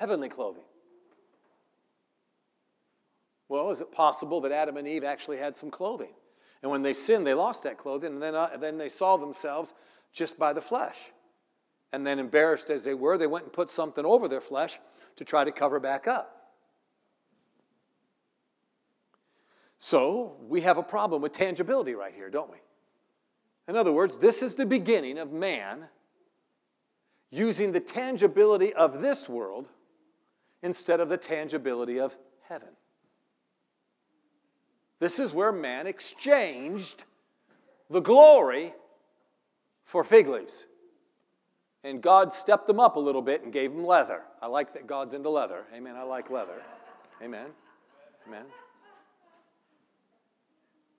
heavenly 0.00 0.30
clothing. 0.30 0.64
Well, 3.50 3.72
is 3.72 3.80
it 3.80 3.90
possible 3.90 4.40
that 4.42 4.52
Adam 4.52 4.76
and 4.76 4.86
Eve 4.86 5.02
actually 5.02 5.38
had 5.38 5.56
some 5.56 5.72
clothing? 5.72 6.12
And 6.62 6.70
when 6.70 6.82
they 6.82 6.94
sinned, 6.94 7.26
they 7.26 7.34
lost 7.34 7.64
that 7.64 7.78
clothing, 7.78 8.12
and 8.12 8.22
then, 8.22 8.36
uh, 8.36 8.56
then 8.60 8.78
they 8.78 8.88
saw 8.88 9.16
themselves 9.16 9.74
just 10.12 10.38
by 10.38 10.52
the 10.52 10.60
flesh. 10.60 10.96
And 11.92 12.06
then, 12.06 12.20
embarrassed 12.20 12.70
as 12.70 12.84
they 12.84 12.94
were, 12.94 13.18
they 13.18 13.26
went 13.26 13.46
and 13.46 13.52
put 13.52 13.68
something 13.68 14.06
over 14.06 14.28
their 14.28 14.40
flesh 14.40 14.78
to 15.16 15.24
try 15.24 15.42
to 15.42 15.50
cover 15.50 15.80
back 15.80 16.06
up. 16.06 16.52
So, 19.78 20.36
we 20.42 20.60
have 20.60 20.78
a 20.78 20.82
problem 20.84 21.20
with 21.20 21.32
tangibility 21.32 21.94
right 21.94 22.14
here, 22.14 22.30
don't 22.30 22.52
we? 22.52 22.58
In 23.66 23.74
other 23.74 23.90
words, 23.90 24.18
this 24.18 24.44
is 24.44 24.54
the 24.54 24.66
beginning 24.66 25.18
of 25.18 25.32
man 25.32 25.88
using 27.32 27.72
the 27.72 27.80
tangibility 27.80 28.72
of 28.74 29.02
this 29.02 29.28
world 29.28 29.66
instead 30.62 31.00
of 31.00 31.08
the 31.08 31.16
tangibility 31.16 31.98
of 31.98 32.16
heaven. 32.48 32.68
This 35.00 35.18
is 35.18 35.34
where 35.34 35.50
man 35.50 35.86
exchanged 35.86 37.04
the 37.88 38.00
glory 38.00 38.74
for 39.84 40.04
fig 40.04 40.28
leaves. 40.28 40.64
And 41.82 42.02
God 42.02 42.32
stepped 42.32 42.66
them 42.66 42.78
up 42.78 42.96
a 42.96 43.00
little 43.00 43.22
bit 43.22 43.42
and 43.42 43.52
gave 43.52 43.72
them 43.72 43.84
leather. 43.84 44.22
I 44.40 44.46
like 44.46 44.74
that 44.74 44.86
God's 44.86 45.14
into 45.14 45.30
leather. 45.30 45.64
Amen. 45.74 45.96
I 45.96 46.02
like 46.02 46.30
leather. 46.30 46.62
Amen. 47.22 47.46
Amen. 48.28 48.44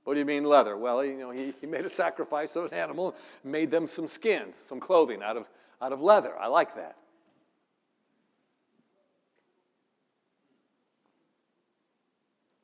What 0.03 0.15
do 0.15 0.19
you 0.19 0.25
mean 0.25 0.43
leather? 0.43 0.75
Well, 0.75 1.05
you 1.05 1.17
know, 1.17 1.29
he, 1.29 1.53
he 1.61 1.67
made 1.67 1.85
a 1.85 1.89
sacrifice 1.89 2.55
of 2.55 2.65
an 2.65 2.73
animal, 2.73 3.15
made 3.43 3.69
them 3.69 3.85
some 3.85 4.07
skins, 4.07 4.55
some 4.55 4.79
clothing 4.79 5.21
out 5.21 5.37
of, 5.37 5.47
out 5.79 5.93
of 5.93 6.01
leather. 6.01 6.35
I 6.39 6.47
like 6.47 6.75
that. 6.75 6.97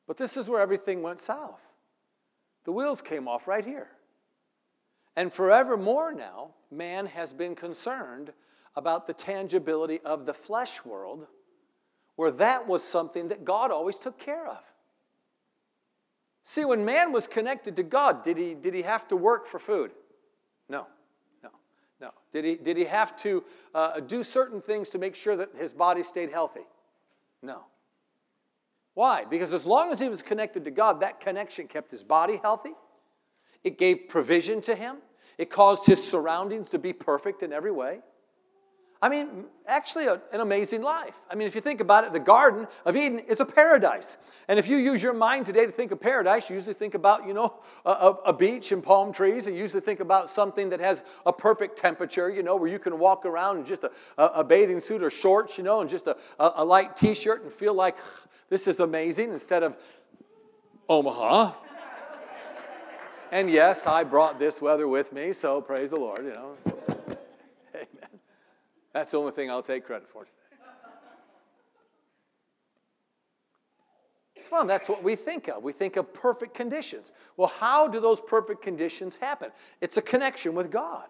But 0.08 0.16
this 0.16 0.36
is 0.36 0.50
where 0.50 0.60
everything 0.60 1.02
went 1.02 1.20
south. 1.20 1.70
The 2.64 2.72
wheels 2.72 3.00
came 3.00 3.28
off 3.28 3.46
right 3.46 3.64
here. 3.64 3.88
And 5.14 5.32
forevermore 5.32 6.12
now, 6.12 6.54
man 6.70 7.06
has 7.06 7.32
been 7.32 7.54
concerned 7.54 8.32
about 8.74 9.06
the 9.06 9.12
tangibility 9.12 10.00
of 10.04 10.26
the 10.26 10.32
flesh 10.32 10.84
world, 10.84 11.26
where 12.16 12.30
that 12.30 12.66
was 12.66 12.82
something 12.82 13.28
that 13.28 13.44
God 13.44 13.70
always 13.70 13.98
took 13.98 14.18
care 14.18 14.46
of. 14.46 14.62
See, 16.42 16.64
when 16.64 16.84
man 16.84 17.12
was 17.12 17.26
connected 17.26 17.76
to 17.76 17.82
God, 17.82 18.22
did 18.22 18.38
he, 18.38 18.54
did 18.54 18.72
he 18.72 18.82
have 18.82 19.06
to 19.08 19.16
work 19.16 19.46
for 19.46 19.58
food? 19.58 19.90
No, 20.68 20.86
no, 21.42 21.50
no. 22.00 22.10
Did 22.32 22.44
he, 22.44 22.54
did 22.54 22.78
he 22.78 22.84
have 22.84 23.14
to 23.16 23.44
uh, 23.74 24.00
do 24.00 24.24
certain 24.24 24.62
things 24.62 24.88
to 24.90 24.98
make 24.98 25.14
sure 25.14 25.36
that 25.36 25.50
his 25.54 25.74
body 25.74 26.02
stayed 26.02 26.30
healthy? 26.30 26.66
No. 27.42 27.64
Why? 28.98 29.24
Because 29.24 29.52
as 29.52 29.64
long 29.64 29.92
as 29.92 30.00
he 30.00 30.08
was 30.08 30.22
connected 30.22 30.64
to 30.64 30.72
God, 30.72 31.02
that 31.02 31.20
connection 31.20 31.68
kept 31.68 31.92
his 31.92 32.02
body 32.02 32.40
healthy. 32.42 32.72
It 33.62 33.78
gave 33.78 34.08
provision 34.08 34.60
to 34.62 34.74
him. 34.74 34.96
It 35.38 35.50
caused 35.50 35.86
his 35.86 36.02
surroundings 36.02 36.70
to 36.70 36.80
be 36.80 36.92
perfect 36.92 37.44
in 37.44 37.52
every 37.52 37.70
way. 37.70 38.00
I 39.00 39.08
mean, 39.08 39.44
actually, 39.68 40.06
a, 40.06 40.20
an 40.32 40.40
amazing 40.40 40.82
life. 40.82 41.16
I 41.30 41.36
mean, 41.36 41.46
if 41.46 41.54
you 41.54 41.60
think 41.60 41.80
about 41.80 42.02
it, 42.02 42.12
the 42.12 42.18
Garden 42.18 42.66
of 42.84 42.96
Eden 42.96 43.20
is 43.20 43.38
a 43.38 43.44
paradise. 43.44 44.16
And 44.48 44.58
if 44.58 44.68
you 44.68 44.76
use 44.76 45.00
your 45.00 45.14
mind 45.14 45.46
today 45.46 45.64
to 45.64 45.70
think 45.70 45.92
of 45.92 46.00
paradise, 46.00 46.50
you 46.50 46.56
usually 46.56 46.74
think 46.74 46.94
about, 46.94 47.24
you 47.24 47.34
know, 47.34 47.54
a, 47.84 48.14
a 48.26 48.32
beach 48.32 48.72
and 48.72 48.82
palm 48.82 49.12
trees. 49.12 49.46
You 49.46 49.54
usually 49.54 49.80
think 49.80 50.00
about 50.00 50.28
something 50.28 50.70
that 50.70 50.80
has 50.80 51.04
a 51.24 51.32
perfect 51.32 51.78
temperature, 51.78 52.28
you 52.28 52.42
know, 52.42 52.56
where 52.56 52.68
you 52.68 52.80
can 52.80 52.98
walk 52.98 53.24
around 53.24 53.58
in 53.58 53.64
just 53.64 53.84
a, 53.84 53.92
a 54.18 54.42
bathing 54.42 54.80
suit 54.80 55.04
or 55.04 55.10
shorts, 55.10 55.56
you 55.56 55.62
know, 55.62 55.82
and 55.82 55.88
just 55.88 56.08
a, 56.08 56.16
a 56.40 56.64
light 56.64 56.96
t 56.96 57.14
shirt 57.14 57.44
and 57.44 57.52
feel 57.52 57.74
like 57.74 57.98
this 58.48 58.66
is 58.66 58.80
amazing 58.80 59.32
instead 59.32 59.62
of 59.62 59.76
Omaha. 60.88 61.52
and 63.30 63.50
yes, 63.50 63.86
I 63.86 64.04
brought 64.04 64.38
this 64.38 64.62
weather 64.62 64.88
with 64.88 65.12
me, 65.12 65.32
so 65.32 65.60
praise 65.60 65.90
the 65.90 66.00
Lord, 66.00 66.24
you 66.24 66.32
know. 66.32 66.56
Amen. 67.74 68.20
That's 68.92 69.10
the 69.10 69.18
only 69.18 69.32
thing 69.32 69.50
I'll 69.50 69.62
take 69.62 69.84
credit 69.84 70.08
for 70.08 70.24
today. 70.24 70.32
On, 74.50 74.66
that's 74.66 74.88
what 74.88 75.02
we 75.02 75.14
think 75.14 75.48
of. 75.48 75.62
We 75.62 75.72
think 75.72 75.96
of 75.96 76.12
perfect 76.14 76.54
conditions. 76.54 77.12
Well, 77.36 77.48
how 77.48 77.86
do 77.86 78.00
those 78.00 78.20
perfect 78.20 78.62
conditions 78.62 79.14
happen? 79.14 79.50
It's 79.82 79.98
a 79.98 80.02
connection 80.02 80.54
with 80.54 80.70
God. 80.70 81.08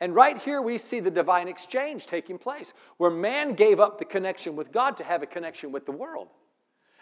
And 0.00 0.14
right 0.14 0.38
here 0.38 0.62
we 0.62 0.78
see 0.78 1.00
the 1.00 1.10
divine 1.10 1.48
exchange 1.48 2.06
taking 2.06 2.38
place, 2.38 2.72
where 2.98 3.10
man 3.10 3.54
gave 3.54 3.80
up 3.80 3.98
the 3.98 4.04
connection 4.04 4.54
with 4.54 4.70
God 4.70 4.96
to 4.98 5.04
have 5.04 5.22
a 5.22 5.26
connection 5.26 5.72
with 5.72 5.86
the 5.86 5.92
world. 5.92 6.28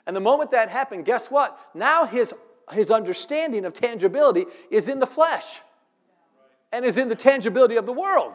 And 0.07 0.17
the 0.17 0.21
moment 0.21 0.51
that 0.53 0.71
happened, 0.71 1.05
guess 1.05 1.31
what? 1.31 1.59
Now 1.75 2.07
his, 2.07 2.33
his 2.73 2.91
understanding 2.91 3.65
of 3.65 3.75
tangibility 3.75 4.47
is 4.71 4.89
in 4.89 4.99
the 4.99 5.07
flesh 5.07 5.61
and 6.73 6.85
is 6.85 6.97
in 6.97 7.09
the 7.09 7.15
tangibility 7.15 7.77
of 7.77 7.87
the 7.87 7.93
world 7.93 8.33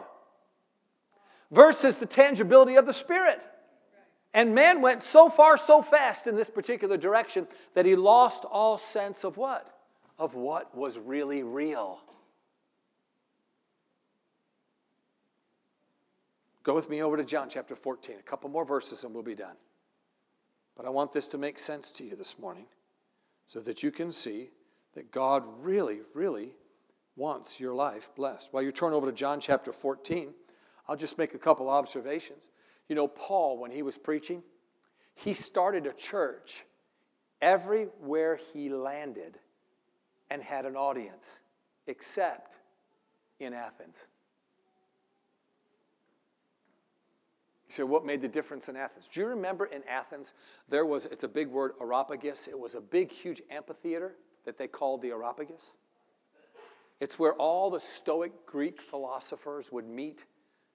versus 1.50 1.96
the 1.96 2.06
tangibility 2.06 2.76
of 2.76 2.86
the 2.86 2.92
Spirit. 2.92 3.40
And 4.34 4.54
man 4.54 4.80
went 4.80 5.02
so 5.02 5.28
far, 5.28 5.56
so 5.56 5.82
fast 5.82 6.26
in 6.26 6.36
this 6.36 6.48
particular 6.48 6.96
direction 6.96 7.46
that 7.74 7.84
he 7.84 7.96
lost 7.96 8.44
all 8.44 8.78
sense 8.78 9.24
of 9.24 9.36
what? 9.36 9.68
Of 10.18 10.34
what 10.34 10.74
was 10.74 10.98
really 10.98 11.42
real. 11.42 12.00
Go 16.62 16.74
with 16.74 16.88
me 16.88 17.02
over 17.02 17.16
to 17.16 17.24
John 17.24 17.48
chapter 17.48 17.74
14, 17.74 18.16
a 18.18 18.22
couple 18.22 18.48
more 18.48 18.64
verses 18.64 19.04
and 19.04 19.12
we'll 19.12 19.22
be 19.22 19.34
done. 19.34 19.56
But 20.76 20.86
I 20.86 20.90
want 20.90 21.12
this 21.12 21.26
to 21.28 21.38
make 21.38 21.58
sense 21.58 21.90
to 21.92 22.04
you 22.04 22.16
this 22.16 22.38
morning 22.38 22.66
so 23.44 23.60
that 23.60 23.82
you 23.82 23.90
can 23.90 24.12
see 24.12 24.50
that 24.94 25.10
God 25.10 25.44
really, 25.60 26.00
really 26.14 26.54
wants 27.16 27.58
your 27.58 27.74
life 27.74 28.10
blessed. 28.14 28.52
While 28.52 28.62
you 28.62 28.72
turn 28.72 28.92
over 28.92 29.06
to 29.06 29.12
John 29.12 29.40
chapter 29.40 29.72
14, 29.72 30.32
I'll 30.88 30.96
just 30.96 31.18
make 31.18 31.34
a 31.34 31.38
couple 31.38 31.68
observations. 31.68 32.50
You 32.88 32.96
know, 32.96 33.08
Paul, 33.08 33.58
when 33.58 33.70
he 33.70 33.82
was 33.82 33.98
preaching, 33.98 34.42
he 35.14 35.34
started 35.34 35.86
a 35.86 35.92
church 35.92 36.64
everywhere 37.40 38.38
he 38.52 38.68
landed 38.68 39.38
and 40.30 40.42
had 40.42 40.64
an 40.64 40.76
audience, 40.76 41.38
except 41.86 42.56
in 43.40 43.52
Athens. 43.52 44.06
You 47.72 47.76
say, 47.76 47.82
what 47.84 48.04
made 48.04 48.20
the 48.20 48.28
difference 48.28 48.68
in 48.68 48.76
Athens? 48.76 49.08
Do 49.10 49.18
you 49.18 49.26
remember 49.26 49.64
in 49.64 49.82
Athens, 49.88 50.34
there 50.68 50.84
was, 50.84 51.06
it's 51.06 51.24
a 51.24 51.28
big 51.28 51.48
word, 51.48 51.72
Areopagus. 51.80 52.46
It 52.46 52.58
was 52.58 52.74
a 52.74 52.82
big, 52.82 53.10
huge 53.10 53.40
amphitheater 53.50 54.16
that 54.44 54.58
they 54.58 54.68
called 54.68 55.00
the 55.00 55.08
Areopagus. 55.08 55.78
It's 57.00 57.18
where 57.18 57.32
all 57.32 57.70
the 57.70 57.80
Stoic 57.80 58.44
Greek 58.44 58.82
philosophers 58.82 59.72
would 59.72 59.86
meet 59.86 60.26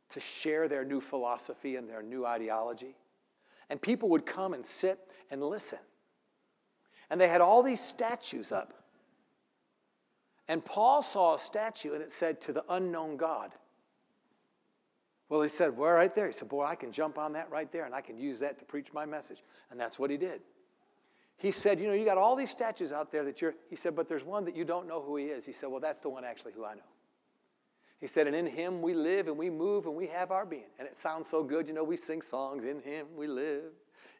to 0.09 0.19
share 0.19 0.67
their 0.67 0.83
new 0.83 0.99
philosophy 0.99 1.75
and 1.75 1.87
their 1.87 2.01
new 2.01 2.25
ideology. 2.25 2.95
And 3.69 3.79
people 3.79 4.09
would 4.09 4.25
come 4.25 4.55
and 4.55 4.65
sit 4.65 4.97
and 5.29 5.43
listen. 5.43 5.79
And 7.11 7.21
they 7.21 7.27
had 7.27 7.41
all 7.41 7.61
these 7.61 7.79
statues 7.79 8.51
up. 8.51 8.73
And 10.47 10.65
Paul 10.65 11.03
saw 11.03 11.35
a 11.35 11.39
statue 11.39 11.93
and 11.93 12.01
it 12.01 12.11
said, 12.11 12.41
To 12.41 12.53
the 12.53 12.63
unknown 12.67 13.17
God. 13.17 13.51
Well, 15.29 15.41
he 15.41 15.49
said, 15.49 15.75
Well, 15.75 15.91
right 15.91 16.13
there. 16.13 16.27
He 16.27 16.33
said, 16.33 16.49
Boy, 16.49 16.65
I 16.65 16.75
can 16.75 16.91
jump 16.91 17.17
on 17.17 17.33
that 17.33 17.49
right 17.49 17.71
there 17.71 17.85
and 17.85 17.93
I 17.93 18.01
can 18.01 18.17
use 18.17 18.39
that 18.39 18.59
to 18.59 18.65
preach 18.65 18.93
my 18.93 19.05
message. 19.05 19.43
And 19.71 19.79
that's 19.79 19.99
what 19.99 20.09
he 20.09 20.17
did. 20.17 20.41
He 21.37 21.51
said, 21.51 21.79
You 21.79 21.87
know, 21.87 21.93
you 21.93 22.05
got 22.05 22.17
all 22.17 22.35
these 22.35 22.49
statues 22.49 22.91
out 22.91 23.11
there 23.11 23.23
that 23.25 23.41
you're, 23.41 23.53
he 23.69 23.75
said, 23.75 23.95
but 23.95 24.07
there's 24.07 24.23
one 24.23 24.45
that 24.45 24.55
you 24.55 24.63
don't 24.63 24.87
know 24.87 25.01
who 25.01 25.17
he 25.17 25.25
is. 25.25 25.45
He 25.45 25.51
said, 25.51 25.69
Well, 25.69 25.81
that's 25.81 25.99
the 25.99 26.09
one 26.09 26.23
actually 26.23 26.53
who 26.53 26.65
I 26.65 26.75
know. 26.75 26.81
He 27.99 28.07
said, 28.07 28.27
and 28.27 28.35
in 28.35 28.45
him 28.45 28.81
we 28.81 28.93
live 28.93 29.27
and 29.27 29.37
we 29.37 29.49
move 29.49 29.87
and 29.87 29.95
we 29.95 30.07
have 30.07 30.31
our 30.31 30.45
being. 30.45 30.69
And 30.77 30.87
it 30.87 30.95
sounds 30.95 31.27
so 31.27 31.43
good. 31.43 31.67
You 31.67 31.73
know, 31.73 31.83
we 31.83 31.97
sing 31.97 32.21
songs, 32.21 32.63
in 32.63 32.79
him 32.81 33.07
we 33.15 33.27
live, 33.27 33.71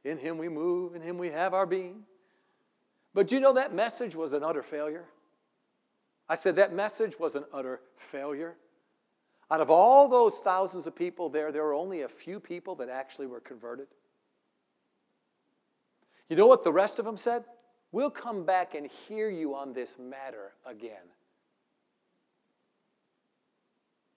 in 0.03 0.17
him 0.17 0.37
we 0.37 0.49
move, 0.49 0.95
in 0.95 1.01
him 1.01 1.17
we 1.17 1.29
have 1.29 1.53
our 1.53 1.65
being. 1.65 2.03
But 3.13 3.31
you 3.31 3.39
know 3.39 3.53
that 3.53 3.73
message 3.73 4.15
was 4.15 4.33
an 4.33 4.43
utter 4.43 4.63
failure? 4.63 5.05
I 6.27 6.35
said 6.35 6.55
that 6.55 6.73
message 6.73 7.19
was 7.19 7.35
an 7.35 7.45
utter 7.53 7.81
failure. 7.95 8.55
Out 9.49 9.61
of 9.61 9.69
all 9.69 10.09
those 10.09 10.33
thousands 10.33 10.87
of 10.87 10.95
people 10.95 11.29
there, 11.29 11.51
there 11.51 11.63
were 11.63 11.73
only 11.73 12.01
a 12.01 12.09
few 12.09 12.39
people 12.39 12.75
that 12.75 12.89
actually 12.89 13.27
were 13.27 13.39
converted. 13.39 13.87
You 16.29 16.35
know 16.35 16.47
what 16.47 16.63
the 16.63 16.73
rest 16.73 16.99
of 16.99 17.05
them 17.05 17.15
said? 17.15 17.45
We'll 17.93 18.09
come 18.09 18.45
back 18.45 18.75
and 18.75 18.89
hear 19.07 19.29
you 19.29 19.55
on 19.55 19.71
this 19.71 19.95
matter 19.97 20.51
again. 20.65 21.07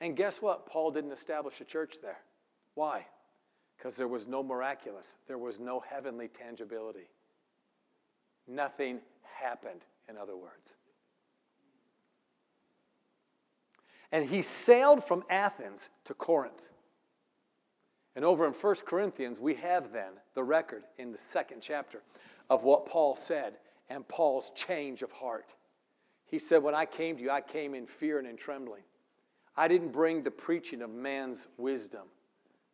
And 0.00 0.16
guess 0.16 0.42
what? 0.42 0.66
Paul 0.66 0.90
didn't 0.90 1.12
establish 1.12 1.60
a 1.60 1.64
church 1.64 1.96
there. 2.02 2.18
Why? 2.74 3.06
Because 3.76 3.96
there 3.96 4.08
was 4.08 4.26
no 4.26 4.42
miraculous, 4.42 5.16
there 5.28 5.38
was 5.38 5.60
no 5.60 5.80
heavenly 5.80 6.28
tangibility. 6.28 7.08
Nothing 8.48 8.98
happened, 9.22 9.82
in 10.08 10.16
other 10.16 10.36
words. 10.36 10.74
And 14.12 14.24
he 14.24 14.42
sailed 14.42 15.04
from 15.04 15.24
Athens 15.30 15.88
to 16.04 16.14
Corinth. 16.14 16.68
And 18.16 18.24
over 18.24 18.46
in 18.46 18.52
1 18.52 18.74
Corinthians, 18.86 19.38
we 19.38 19.54
have 19.54 19.92
then 19.92 20.12
the 20.34 20.42
record 20.42 20.82
in 20.98 21.12
the 21.12 21.18
second 21.18 21.60
chapter 21.60 22.02
of 22.48 22.64
what 22.64 22.86
Paul 22.86 23.14
said 23.14 23.54
and 23.88 24.06
Paul's 24.08 24.50
change 24.50 25.02
of 25.02 25.12
heart. 25.12 25.54
He 26.26 26.38
said, 26.38 26.62
When 26.62 26.74
I 26.74 26.86
came 26.86 27.16
to 27.16 27.22
you, 27.22 27.30
I 27.30 27.40
came 27.40 27.74
in 27.74 27.86
fear 27.86 28.18
and 28.18 28.26
in 28.26 28.36
trembling. 28.36 28.82
I 29.56 29.68
didn't 29.68 29.92
bring 29.92 30.22
the 30.22 30.30
preaching 30.30 30.82
of 30.82 30.90
man's 30.90 31.48
wisdom, 31.56 32.06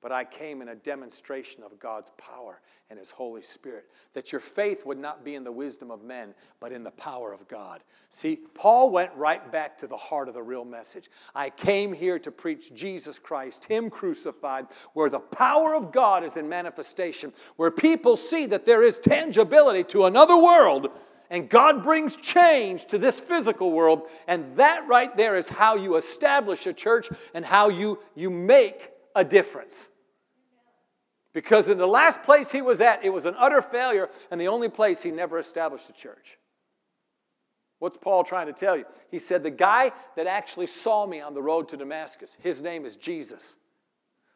but 0.02 0.12
I 0.12 0.24
came 0.24 0.62
in 0.62 0.68
a 0.68 0.74
demonstration 0.74 1.62
of 1.62 1.78
God's 1.78 2.10
power 2.18 2.60
and 2.90 2.98
His 2.98 3.10
Holy 3.10 3.42
Spirit. 3.42 3.86
That 4.14 4.30
your 4.30 4.40
faith 4.40 4.86
would 4.86 4.98
not 4.98 5.24
be 5.24 5.34
in 5.34 5.42
the 5.42 5.52
wisdom 5.52 5.90
of 5.90 6.04
men, 6.04 6.34
but 6.60 6.72
in 6.72 6.84
the 6.84 6.90
power 6.92 7.32
of 7.32 7.48
God. 7.48 7.82
See, 8.10 8.38
Paul 8.54 8.90
went 8.90 9.10
right 9.16 9.50
back 9.50 9.78
to 9.78 9.86
the 9.86 9.96
heart 9.96 10.28
of 10.28 10.34
the 10.34 10.42
real 10.42 10.64
message. 10.64 11.10
I 11.34 11.50
came 11.50 11.92
here 11.92 12.18
to 12.20 12.30
preach 12.30 12.74
Jesus 12.74 13.18
Christ, 13.18 13.64
Him 13.64 13.90
crucified, 13.90 14.66
where 14.92 15.10
the 15.10 15.20
power 15.20 15.74
of 15.74 15.92
God 15.92 16.24
is 16.24 16.36
in 16.36 16.48
manifestation, 16.48 17.32
where 17.56 17.70
people 17.70 18.16
see 18.16 18.46
that 18.46 18.64
there 18.64 18.82
is 18.82 18.98
tangibility 18.98 19.82
to 19.84 20.04
another 20.04 20.36
world 20.36 20.90
and 21.30 21.48
God 21.48 21.82
brings 21.82 22.16
change 22.16 22.86
to 22.86 22.98
this 22.98 23.18
physical 23.18 23.72
world. 23.72 24.02
And 24.28 24.54
that 24.56 24.86
right 24.86 25.14
there 25.16 25.36
is 25.36 25.48
how 25.48 25.74
you 25.74 25.96
establish 25.96 26.66
a 26.66 26.72
church 26.72 27.08
and 27.34 27.44
how 27.44 27.68
you, 27.68 27.98
you 28.14 28.30
make 28.30 28.90
a 29.16 29.24
difference. 29.24 29.88
Because 31.32 31.68
in 31.68 31.78
the 31.78 31.86
last 31.86 32.22
place 32.22 32.52
he 32.52 32.62
was 32.62 32.80
at, 32.80 33.04
it 33.04 33.10
was 33.10 33.26
an 33.26 33.34
utter 33.36 33.60
failure, 33.60 34.08
and 34.30 34.40
the 34.40 34.48
only 34.48 34.68
place 34.68 35.02
he 35.02 35.10
never 35.10 35.38
established 35.38 35.90
a 35.90 35.92
church. 35.92 36.38
What's 37.78 37.98
Paul 37.98 38.24
trying 38.24 38.46
to 38.46 38.52
tell 38.52 38.76
you? 38.76 38.84
He 39.10 39.18
said, 39.18 39.42
The 39.42 39.50
guy 39.50 39.92
that 40.16 40.26
actually 40.26 40.66
saw 40.66 41.06
me 41.06 41.20
on 41.20 41.34
the 41.34 41.42
road 41.42 41.68
to 41.68 41.76
Damascus, 41.76 42.36
his 42.40 42.62
name 42.62 42.86
is 42.86 42.96
Jesus. 42.96 43.54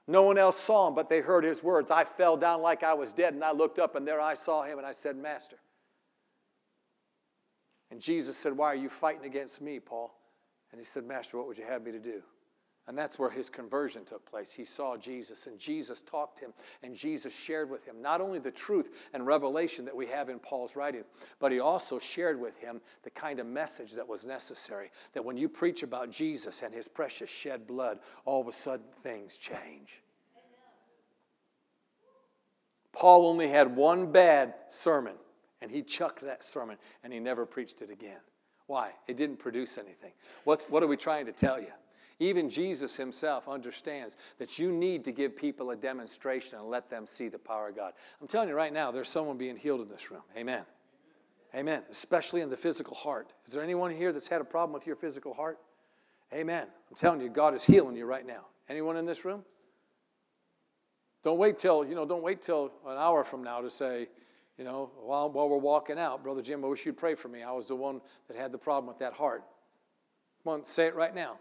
No 0.06 0.22
one 0.24 0.36
else 0.36 0.58
saw 0.58 0.88
him, 0.88 0.94
but 0.94 1.08
they 1.08 1.20
heard 1.20 1.44
his 1.44 1.62
words. 1.62 1.90
I 1.90 2.04
fell 2.04 2.36
down 2.36 2.60
like 2.60 2.82
I 2.82 2.94
was 2.94 3.12
dead, 3.12 3.32
and 3.32 3.44
I 3.44 3.52
looked 3.52 3.78
up, 3.78 3.94
and 3.94 4.06
there 4.06 4.20
I 4.20 4.34
saw 4.34 4.64
him, 4.64 4.76
and 4.76 4.86
I 4.86 4.92
said, 4.92 5.16
Master, 5.16 5.56
and 7.90 8.00
Jesus 8.00 8.36
said, 8.36 8.56
Why 8.56 8.66
are 8.66 8.76
you 8.76 8.88
fighting 8.88 9.24
against 9.24 9.60
me, 9.60 9.80
Paul? 9.80 10.14
And 10.72 10.80
he 10.80 10.84
said, 10.84 11.04
Master, 11.04 11.38
what 11.38 11.46
would 11.46 11.58
you 11.58 11.64
have 11.64 11.82
me 11.82 11.92
to 11.92 11.98
do? 11.98 12.22
And 12.90 12.98
that's 12.98 13.20
where 13.20 13.30
his 13.30 13.48
conversion 13.48 14.04
took 14.04 14.28
place. 14.28 14.50
He 14.50 14.64
saw 14.64 14.96
Jesus, 14.96 15.46
and 15.46 15.60
Jesus 15.60 16.02
talked 16.02 16.38
to 16.38 16.46
him, 16.46 16.52
and 16.82 16.92
Jesus 16.92 17.32
shared 17.32 17.70
with 17.70 17.84
him 17.84 18.02
not 18.02 18.20
only 18.20 18.40
the 18.40 18.50
truth 18.50 18.90
and 19.14 19.24
revelation 19.24 19.84
that 19.84 19.94
we 19.94 20.08
have 20.08 20.28
in 20.28 20.40
Paul's 20.40 20.74
writings, 20.74 21.06
but 21.38 21.52
he 21.52 21.60
also 21.60 22.00
shared 22.00 22.40
with 22.40 22.58
him 22.58 22.80
the 23.04 23.10
kind 23.10 23.38
of 23.38 23.46
message 23.46 23.92
that 23.92 24.08
was 24.08 24.26
necessary. 24.26 24.90
That 25.12 25.24
when 25.24 25.36
you 25.36 25.48
preach 25.48 25.84
about 25.84 26.10
Jesus 26.10 26.62
and 26.62 26.74
his 26.74 26.88
precious 26.88 27.30
shed 27.30 27.64
blood, 27.64 28.00
all 28.24 28.40
of 28.40 28.48
a 28.48 28.52
sudden 28.52 28.86
things 29.04 29.36
change. 29.36 30.02
Paul 32.90 33.24
only 33.24 33.46
had 33.46 33.76
one 33.76 34.10
bad 34.10 34.54
sermon 34.68 35.14
and 35.62 35.70
he 35.70 35.82
chucked 35.82 36.22
that 36.22 36.44
sermon 36.44 36.76
and 37.04 37.12
he 37.12 37.20
never 37.20 37.46
preached 37.46 37.82
it 37.82 37.90
again. 37.90 38.18
Why? 38.66 38.90
It 39.06 39.16
didn't 39.16 39.36
produce 39.36 39.78
anything. 39.78 40.10
What's, 40.42 40.64
what 40.64 40.82
are 40.82 40.88
we 40.88 40.96
trying 40.96 41.26
to 41.26 41.32
tell 41.32 41.60
you? 41.60 41.70
Even 42.20 42.50
Jesus 42.50 42.96
himself 42.96 43.48
understands 43.48 44.16
that 44.38 44.58
you 44.58 44.70
need 44.70 45.04
to 45.04 45.10
give 45.10 45.34
people 45.34 45.70
a 45.70 45.76
demonstration 45.76 46.58
and 46.58 46.68
let 46.68 46.90
them 46.90 47.06
see 47.06 47.28
the 47.28 47.38
power 47.38 47.70
of 47.70 47.76
God. 47.76 47.94
I'm 48.20 48.28
telling 48.28 48.50
you 48.50 48.54
right 48.54 48.72
now, 48.72 48.90
there's 48.90 49.08
someone 49.08 49.38
being 49.38 49.56
healed 49.56 49.80
in 49.80 49.88
this 49.88 50.10
room. 50.10 50.22
Amen. 50.36 50.64
Amen. 51.54 51.82
Especially 51.90 52.42
in 52.42 52.50
the 52.50 52.56
physical 52.58 52.94
heart. 52.94 53.32
Is 53.46 53.54
there 53.54 53.62
anyone 53.62 53.90
here 53.90 54.12
that's 54.12 54.28
had 54.28 54.42
a 54.42 54.44
problem 54.44 54.74
with 54.74 54.86
your 54.86 54.96
physical 54.96 55.32
heart? 55.32 55.58
Amen. 56.32 56.66
I'm 56.90 56.94
telling 56.94 57.22
you, 57.22 57.30
God 57.30 57.54
is 57.54 57.64
healing 57.64 57.96
you 57.96 58.04
right 58.04 58.26
now. 58.26 58.44
Anyone 58.68 58.98
in 58.98 59.06
this 59.06 59.24
room? 59.24 59.42
Don't 61.24 61.38
wait 61.38 61.58
till, 61.58 61.86
you 61.86 61.94
know, 61.94 62.04
don't 62.04 62.22
wait 62.22 62.42
till 62.42 62.70
an 62.86 62.98
hour 62.98 63.24
from 63.24 63.42
now 63.42 63.62
to 63.62 63.70
say, 63.70 64.08
you 64.58 64.64
know, 64.64 64.90
while, 65.02 65.30
while 65.30 65.48
we're 65.48 65.56
walking 65.56 65.98
out, 65.98 66.22
Brother 66.22 66.42
Jim, 66.42 66.62
I 66.64 66.68
wish 66.68 66.84
you'd 66.84 66.98
pray 66.98 67.14
for 67.14 67.28
me. 67.28 67.42
I 67.42 67.52
was 67.52 67.64
the 67.64 67.76
one 67.76 68.02
that 68.28 68.36
had 68.36 68.52
the 68.52 68.58
problem 68.58 68.86
with 68.86 68.98
that 68.98 69.14
heart. 69.14 69.42
Come 70.44 70.52
on, 70.52 70.64
say 70.64 70.86
it 70.86 70.94
right 70.94 71.14
now. 71.14 71.38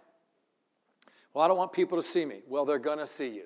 Well, 1.33 1.45
I 1.45 1.47
don't 1.47 1.57
want 1.57 1.71
people 1.71 1.97
to 1.97 2.03
see 2.03 2.25
me. 2.25 2.41
Well, 2.47 2.65
they're 2.65 2.79
going 2.79 2.99
to 2.99 3.07
see 3.07 3.27
you. 3.27 3.45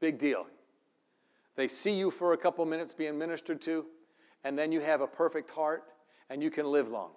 Big 0.00 0.18
deal. 0.18 0.46
They 1.56 1.68
see 1.68 1.94
you 1.94 2.10
for 2.10 2.32
a 2.32 2.36
couple 2.36 2.64
minutes 2.66 2.92
being 2.92 3.18
ministered 3.18 3.60
to, 3.62 3.86
and 4.42 4.58
then 4.58 4.72
you 4.72 4.80
have 4.80 5.00
a 5.00 5.06
perfect 5.06 5.50
heart 5.50 5.84
and 6.28 6.42
you 6.42 6.50
can 6.50 6.66
live 6.66 6.90
long. 6.90 7.12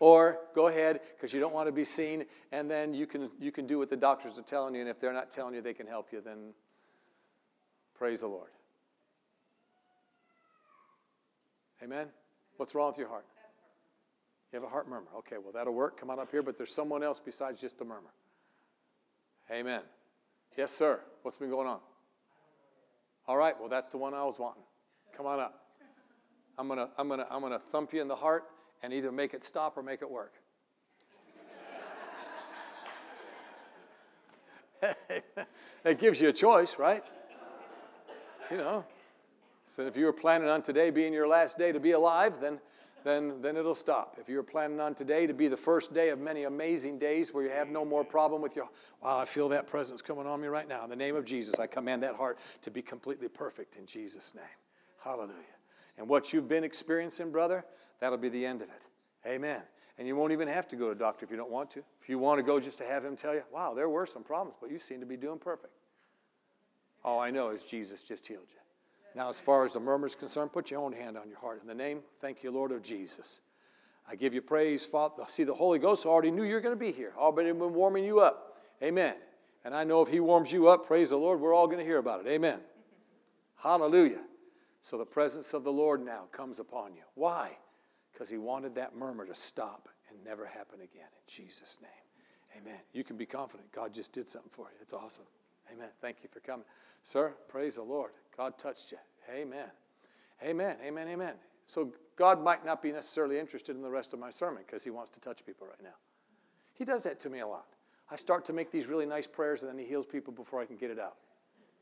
Or 0.00 0.40
go 0.54 0.66
ahead 0.66 1.00
because 1.14 1.32
you 1.32 1.40
don't 1.40 1.54
want 1.54 1.68
to 1.68 1.72
be 1.72 1.84
seen, 1.84 2.24
and 2.50 2.70
then 2.70 2.92
you 2.92 3.06
can, 3.06 3.30
you 3.38 3.52
can 3.52 3.66
do 3.66 3.78
what 3.78 3.88
the 3.88 3.96
doctors 3.96 4.38
are 4.38 4.42
telling 4.42 4.74
you, 4.74 4.80
and 4.80 4.90
if 4.90 4.98
they're 4.98 5.12
not 5.12 5.30
telling 5.30 5.54
you 5.54 5.62
they 5.62 5.74
can 5.74 5.86
help 5.86 6.12
you, 6.12 6.20
then 6.20 6.52
praise 7.94 8.20
the 8.20 8.26
Lord. 8.26 8.50
Amen? 11.82 12.08
What's 12.56 12.74
wrong 12.74 12.88
with 12.88 12.98
your 12.98 13.08
heart? 13.08 13.26
You 14.54 14.60
have 14.60 14.68
a 14.68 14.70
heart 14.70 14.88
murmur. 14.88 15.08
Okay, 15.18 15.34
well, 15.42 15.50
that'll 15.52 15.74
work. 15.74 15.98
Come 15.98 16.10
on 16.10 16.20
up 16.20 16.30
here, 16.30 16.40
but 16.40 16.56
there's 16.56 16.72
someone 16.72 17.02
else 17.02 17.20
besides 17.22 17.60
just 17.60 17.80
a 17.80 17.84
murmur. 17.84 18.12
Amen. 19.50 19.80
Yes, 20.56 20.70
sir. 20.70 21.00
What's 21.22 21.36
been 21.36 21.50
going 21.50 21.66
on? 21.66 21.80
All 23.26 23.36
right, 23.36 23.58
well, 23.58 23.68
that's 23.68 23.88
the 23.88 23.96
one 23.96 24.14
I 24.14 24.22
was 24.22 24.38
wanting. 24.38 24.62
Come 25.16 25.26
on 25.26 25.40
up. 25.40 25.66
I'm 26.56 26.68
going 26.68 26.78
to 26.78 26.88
I'm 26.96 27.08
gonna, 27.08 27.26
I'm 27.32 27.40
gonna 27.40 27.58
thump 27.58 27.92
you 27.92 28.00
in 28.00 28.06
the 28.06 28.14
heart 28.14 28.44
and 28.84 28.92
either 28.92 29.10
make 29.10 29.34
it 29.34 29.42
stop 29.42 29.76
or 29.76 29.82
make 29.82 30.02
it 30.02 30.10
work. 30.10 30.34
it 35.84 35.98
gives 35.98 36.20
you 36.20 36.28
a 36.28 36.32
choice, 36.32 36.78
right? 36.78 37.02
You 38.52 38.58
know. 38.58 38.84
So 39.66 39.82
if 39.82 39.96
you 39.96 40.04
were 40.04 40.12
planning 40.12 40.48
on 40.48 40.62
today 40.62 40.90
being 40.90 41.12
your 41.12 41.26
last 41.26 41.58
day 41.58 41.72
to 41.72 41.80
be 41.80 41.90
alive, 41.90 42.40
then 42.40 42.60
then, 43.04 43.42
then 43.42 43.56
it'll 43.56 43.74
stop. 43.74 44.16
If 44.18 44.28
you're 44.28 44.42
planning 44.42 44.80
on 44.80 44.94
today 44.94 45.26
to 45.26 45.34
be 45.34 45.46
the 45.46 45.56
first 45.56 45.92
day 45.92 46.08
of 46.08 46.18
many 46.18 46.44
amazing 46.44 46.98
days 46.98 47.32
where 47.32 47.44
you 47.44 47.50
have 47.50 47.68
no 47.68 47.84
more 47.84 48.02
problem 48.02 48.40
with 48.40 48.56
your, 48.56 48.68
wow, 49.02 49.18
I 49.18 49.26
feel 49.26 49.48
that 49.50 49.66
presence 49.66 50.02
coming 50.02 50.26
on 50.26 50.40
me 50.40 50.48
right 50.48 50.66
now. 50.66 50.82
In 50.84 50.90
the 50.90 50.96
name 50.96 51.14
of 51.14 51.26
Jesus, 51.26 51.60
I 51.60 51.66
command 51.66 52.02
that 52.02 52.16
heart 52.16 52.38
to 52.62 52.70
be 52.70 52.80
completely 52.82 53.28
perfect 53.28 53.76
in 53.76 53.84
Jesus' 53.84 54.34
name. 54.34 54.44
Hallelujah. 55.02 55.34
And 55.98 56.08
what 56.08 56.32
you've 56.32 56.48
been 56.48 56.64
experiencing, 56.64 57.30
brother, 57.30 57.64
that'll 58.00 58.18
be 58.18 58.30
the 58.30 58.44
end 58.44 58.62
of 58.62 58.68
it. 58.68 58.82
Amen. 59.26 59.60
And 59.98 60.08
you 60.08 60.16
won't 60.16 60.32
even 60.32 60.48
have 60.48 60.66
to 60.68 60.76
go 60.76 60.86
to 60.86 60.92
a 60.92 60.96
doctor 60.96 61.24
if 61.24 61.30
you 61.30 61.36
don't 61.36 61.50
want 61.50 61.70
to. 61.72 61.80
If 62.00 62.08
you 62.08 62.18
want 62.18 62.38
to 62.38 62.42
go 62.42 62.58
just 62.58 62.78
to 62.78 62.84
have 62.84 63.04
him 63.04 63.16
tell 63.16 63.34
you, 63.34 63.42
wow, 63.52 63.74
there 63.74 63.88
were 63.88 64.06
some 64.06 64.24
problems, 64.24 64.56
but 64.60 64.70
you 64.70 64.78
seem 64.78 65.00
to 65.00 65.06
be 65.06 65.16
doing 65.16 65.38
perfect. 65.38 65.74
All 67.04 67.20
I 67.20 67.30
know 67.30 67.50
is 67.50 67.62
Jesus 67.62 68.02
just 68.02 68.26
healed 68.26 68.46
you. 68.50 68.63
Now, 69.14 69.28
as 69.28 69.38
far 69.38 69.64
as 69.64 69.74
the 69.74 69.80
murmur 69.80 70.06
is 70.06 70.14
concerned, 70.14 70.52
put 70.52 70.70
your 70.70 70.80
own 70.80 70.92
hand 70.92 71.16
on 71.16 71.28
your 71.28 71.38
heart. 71.38 71.60
In 71.62 71.68
the 71.68 71.74
name, 71.74 72.00
thank 72.20 72.42
you, 72.42 72.50
Lord 72.50 72.72
of 72.72 72.82
Jesus. 72.82 73.40
I 74.08 74.16
give 74.16 74.34
you 74.34 74.42
praise, 74.42 74.84
Father. 74.84 75.24
See, 75.28 75.44
the 75.44 75.54
Holy 75.54 75.78
Ghost 75.78 76.04
already 76.04 76.30
knew 76.30 76.42
you're 76.42 76.60
going 76.60 76.74
to 76.74 76.80
be 76.80 76.92
here, 76.92 77.12
already 77.16 77.52
been 77.52 77.72
warming 77.72 78.04
you 78.04 78.20
up. 78.20 78.58
Amen. 78.82 79.14
And 79.64 79.74
I 79.74 79.84
know 79.84 80.02
if 80.02 80.08
He 80.08 80.20
warms 80.20 80.52
you 80.52 80.68
up, 80.68 80.86
praise 80.86 81.10
the 81.10 81.16
Lord, 81.16 81.40
we're 81.40 81.54
all 81.54 81.66
going 81.66 81.78
to 81.78 81.84
hear 81.84 81.98
about 81.98 82.20
it. 82.20 82.26
Amen. 82.26 82.58
Hallelujah. 83.56 84.20
So 84.82 84.98
the 84.98 85.06
presence 85.06 85.54
of 85.54 85.64
the 85.64 85.72
Lord 85.72 86.04
now 86.04 86.24
comes 86.32 86.58
upon 86.58 86.94
you. 86.94 87.02
Why? 87.14 87.56
Because 88.12 88.28
He 88.28 88.36
wanted 88.36 88.74
that 88.74 88.96
murmur 88.96 89.24
to 89.24 89.34
stop 89.34 89.88
and 90.10 90.22
never 90.24 90.44
happen 90.44 90.80
again. 90.80 91.06
In 91.06 91.22
Jesus' 91.26 91.78
name. 91.80 91.90
Amen. 92.60 92.80
You 92.92 93.04
can 93.04 93.16
be 93.16 93.26
confident 93.26 93.70
God 93.72 93.94
just 93.94 94.12
did 94.12 94.28
something 94.28 94.50
for 94.50 94.66
you. 94.66 94.76
It's 94.82 94.92
awesome. 94.92 95.24
Amen. 95.72 95.88
Thank 96.00 96.18
you 96.22 96.28
for 96.30 96.40
coming. 96.40 96.66
Sir, 97.04 97.34
praise 97.48 97.76
the 97.76 97.82
Lord. 97.82 98.12
God 98.36 98.58
touched 98.58 98.90
you. 98.90 98.98
Amen. 99.32 99.70
Amen. 100.42 100.76
Amen. 100.82 101.08
Amen. 101.08 101.34
So 101.66 101.92
God 102.16 102.42
might 102.42 102.64
not 102.64 102.82
be 102.82 102.92
necessarily 102.92 103.38
interested 103.38 103.76
in 103.76 103.82
the 103.82 103.90
rest 103.90 104.12
of 104.12 104.18
my 104.18 104.30
sermon 104.30 104.62
because 104.66 104.82
he 104.82 104.90
wants 104.90 105.10
to 105.10 105.20
touch 105.20 105.44
people 105.44 105.66
right 105.66 105.82
now. 105.82 105.94
He 106.72 106.84
does 106.84 107.02
that 107.04 107.20
to 107.20 107.30
me 107.30 107.40
a 107.40 107.46
lot. 107.46 107.66
I 108.10 108.16
start 108.16 108.44
to 108.46 108.52
make 108.52 108.70
these 108.70 108.86
really 108.86 109.06
nice 109.06 109.26
prayers 109.26 109.62
and 109.62 109.70
then 109.70 109.78
he 109.78 109.84
heals 109.84 110.06
people 110.06 110.32
before 110.32 110.60
I 110.60 110.64
can 110.64 110.76
get 110.76 110.90
it 110.90 110.98
out. 110.98 111.16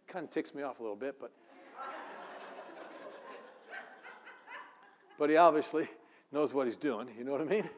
Kind 0.07 0.25
of 0.25 0.31
ticks 0.31 0.55
me 0.55 0.63
off 0.63 0.81
a 0.81 0.83
little 0.83 0.97
bit, 0.97 1.17
but 1.21 1.33
but 5.19 5.31
he 5.31 5.37
obviously 5.37 5.89
knows 6.33 6.53
what 6.53 6.67
he's 6.67 6.77
doing. 6.77 7.09
You 7.17 7.25
know 7.25 7.33
what 7.33 7.41
I 7.41 7.45
mean? 7.45 7.69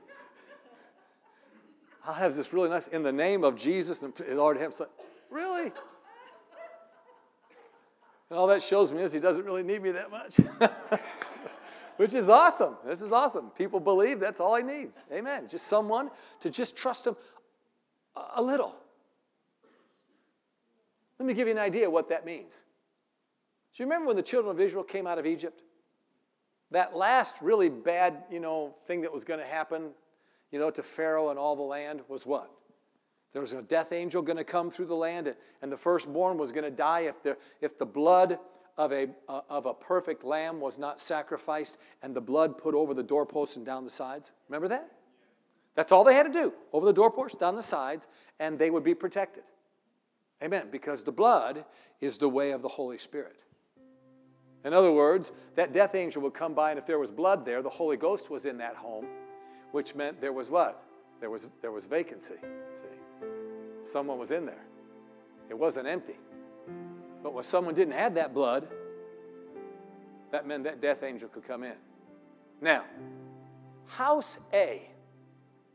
I'll 2.06 2.14
have 2.14 2.34
this 2.34 2.52
really 2.52 2.68
nice 2.68 2.86
in 2.88 3.02
the 3.02 3.12
name 3.12 3.44
of 3.44 3.56
Jesus 3.56 4.02
and 4.02 4.18
it 4.20 4.38
already 4.38 4.60
have 4.60 4.74
really 5.30 5.72
and 8.30 8.38
all 8.38 8.46
that 8.48 8.62
shows 8.62 8.92
me 8.92 9.02
is 9.02 9.12
he 9.12 9.20
doesn't 9.20 9.44
really 9.44 9.62
need 9.62 9.82
me 9.82 9.90
that 9.92 10.10
much. 10.10 10.40
Which 11.96 12.14
is 12.14 12.28
awesome. 12.28 12.76
This 12.84 13.00
is 13.00 13.12
awesome. 13.12 13.50
People 13.50 13.78
believe 13.78 14.18
that's 14.18 14.40
all 14.40 14.56
he 14.56 14.62
needs. 14.62 15.02
Amen. 15.12 15.46
Just 15.48 15.66
someone 15.66 16.10
to 16.40 16.50
just 16.50 16.74
trust 16.74 17.06
him 17.06 17.16
a 18.34 18.42
little. 18.42 18.74
Let 21.18 21.26
me 21.26 21.34
give 21.34 21.46
you 21.46 21.52
an 21.52 21.60
idea 21.60 21.88
what 21.88 22.08
that 22.08 22.26
means. 22.26 22.60
Do 23.74 23.82
you 23.82 23.86
remember 23.86 24.08
when 24.08 24.16
the 24.16 24.22
children 24.22 24.54
of 24.54 24.60
Israel 24.60 24.84
came 24.84 25.06
out 25.06 25.18
of 25.18 25.26
Egypt? 25.26 25.62
That 26.70 26.96
last 26.96 27.36
really 27.40 27.68
bad, 27.68 28.24
you 28.30 28.40
know, 28.40 28.74
thing 28.86 29.02
that 29.02 29.12
was 29.12 29.22
going 29.22 29.40
to 29.40 29.46
happen, 29.46 29.90
you 30.50 30.58
know, 30.58 30.70
to 30.70 30.82
Pharaoh 30.82 31.30
and 31.30 31.38
all 31.38 31.54
the 31.54 31.62
land 31.62 32.00
was 32.08 32.26
what? 32.26 32.50
There 33.34 33.42
was 33.42 33.52
a 33.52 33.62
death 33.62 33.92
angel 33.92 34.22
going 34.22 34.36
to 34.36 34.44
come 34.44 34.70
through 34.70 34.86
the 34.86 34.94
land, 34.94 35.34
and 35.60 35.70
the 35.70 35.76
firstborn 35.76 36.38
was 36.38 36.52
going 36.52 36.64
to 36.64 36.70
die 36.70 37.00
if 37.00 37.20
the, 37.22 37.36
if 37.60 37.76
the 37.76 37.84
blood 37.84 38.38
of 38.78 38.92
a, 38.92 39.08
uh, 39.28 39.40
of 39.50 39.66
a 39.66 39.74
perfect 39.74 40.22
lamb 40.22 40.60
was 40.60 40.78
not 40.78 41.00
sacrificed 41.00 41.78
and 42.00 42.14
the 42.14 42.20
blood 42.20 42.56
put 42.56 42.74
over 42.74 42.94
the 42.94 43.02
doorposts 43.02 43.56
and 43.56 43.66
down 43.66 43.84
the 43.84 43.90
sides. 43.90 44.30
Remember 44.48 44.68
that? 44.68 44.88
That's 45.74 45.90
all 45.90 46.04
they 46.04 46.14
had 46.14 46.24
to 46.24 46.32
do 46.32 46.52
over 46.72 46.86
the 46.86 46.92
doorposts, 46.92 47.36
down 47.36 47.56
the 47.56 47.62
sides, 47.62 48.06
and 48.38 48.56
they 48.56 48.70
would 48.70 48.84
be 48.84 48.94
protected. 48.94 49.42
Amen. 50.40 50.68
Because 50.70 51.02
the 51.02 51.12
blood 51.12 51.64
is 52.00 52.18
the 52.18 52.28
way 52.28 52.52
of 52.52 52.62
the 52.62 52.68
Holy 52.68 52.98
Spirit. 52.98 53.36
In 54.64 54.72
other 54.72 54.92
words, 54.92 55.32
that 55.56 55.72
death 55.72 55.96
angel 55.96 56.22
would 56.22 56.34
come 56.34 56.54
by, 56.54 56.70
and 56.70 56.78
if 56.78 56.86
there 56.86 57.00
was 57.00 57.10
blood 57.10 57.44
there, 57.44 57.62
the 57.62 57.68
Holy 57.68 57.96
Ghost 57.96 58.30
was 58.30 58.44
in 58.44 58.58
that 58.58 58.76
home, 58.76 59.06
which 59.72 59.96
meant 59.96 60.20
there 60.20 60.32
was 60.32 60.50
what? 60.50 60.84
There 61.20 61.30
was, 61.30 61.48
there 61.60 61.72
was 61.72 61.86
vacancy. 61.86 62.34
See? 62.74 63.03
Someone 63.84 64.18
was 64.18 64.30
in 64.30 64.46
there. 64.46 64.64
It 65.48 65.58
wasn't 65.58 65.86
empty. 65.86 66.16
But 67.22 67.34
when 67.34 67.44
someone 67.44 67.74
didn't 67.74 67.94
have 67.94 68.14
that 68.14 68.34
blood, 68.34 68.68
that 70.30 70.46
meant 70.46 70.64
that 70.64 70.80
death 70.80 71.02
angel 71.02 71.28
could 71.28 71.46
come 71.46 71.62
in. 71.62 71.74
Now, 72.60 72.84
house 73.86 74.38
A 74.52 74.90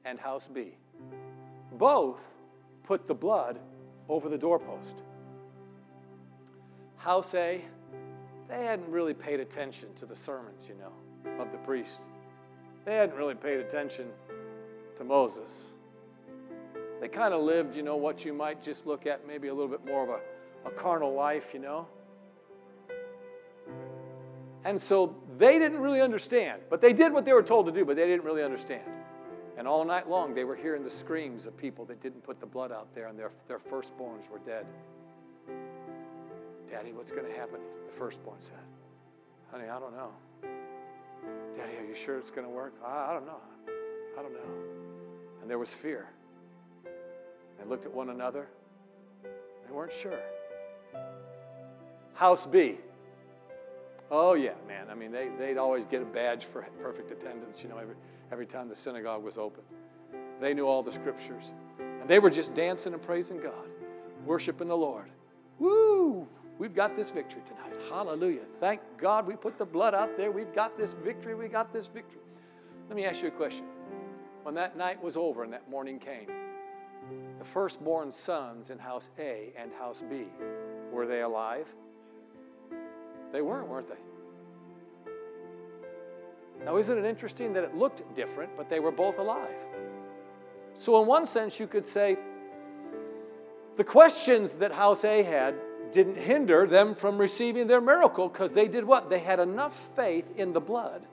and 0.05 0.19
house 0.19 0.47
B 0.47 0.75
both 1.73 2.29
put 2.83 3.05
the 3.05 3.13
blood 3.13 3.59
over 4.07 4.29
the 4.29 4.37
doorpost. 4.37 4.97
House 6.97 7.33
A, 7.35 7.63
they 8.47 8.65
hadn't 8.65 8.89
really 8.89 9.13
paid 9.13 9.39
attention 9.39 9.93
to 9.95 10.05
the 10.05 10.15
sermons, 10.15 10.67
you 10.67 10.75
know, 10.75 11.41
of 11.41 11.51
the 11.51 11.57
priest. 11.59 12.01
They 12.85 12.95
hadn't 12.95 13.15
really 13.15 13.35
paid 13.35 13.59
attention 13.59 14.07
to 14.95 15.03
Moses 15.03 15.67
they 16.99 17.07
kind 17.07 17.33
of 17.33 17.41
lived, 17.41 17.75
you 17.75 17.83
know, 17.83 17.95
what 17.95 18.25
you 18.25 18.33
might 18.33 18.61
just 18.61 18.85
look 18.85 19.05
at 19.05 19.25
maybe 19.27 19.47
a 19.47 19.53
little 19.53 19.69
bit 19.69 19.85
more 19.85 20.03
of 20.03 20.09
a, 20.09 20.67
a 20.67 20.71
carnal 20.71 21.13
life, 21.13 21.53
you 21.53 21.59
know. 21.59 21.87
And 24.65 24.79
so 24.79 25.15
they 25.37 25.57
didn't 25.57 25.79
really 25.79 26.01
understand, 26.01 26.61
but 26.69 26.81
they 26.81 26.91
did 26.91 27.13
what 27.13 27.23
they 27.23 27.33
were 27.33 27.43
told 27.43 27.65
to 27.67 27.71
do, 27.71 27.85
but 27.85 27.95
they 27.95 28.07
didn't 28.07 28.25
really 28.25 28.43
understand. 28.43 28.83
And 29.57 29.67
all 29.67 29.85
night 29.85 30.09
long, 30.09 30.33
they 30.33 30.43
were 30.43 30.55
hearing 30.55 30.83
the 30.83 30.91
screams 30.91 31.45
of 31.45 31.55
people 31.55 31.85
that 31.85 32.01
didn't 32.01 32.23
put 32.23 32.39
the 32.39 32.45
blood 32.45 32.71
out 32.71 32.93
there, 32.93 33.07
and 33.07 33.17
their, 33.17 33.31
their 33.47 33.59
firstborns 33.59 34.29
were 34.29 34.39
dead. 34.45 34.65
Daddy, 36.69 36.91
what's 36.91 37.11
going 37.11 37.25
to 37.25 37.33
happen? 37.33 37.59
The 37.87 37.93
firstborn 37.93 38.37
said, 38.39 38.57
Honey, 39.51 39.67
I 39.69 39.79
don't 39.79 39.95
know. 39.95 40.11
Daddy, 41.55 41.77
are 41.77 41.85
you 41.85 41.95
sure 41.95 42.17
it's 42.17 42.29
going 42.29 42.45
to 42.45 42.53
work? 42.53 42.73
I, 42.85 43.09
I 43.09 43.13
don't 43.13 43.25
know. 43.25 43.41
I 44.17 44.21
don't 44.21 44.33
know. 44.33 44.39
And 45.41 45.49
there 45.49 45.57
was 45.57 45.73
fear. 45.73 46.07
They 47.59 47.65
looked 47.65 47.85
at 47.85 47.93
one 47.93 48.09
another. 48.09 48.47
They 49.23 49.71
weren't 49.71 49.93
sure. 49.93 50.19
House 52.13 52.45
B. 52.45 52.77
Oh, 54.11 54.33
yeah, 54.33 54.53
man. 54.67 54.87
I 54.89 54.95
mean, 54.95 55.11
they, 55.11 55.29
they'd 55.37 55.57
always 55.57 55.85
get 55.85 56.01
a 56.01 56.05
badge 56.05 56.45
for 56.45 56.65
perfect 56.81 57.11
attendance. 57.11 57.61
You 57.63 57.69
know, 57.69 57.77
every, 57.77 57.95
every 58.31 58.45
time 58.45 58.67
the 58.67 58.75
synagogue 58.75 59.23
was 59.23 59.37
open. 59.37 59.63
They 60.41 60.53
knew 60.53 60.65
all 60.65 60.81
the 60.81 60.91
scriptures. 60.91 61.51
And 61.79 62.09
they 62.09 62.19
were 62.19 62.29
just 62.29 62.53
dancing 62.53 62.93
and 62.93 63.01
praising 63.01 63.39
God, 63.39 63.67
worshiping 64.25 64.67
the 64.67 64.77
Lord. 64.77 65.11
Woo! 65.59 66.27
We've 66.57 66.73
got 66.73 66.95
this 66.95 67.11
victory 67.11 67.41
tonight. 67.45 67.73
Hallelujah. 67.89 68.41
Thank 68.59 68.81
God 68.97 69.27
we 69.27 69.35
put 69.35 69.57
the 69.57 69.65
blood 69.65 69.93
out 69.93 70.17
there. 70.17 70.31
We've 70.31 70.53
got 70.53 70.77
this 70.77 70.93
victory. 70.93 71.35
We 71.35 71.47
got 71.47 71.71
this 71.71 71.87
victory. 71.87 72.21
Let 72.89 72.95
me 72.95 73.05
ask 73.05 73.21
you 73.21 73.27
a 73.27 73.31
question. 73.31 73.65
When 74.43 74.55
that 74.55 74.75
night 74.75 75.01
was 75.01 75.15
over 75.15 75.43
and 75.43 75.53
that 75.53 75.69
morning 75.69 75.99
came, 75.99 76.27
the 77.37 77.45
firstborn 77.45 78.11
sons 78.11 78.69
in 78.69 78.77
house 78.79 79.09
A 79.19 79.53
and 79.57 79.71
house 79.73 80.03
B, 80.09 80.25
were 80.91 81.07
they 81.07 81.21
alive? 81.21 81.67
They 83.31 83.41
weren't, 83.41 83.67
weren't 83.67 83.87
they? 83.87 83.95
Now, 86.65 86.77
isn't 86.77 86.97
it 86.97 87.05
interesting 87.05 87.53
that 87.53 87.63
it 87.63 87.75
looked 87.75 88.13
different, 88.15 88.55
but 88.57 88.69
they 88.69 88.79
were 88.79 88.91
both 88.91 89.17
alive? 89.17 89.55
So, 90.73 91.01
in 91.01 91.07
one 91.07 91.25
sense, 91.25 91.59
you 91.59 91.67
could 91.67 91.85
say 91.85 92.17
the 93.77 93.83
questions 93.83 94.53
that 94.53 94.73
House 94.73 95.05
A 95.05 95.23
had 95.23 95.55
didn't 95.91 96.17
hinder 96.17 96.67
them 96.67 96.93
from 96.93 97.17
receiving 97.17 97.67
their 97.67 97.81
miracle 97.81 98.27
because 98.27 98.53
they 98.53 98.67
did 98.67 98.83
what? 98.83 99.09
They 99.09 99.19
had 99.19 99.39
enough 99.39 99.77
faith 99.95 100.29
in 100.35 100.53
the 100.53 100.59
blood. 100.59 101.03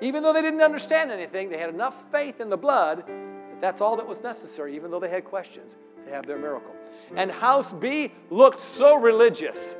Even 0.00 0.22
though 0.22 0.32
they 0.32 0.42
didn't 0.42 0.60
understand 0.60 1.12
anything, 1.12 1.48
they 1.48 1.58
had 1.58 1.72
enough 1.72 2.10
faith 2.10 2.40
in 2.40 2.50
the 2.50 2.56
blood 2.56 3.04
that's 3.62 3.80
all 3.80 3.94
that 3.94 4.08
was 4.08 4.24
necessary, 4.24 4.74
even 4.74 4.90
though 4.90 4.98
they 4.98 5.08
had 5.08 5.24
questions, 5.24 5.76
to 6.04 6.10
have 6.10 6.26
their 6.26 6.36
miracle. 6.36 6.74
And 7.14 7.30
House 7.30 7.72
B 7.72 8.10
looked 8.28 8.60
so 8.60 8.96
religious. 8.96 9.76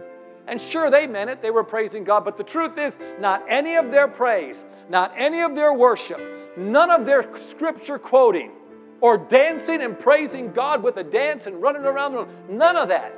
And 0.47 0.61
sure, 0.61 0.89
they 0.89 1.09
meant 1.09 1.31
it, 1.31 1.43
they 1.43 1.51
were 1.51 1.65
praising 1.65 2.05
God, 2.05 2.25
but 2.25 2.37
the 2.37 2.45
truth 2.45 2.79
is, 2.79 2.97
not 3.19 3.43
any 3.49 3.75
of 3.75 3.91
their 3.91 4.07
praise, 4.07 4.65
not 4.89 5.13
any 5.17 5.41
of 5.41 5.57
their 5.57 5.75
worship, 5.75 6.21
none 6.57 6.93
of 6.93 7.07
their 7.07 7.29
scripture 7.37 7.99
quoting, 7.99 8.53
or 9.01 9.19
dancing 9.19 9.83
and 9.83 9.99
praising 9.99 10.53
God 10.53 10.81
with 10.81 10.97
a 10.99 11.05
dance 11.05 11.49
and 11.49 11.61
running 11.61 11.83
around 11.83 12.13
the 12.13 12.19
room, 12.19 12.29
none 12.49 12.77
of 12.77 12.89
that 12.89 13.13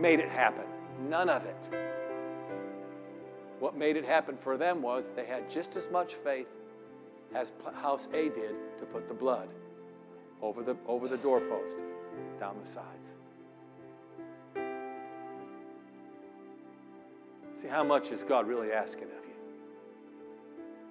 made 0.00 0.18
it 0.18 0.28
happen. 0.28 0.64
None 1.08 1.28
of 1.28 1.44
it. 1.44 1.68
What 3.60 3.76
made 3.76 3.96
it 3.96 4.04
happen 4.04 4.36
for 4.36 4.56
them 4.56 4.82
was 4.82 5.10
they 5.10 5.26
had 5.26 5.48
just 5.48 5.76
as 5.76 5.88
much 5.92 6.14
faith 6.14 6.48
as 7.34 7.52
House 7.80 8.08
A 8.12 8.28
did 8.28 8.54
to 8.78 8.84
put 8.84 9.08
the 9.08 9.14
blood 9.14 9.48
over 10.42 10.62
the, 10.62 10.76
over 10.86 11.08
the 11.08 11.16
doorpost, 11.18 11.78
down 12.38 12.56
the 12.60 12.66
sides. 12.66 13.14
See, 17.54 17.68
how 17.68 17.84
much 17.84 18.10
is 18.10 18.22
God 18.22 18.48
really 18.48 18.72
asking 18.72 19.04
of 19.04 19.10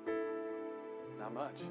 you? 0.08 0.14
Not 1.20 1.34
much. 1.34 1.62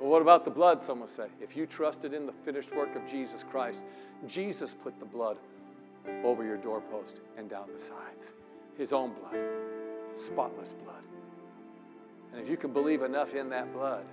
Well, 0.00 0.10
what 0.10 0.22
about 0.22 0.44
the 0.44 0.50
blood? 0.50 0.80
Some 0.80 1.00
will 1.00 1.08
say. 1.08 1.26
If 1.40 1.56
you 1.56 1.66
trusted 1.66 2.12
in 2.14 2.26
the 2.26 2.32
finished 2.32 2.74
work 2.74 2.94
of 2.96 3.06
Jesus 3.06 3.42
Christ, 3.42 3.84
Jesus 4.26 4.74
put 4.74 4.98
the 4.98 5.04
blood 5.04 5.38
over 6.24 6.44
your 6.44 6.56
doorpost 6.56 7.20
and 7.36 7.48
down 7.48 7.68
the 7.72 7.78
sides. 7.78 8.32
His 8.76 8.92
own 8.92 9.12
blood, 9.12 9.38
spotless 10.16 10.74
blood. 10.74 11.02
And 12.32 12.40
if 12.40 12.48
you 12.48 12.56
can 12.56 12.72
believe 12.72 13.02
enough 13.02 13.34
in 13.34 13.50
that 13.50 13.72
blood, 13.72 14.04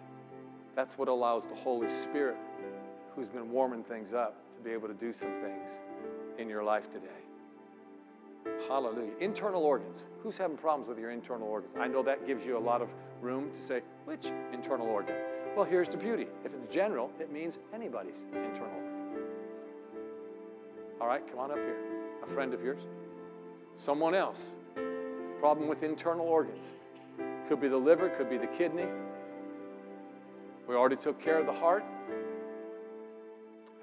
that's 0.76 0.98
what 0.98 1.08
allows 1.08 1.46
the 1.46 1.56
Holy 1.56 1.90
Spirit, 1.90 2.38
who's 3.16 3.28
been 3.28 3.52
warming 3.52 3.84
things 3.84 4.14
up, 4.14 4.36
to 4.56 4.62
be 4.62 4.72
able 4.72 4.88
to 4.88 4.94
do 4.94 5.14
some 5.14 5.32
things 5.42 5.80
in 6.38 6.50
your 6.50 6.64
life 6.64 6.90
today. 6.90 7.08
Hallelujah. 8.68 9.12
Internal 9.20 9.64
organs. 9.64 10.06
Who's 10.22 10.38
having 10.38 10.58
problems 10.58 10.88
with 10.90 11.00
your 11.00 11.12
internal 11.12 11.48
organs? 11.48 11.74
I 11.80 11.88
know 11.88 12.04
that 12.04 12.26
gives 12.28 12.46
you 12.46 12.58
a 12.58 12.60
lot 12.60 12.82
of 12.82 12.94
room 13.22 13.52
to 13.52 13.62
say, 13.62 13.82
which 14.06 14.32
internal 14.52 14.88
organ? 14.88 15.16
Well, 15.56 15.66
here's 15.66 15.88
the 15.88 15.98
beauty. 15.98 16.28
If 16.46 16.54
it's 16.54 16.74
general, 16.74 17.12
it 17.20 17.32
means 17.32 17.60
anybody's 17.74 18.26
internal 18.34 18.74
organ. 18.76 18.90
All 21.02 21.08
right, 21.08 21.26
come 21.28 21.40
on 21.40 21.52
up 21.52 21.58
here. 21.58 21.78
A 22.24 22.28
friend 22.28 22.54
of 22.54 22.64
yours? 22.64 22.82
Someone 23.78 24.14
else. 24.14 24.52
Problem 25.40 25.70
with 25.70 25.84
internal 25.84 26.26
organs. 26.26 26.72
Could 27.50 27.60
be 27.60 27.68
the 27.68 27.78
liver, 27.78 28.08
could 28.10 28.30
be 28.30 28.38
the 28.38 28.46
kidney. 28.46 28.86
We 30.68 30.76
already 30.76 30.98
took 30.98 31.20
care 31.20 31.40
of 31.40 31.48
the 31.48 31.52
heart. 31.52 31.84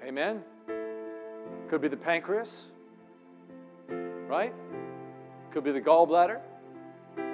Amen. 0.01 0.41
Could 1.67 1.81
be 1.81 1.89
the 1.89 1.97
pancreas. 1.97 2.67
Right? 3.89 4.53
Could 5.51 5.65
be 5.65 5.73
the 5.73 5.81
gallbladder. 5.81 6.39
You 7.17 7.25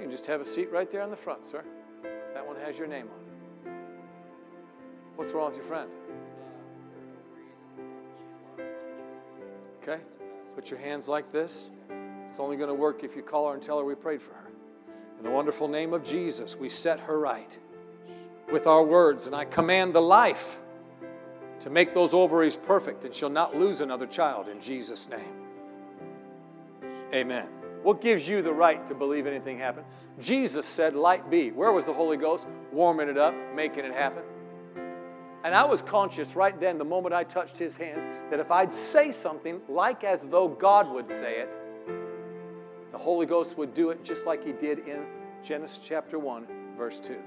can 0.00 0.12
just 0.12 0.26
have 0.26 0.40
a 0.40 0.44
seat 0.44 0.70
right 0.70 0.88
there 0.88 1.02
on 1.02 1.10
the 1.10 1.16
front, 1.16 1.44
sir. 1.44 1.64
That 2.34 2.46
one 2.46 2.54
has 2.64 2.78
your 2.78 2.86
name 2.86 3.08
on 3.08 3.18
it. 3.18 3.24
What's 5.16 5.32
wrong 5.32 5.46
with 5.46 5.56
your 5.56 5.64
friend? 5.64 5.90
Okay? 9.82 10.00
Put 10.54 10.70
your 10.70 10.78
hands 10.78 11.08
like 11.08 11.32
this. 11.32 11.70
It's 12.36 12.40
only 12.42 12.58
going 12.58 12.68
to 12.68 12.74
work 12.74 13.02
if 13.02 13.16
you 13.16 13.22
call 13.22 13.48
her 13.48 13.54
and 13.54 13.62
tell 13.62 13.78
her 13.78 13.84
we 13.86 13.94
prayed 13.94 14.20
for 14.20 14.34
her. 14.34 14.50
In 15.16 15.24
the 15.24 15.30
wonderful 15.30 15.68
name 15.68 15.94
of 15.94 16.04
Jesus, 16.04 16.54
we 16.54 16.68
set 16.68 17.00
her 17.00 17.18
right 17.18 17.56
with 18.52 18.66
our 18.66 18.84
words, 18.84 19.24
and 19.24 19.34
I 19.34 19.46
command 19.46 19.94
the 19.94 20.02
life 20.02 20.58
to 21.60 21.70
make 21.70 21.94
those 21.94 22.12
ovaries 22.12 22.54
perfect, 22.54 23.06
and 23.06 23.14
she'll 23.14 23.30
not 23.30 23.56
lose 23.56 23.80
another 23.80 24.06
child 24.06 24.48
in 24.48 24.60
Jesus' 24.60 25.08
name. 25.08 25.32
Amen. 27.14 27.46
What 27.82 28.02
gives 28.02 28.28
you 28.28 28.42
the 28.42 28.52
right 28.52 28.84
to 28.84 28.94
believe 28.94 29.26
anything 29.26 29.58
happened? 29.58 29.86
Jesus 30.20 30.66
said, 30.66 30.94
Light 30.94 31.30
be. 31.30 31.52
Where 31.52 31.72
was 31.72 31.86
the 31.86 31.94
Holy 31.94 32.18
Ghost? 32.18 32.46
Warming 32.70 33.08
it 33.08 33.16
up, 33.16 33.34
making 33.54 33.86
it 33.86 33.94
happen. 33.94 34.24
And 35.42 35.54
I 35.54 35.64
was 35.64 35.80
conscious 35.80 36.36
right 36.36 36.60
then, 36.60 36.76
the 36.76 36.84
moment 36.84 37.14
I 37.14 37.24
touched 37.24 37.58
his 37.58 37.78
hands, 37.78 38.04
that 38.30 38.40
if 38.40 38.50
I'd 38.50 38.70
say 38.70 39.10
something 39.10 39.62
like 39.70 40.04
as 40.04 40.20
though 40.20 40.48
God 40.48 40.92
would 40.92 41.08
say 41.08 41.38
it, 41.38 41.48
the 42.96 43.02
Holy 43.02 43.26
Ghost 43.26 43.58
would 43.58 43.74
do 43.74 43.90
it 43.90 44.02
just 44.02 44.24
like 44.24 44.42
he 44.42 44.52
did 44.52 44.88
in 44.88 45.04
Genesis 45.42 45.78
chapter 45.84 46.18
1, 46.18 46.46
verse 46.78 46.98
2. 46.98 47.18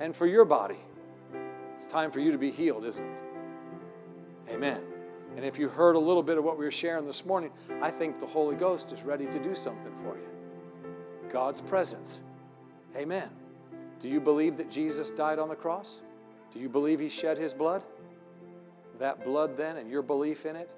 And 0.00 0.16
for 0.16 0.26
your 0.26 0.46
body, 0.46 0.78
it's 1.74 1.84
time 1.84 2.10
for 2.10 2.18
you 2.18 2.32
to 2.32 2.38
be 2.38 2.50
healed, 2.50 2.86
isn't 2.86 3.04
it? 3.04 3.18
Amen. 4.48 4.80
And 5.36 5.44
if 5.44 5.58
you 5.58 5.68
heard 5.68 5.94
a 5.94 5.98
little 5.98 6.22
bit 6.22 6.38
of 6.38 6.44
what 6.44 6.56
we 6.56 6.64
were 6.64 6.70
sharing 6.70 7.04
this 7.04 7.26
morning, 7.26 7.50
I 7.82 7.90
think 7.90 8.18
the 8.18 8.26
Holy 8.26 8.56
Ghost 8.56 8.92
is 8.92 9.02
ready 9.02 9.26
to 9.26 9.38
do 9.38 9.54
something 9.54 9.92
for 9.96 10.16
you. 10.16 11.30
God's 11.30 11.60
presence. 11.60 12.22
Amen. 12.96 13.28
Do 14.00 14.08
you 14.08 14.20
believe 14.20 14.56
that 14.56 14.70
Jesus 14.70 15.10
died 15.10 15.38
on 15.38 15.50
the 15.50 15.54
cross? 15.54 15.98
Do 16.54 16.60
you 16.60 16.70
believe 16.70 16.98
he 16.98 17.10
shed 17.10 17.36
his 17.36 17.52
blood? 17.52 17.84
That 19.00 19.22
blood, 19.22 19.58
then, 19.58 19.76
and 19.76 19.90
your 19.90 20.00
belief 20.00 20.46
in 20.46 20.56
it 20.56 20.70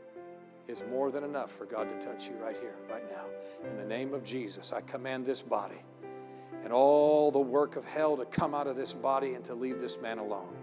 is 0.69 0.83
more 0.91 1.11
than 1.11 1.25
enough 1.25 1.51
for 1.51 1.65
God 1.65 1.89
to 1.89 2.07
touch 2.07 2.27
you 2.29 2.35
right 2.43 2.57
here, 2.61 2.77
right 2.89 3.09
now. 3.11 3.25
In 3.69 3.77
the 3.77 3.85
name 3.85 4.15
of 4.15 4.23
Jesus, 4.25 4.73
I 4.73 4.81
command 4.83 5.27
this 5.27 5.43
body 5.43 5.83
and 6.65 6.73
all 6.73 7.31
the 7.31 7.39
work 7.39 7.77
of 7.77 7.85
hell 7.85 8.17
to 8.17 8.25
come 8.25 8.55
out 8.55 8.67
of 8.67 8.77
this 8.77 8.93
body 8.93 9.35
and 9.35 9.45
to 9.45 9.55
leave 9.55 9.81
this 9.81 9.99
man 10.01 10.19
alone. 10.19 10.55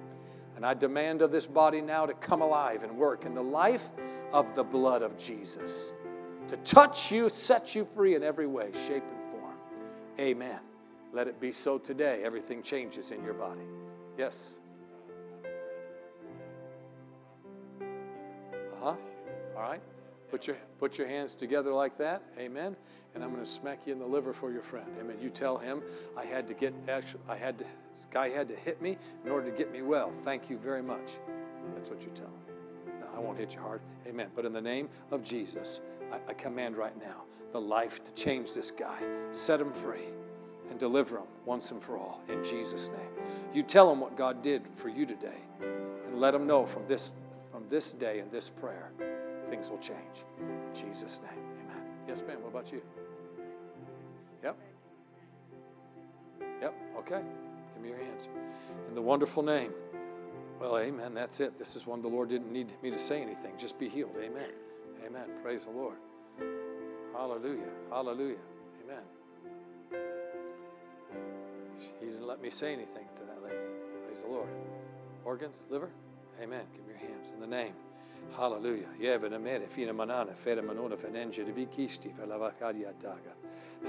And 0.56 0.66
I 0.66 0.74
demand 0.74 1.22
of 1.22 1.32
this 1.32 1.46
body 1.46 1.82
now 1.82 2.06
to 2.06 2.14
come 2.16 2.42
alive 2.42 2.84
and 2.84 2.98
work 2.98 3.26
in 3.26 3.36
the 3.36 3.44
life 3.44 3.90
of 4.34 4.56
the 4.56 4.64
blood 4.64 5.02
of 5.02 5.18
Jesus, 5.18 5.92
to 6.48 6.58
touch 6.58 7.12
you, 7.12 7.30
set 7.30 7.76
you 7.76 7.86
free 7.86 8.16
in 8.16 8.24
every 8.24 8.48
way, 8.48 8.72
shape, 8.88 9.04
and 9.04 9.32
form. 9.32 9.56
Amen. 10.20 10.60
Let 11.14 11.28
it 11.28 11.40
be 11.40 11.52
so 11.52 11.78
today. 11.78 12.22
Everything 12.24 12.62
changes 12.62 13.12
in 13.12 13.24
your 13.24 13.34
body. 13.34 13.62
Yes. 14.18 14.54
Uh 17.82 17.86
huh. 18.82 18.96
All 19.58 19.64
right. 19.64 19.82
Put 20.30 20.46
your, 20.46 20.58
put 20.78 21.00
your 21.00 21.08
hands 21.08 21.34
together 21.34 21.74
like 21.74 21.98
that. 21.98 22.22
Amen. 22.38 22.76
And 23.16 23.24
I'm 23.24 23.32
going 23.32 23.44
to 23.44 23.50
smack 23.50 23.80
you 23.88 23.94
in 23.94 24.00
the 24.00 24.06
liver 24.06 24.32
for 24.32 24.52
your 24.52 24.62
friend. 24.62 24.86
Amen. 25.00 25.18
You 25.20 25.32
tell 25.32 25.58
him 25.58 25.82
I 26.16 26.26
had 26.26 26.48
to 26.50 26.54
get, 26.54 26.76
actually, 26.88 27.22
I 27.28 27.38
had 27.38 27.58
to, 27.58 27.66
this 27.92 28.06
guy 28.12 28.30
had 28.30 28.48
to 28.50 28.56
hit 28.56 28.82
me 28.82 28.98
in 29.26 29.32
order 29.32 29.50
to 29.50 29.58
get 29.58 29.72
me 29.72 29.82
well. 29.82 30.12
Thank 30.24 30.50
you 30.50 30.60
very 30.60 30.84
much. 30.84 31.14
That's 31.74 31.90
what 31.90 32.04
you 32.04 32.12
tell 32.14 32.28
him. 32.28 33.00
No, 33.00 33.08
I 33.16 33.20
won't 33.20 33.38
hit 33.38 33.56
you 33.56 33.62
hard. 33.62 33.82
Amen. 34.06 34.28
But 34.36 34.46
in 34.46 34.54
the 34.54 34.62
name 34.62 34.90
of 35.10 35.24
Jesus, 35.24 35.82
I, 36.12 36.20
I 36.30 36.34
command 36.34 36.78
right 36.78 36.96
now 37.00 37.24
the 37.52 37.60
life 37.60 38.04
to 38.04 38.12
change 38.12 38.54
this 38.54 38.70
guy, 38.70 39.00
set 39.32 39.60
him 39.60 39.74
free, 39.74 40.10
and 40.70 40.78
deliver 40.78 41.18
him 41.18 41.28
once 41.46 41.72
and 41.72 41.82
for 41.82 41.98
all 41.98 42.22
in 42.30 42.44
Jesus' 42.44 42.90
name. 42.90 43.26
You 43.56 43.64
tell 43.64 43.92
him 43.92 44.02
what 44.02 44.16
God 44.16 44.44
did 44.44 44.62
for 44.76 44.90
you 44.90 45.08
today, 45.08 45.40
and 45.62 46.20
let 46.20 46.36
him 46.36 46.46
know 46.46 46.66
from 46.66 46.86
this, 46.86 47.12
from 47.52 47.64
this 47.70 47.94
day 47.94 48.20
and 48.20 48.30
this 48.32 48.50
prayer 48.50 48.92
things 49.48 49.70
will 49.70 49.78
change. 49.80 50.26
In 50.40 50.60
Jesus' 50.74 51.22
name, 51.22 51.44
amen. 51.64 51.84
Yes, 52.08 52.24
ma'am. 52.28 52.42
What 52.42 52.50
about 52.50 52.72
you? 52.72 52.82
Yep. 54.44 54.58
Yep. 56.62 56.74
Okay. 57.00 57.22
Give 57.74 57.84
me 57.84 57.90
your 57.90 57.98
hands. 57.98 58.28
In 58.90 58.96
the 58.96 59.02
wonderful 59.02 59.44
name. 59.44 59.72
Well, 60.60 60.78
amen. 60.78 61.14
That's 61.14 61.40
it. 61.40 61.58
This 61.60 61.76
is 61.76 61.86
one 61.86 62.02
the 62.02 62.08
Lord 62.08 62.30
didn't 62.30 62.52
need 62.52 62.72
me 62.82 62.90
to 62.92 63.00
say 63.00 63.22
anything. 63.22 63.54
Just 63.58 63.78
be 63.78 63.90
healed. 63.90 64.16
Amen. 64.20 64.50
Amen. 65.06 65.26
Praise 65.44 65.66
the 65.66 65.72
Lord. 65.72 65.98
Hallelujah. 67.14 67.70
Hallelujah. 67.92 68.38
Amen. 68.84 69.04
He 72.00 72.06
didn't 72.06 72.28
let 72.28 72.42
me 72.42 72.50
say 72.50 72.74
anything 72.74 73.06
to 73.16 73.24
that 73.24 73.44
lady. 73.44 73.56
Praise 74.06 74.22
the 74.22 74.28
Lord. 74.28 74.50
Organs, 75.26 75.64
liver? 75.70 75.90
Amen. 76.42 76.64
Give 76.74 76.86
me 76.86 76.94
your 76.94 77.12
hands 77.12 77.32
in 77.34 77.40
the 77.40 77.48
name. 77.48 77.74
Hallelujah. 78.36 78.88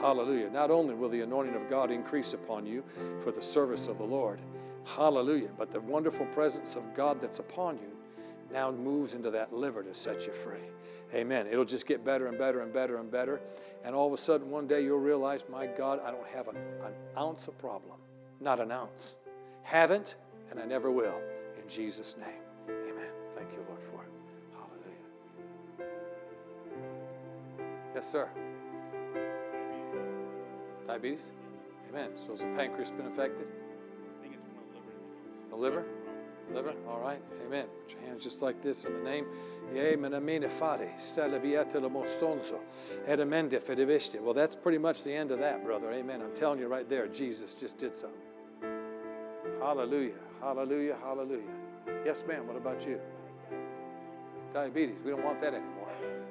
Hallelujah. 0.01 0.51
Not 0.51 0.71
only 0.71 0.95
will 0.95 1.09
the 1.09 1.21
anointing 1.21 1.55
of 1.55 1.69
God 1.69 1.91
increase 1.91 2.33
upon 2.33 2.67
you 2.67 2.83
for 3.23 3.31
the 3.31 3.43
service 3.43 3.89
of 3.89 3.99
the 3.99 4.05
Lord, 4.05 4.41
hallelujah, 4.85 5.51
but 5.59 5.73
the 5.73 5.81
wonderful 5.81 6.27
presence 6.27 6.77
of 6.77 6.95
God 6.95 7.21
that's 7.21 7.41
upon 7.41 7.77
you 7.77 7.91
now 8.51 8.71
moves 8.71 9.15
into 9.15 9.31
that 9.31 9.53
liver 9.53 9.83
to 9.83 9.95
set 9.95 10.27
you 10.27 10.33
free. 10.33 10.65
Amen. 11.15 11.47
It'll 11.47 11.65
just 11.65 11.87
get 11.87 12.05
better 12.05 12.27
and 12.27 12.39
better 12.39 12.61
and 12.61 12.73
better 12.73 12.97
and 12.97 13.11
better. 13.11 13.41
And 13.85 13.95
all 13.95 14.07
of 14.07 14.13
a 14.13 14.19
sudden, 14.19 14.51
one 14.51 14.67
day 14.67 14.83
you'll 14.83 14.99
realize, 14.99 15.45
my 15.51 15.67
God, 15.67 16.01
I 16.05 16.11
don't 16.11 16.27
have 16.29 16.49
an, 16.49 16.57
an 16.85 16.93
ounce 17.17 17.49
of 17.49 17.59
problem. 17.59 17.97
Not 18.41 18.61
an 18.61 18.71
ounce. 18.71 19.17
Haven't, 19.63 20.17
and 20.51 20.61
I 20.61 20.65
never 20.65 20.91
will. 20.91 21.21
In 21.61 21.69
Jesus' 21.69 22.17
name. 22.19 22.48
Yes, 27.99 28.13
sir. 28.13 28.29
Diabetes? 30.87 31.33
Amen. 31.91 32.11
So 32.15 32.31
has 32.31 32.43
the 32.43 32.47
pancreas 32.57 32.93
been 32.93 33.09
affected? 33.09 33.49
I 33.49 34.23
think 34.23 34.35
it's 34.35 34.45
more 34.55 34.63
liver. 34.73 34.95
The 35.51 35.57
liver? 35.57 35.87
Liver? 36.55 36.75
All 36.89 37.01
right. 37.01 37.21
Amen. 37.45 37.67
Put 37.83 37.97
your 37.97 38.09
hands 38.09 38.23
just 38.23 38.41
like 38.41 38.63
this 38.63 38.85
in 38.85 38.93
the 38.93 39.01
name. 39.01 39.27
Ye 39.75 39.97
manamine 39.97 40.49
fari 40.49 40.97
salviate 40.97 41.83
lo 41.83 41.91
mostonso 41.91 42.61
eramende 43.09 43.61
fedevisti. 43.61 44.21
Well, 44.21 44.33
that's 44.33 44.55
pretty 44.55 44.79
much 44.79 45.03
the 45.03 45.13
end 45.13 45.33
of 45.33 45.41
that, 45.41 45.65
brother. 45.65 45.91
Amen. 45.91 46.23
I'm 46.23 46.33
telling 46.37 46.61
you 46.61 46.69
right 46.69 46.89
there, 46.89 47.09
Jesus 47.09 47.53
just 47.53 47.79
did 47.79 47.97
something. 47.97 48.21
Hallelujah. 49.61 50.15
Hallelujah. 50.41 50.97
Hallelujah. 51.03 51.51
Yes, 52.05 52.23
ma'am. 52.29 52.47
What 52.47 52.57
about 52.57 52.87
you? 52.87 53.01
Diabetes. 54.55 55.01
We 55.05 55.11
don't 55.11 55.25
want 55.25 55.41
that 55.41 55.53
anymore. 55.53 56.28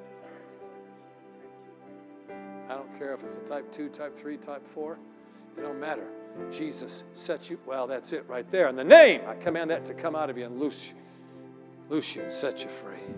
Care 2.98 3.14
if 3.14 3.22
it's 3.22 3.36
a 3.36 3.40
type 3.40 3.70
2, 3.70 3.88
type 3.90 4.16
3, 4.16 4.36
type 4.36 4.66
4. 4.66 4.98
It 5.56 5.60
don't 5.60 5.80
matter. 5.80 6.08
Jesus 6.50 7.04
set 7.14 7.48
you, 7.50 7.58
well, 7.66 7.86
that's 7.86 8.12
it 8.12 8.24
right 8.28 8.48
there. 8.50 8.68
In 8.68 8.76
the 8.76 8.84
name, 8.84 9.22
I 9.26 9.34
command 9.34 9.70
that 9.70 9.84
to 9.86 9.94
come 9.94 10.14
out 10.14 10.30
of 10.30 10.38
you 10.38 10.44
and 10.44 10.58
loose, 10.58 10.88
you. 10.88 10.94
loose 11.88 12.14
you 12.14 12.22
and 12.22 12.32
set 12.32 12.62
you 12.62 12.70
free. 12.70 13.14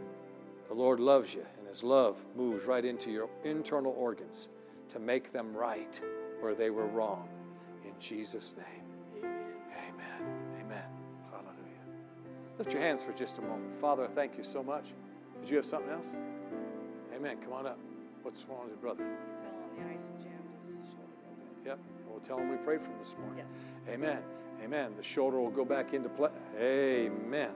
The 0.68 0.74
Lord 0.74 1.00
loves 1.00 1.34
you, 1.34 1.44
and 1.58 1.68
His 1.68 1.82
love 1.82 2.24
moves 2.36 2.64
right 2.64 2.84
into 2.84 3.10
your 3.10 3.28
internal 3.44 3.92
organs 3.92 4.48
to 4.90 4.98
make 4.98 5.32
them 5.32 5.52
right 5.54 6.00
where 6.40 6.54
they 6.54 6.70
were 6.70 6.86
wrong. 6.86 7.28
In 7.84 7.92
Jesus' 7.98 8.54
name. 8.56 9.24
Amen. 9.24 10.36
Amen. 10.60 10.84
Hallelujah. 11.30 11.84
Lift 12.58 12.72
your 12.72 12.82
hands 12.82 13.02
for 13.02 13.12
just 13.12 13.38
a 13.38 13.42
moment. 13.42 13.78
Father, 13.80 14.08
thank 14.14 14.38
you 14.38 14.44
so 14.44 14.62
much. 14.62 14.92
Did 15.40 15.50
you 15.50 15.56
have 15.56 15.66
something 15.66 15.92
else? 15.92 16.12
Amen. 17.14 17.36
Come 17.42 17.52
on 17.52 17.66
up. 17.66 17.78
What's 18.22 18.44
wrong 18.48 18.62
with 18.62 18.70
your 18.70 18.78
brother? 18.78 19.04
Fell 19.80 19.88
on 19.88 19.94
ice 19.94 20.06
and 20.06 20.22
jammed 20.22 20.48
his 20.60 20.76
shoulder 20.90 21.12
real 21.64 21.66
Yep. 21.66 21.78
We'll 22.08 22.20
tell 22.20 22.38
him 22.38 22.50
we 22.50 22.56
prayed 22.56 22.80
for 22.80 22.90
him 22.90 22.98
this 22.98 23.14
morning. 23.18 23.44
Yes. 23.44 23.94
Amen. 23.94 24.22
Amen. 24.62 24.92
The 24.96 25.02
shoulder 25.02 25.40
will 25.40 25.50
go 25.50 25.64
back 25.64 25.94
into 25.94 26.08
play. 26.08 26.30
Amen. 26.58 27.50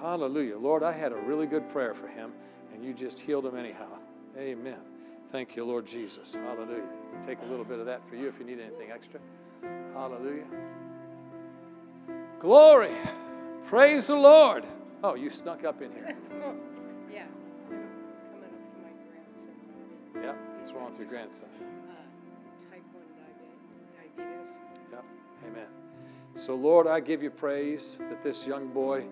Hallelujah. 0.00 0.58
Lord, 0.58 0.82
I 0.82 0.92
had 0.92 1.12
a 1.12 1.16
really 1.16 1.46
good 1.46 1.68
prayer 1.68 1.94
for 1.94 2.08
him, 2.08 2.32
and 2.72 2.84
you 2.84 2.94
just 2.94 3.18
healed 3.18 3.44
him 3.44 3.56
anyhow. 3.56 3.98
Amen. 4.36 4.78
Thank 5.30 5.56
you, 5.56 5.64
Lord 5.64 5.86
Jesus. 5.86 6.34
Hallelujah. 6.34 6.88
Take 7.22 7.38
a 7.42 7.46
little 7.46 7.64
bit 7.64 7.80
of 7.80 7.86
that 7.86 8.06
for 8.08 8.16
you 8.16 8.28
if 8.28 8.38
you 8.38 8.46
need 8.46 8.60
anything 8.60 8.90
extra. 8.90 9.20
Hallelujah. 9.92 10.46
Glory. 12.40 12.94
Praise 13.66 14.06
the 14.06 14.16
Lord. 14.16 14.64
Oh, 15.04 15.14
you 15.14 15.28
snuck 15.28 15.64
up 15.64 15.82
in 15.82 15.92
here. 15.92 16.16
What's 20.58 20.72
wrong 20.72 20.90
with 20.90 20.98
your 20.98 21.08
grandson? 21.08 21.48
Uh, 21.60 22.70
type 22.70 22.82
1 22.92 23.04
diabetes. 24.18 24.58
Yep. 24.90 25.04
Amen. 25.46 25.66
So 26.34 26.56
Lord, 26.56 26.88
I 26.88 26.98
give 26.98 27.22
you 27.22 27.30
praise 27.30 27.98
that 28.10 28.24
this 28.24 28.44
young 28.44 28.66
boy, 28.68 29.06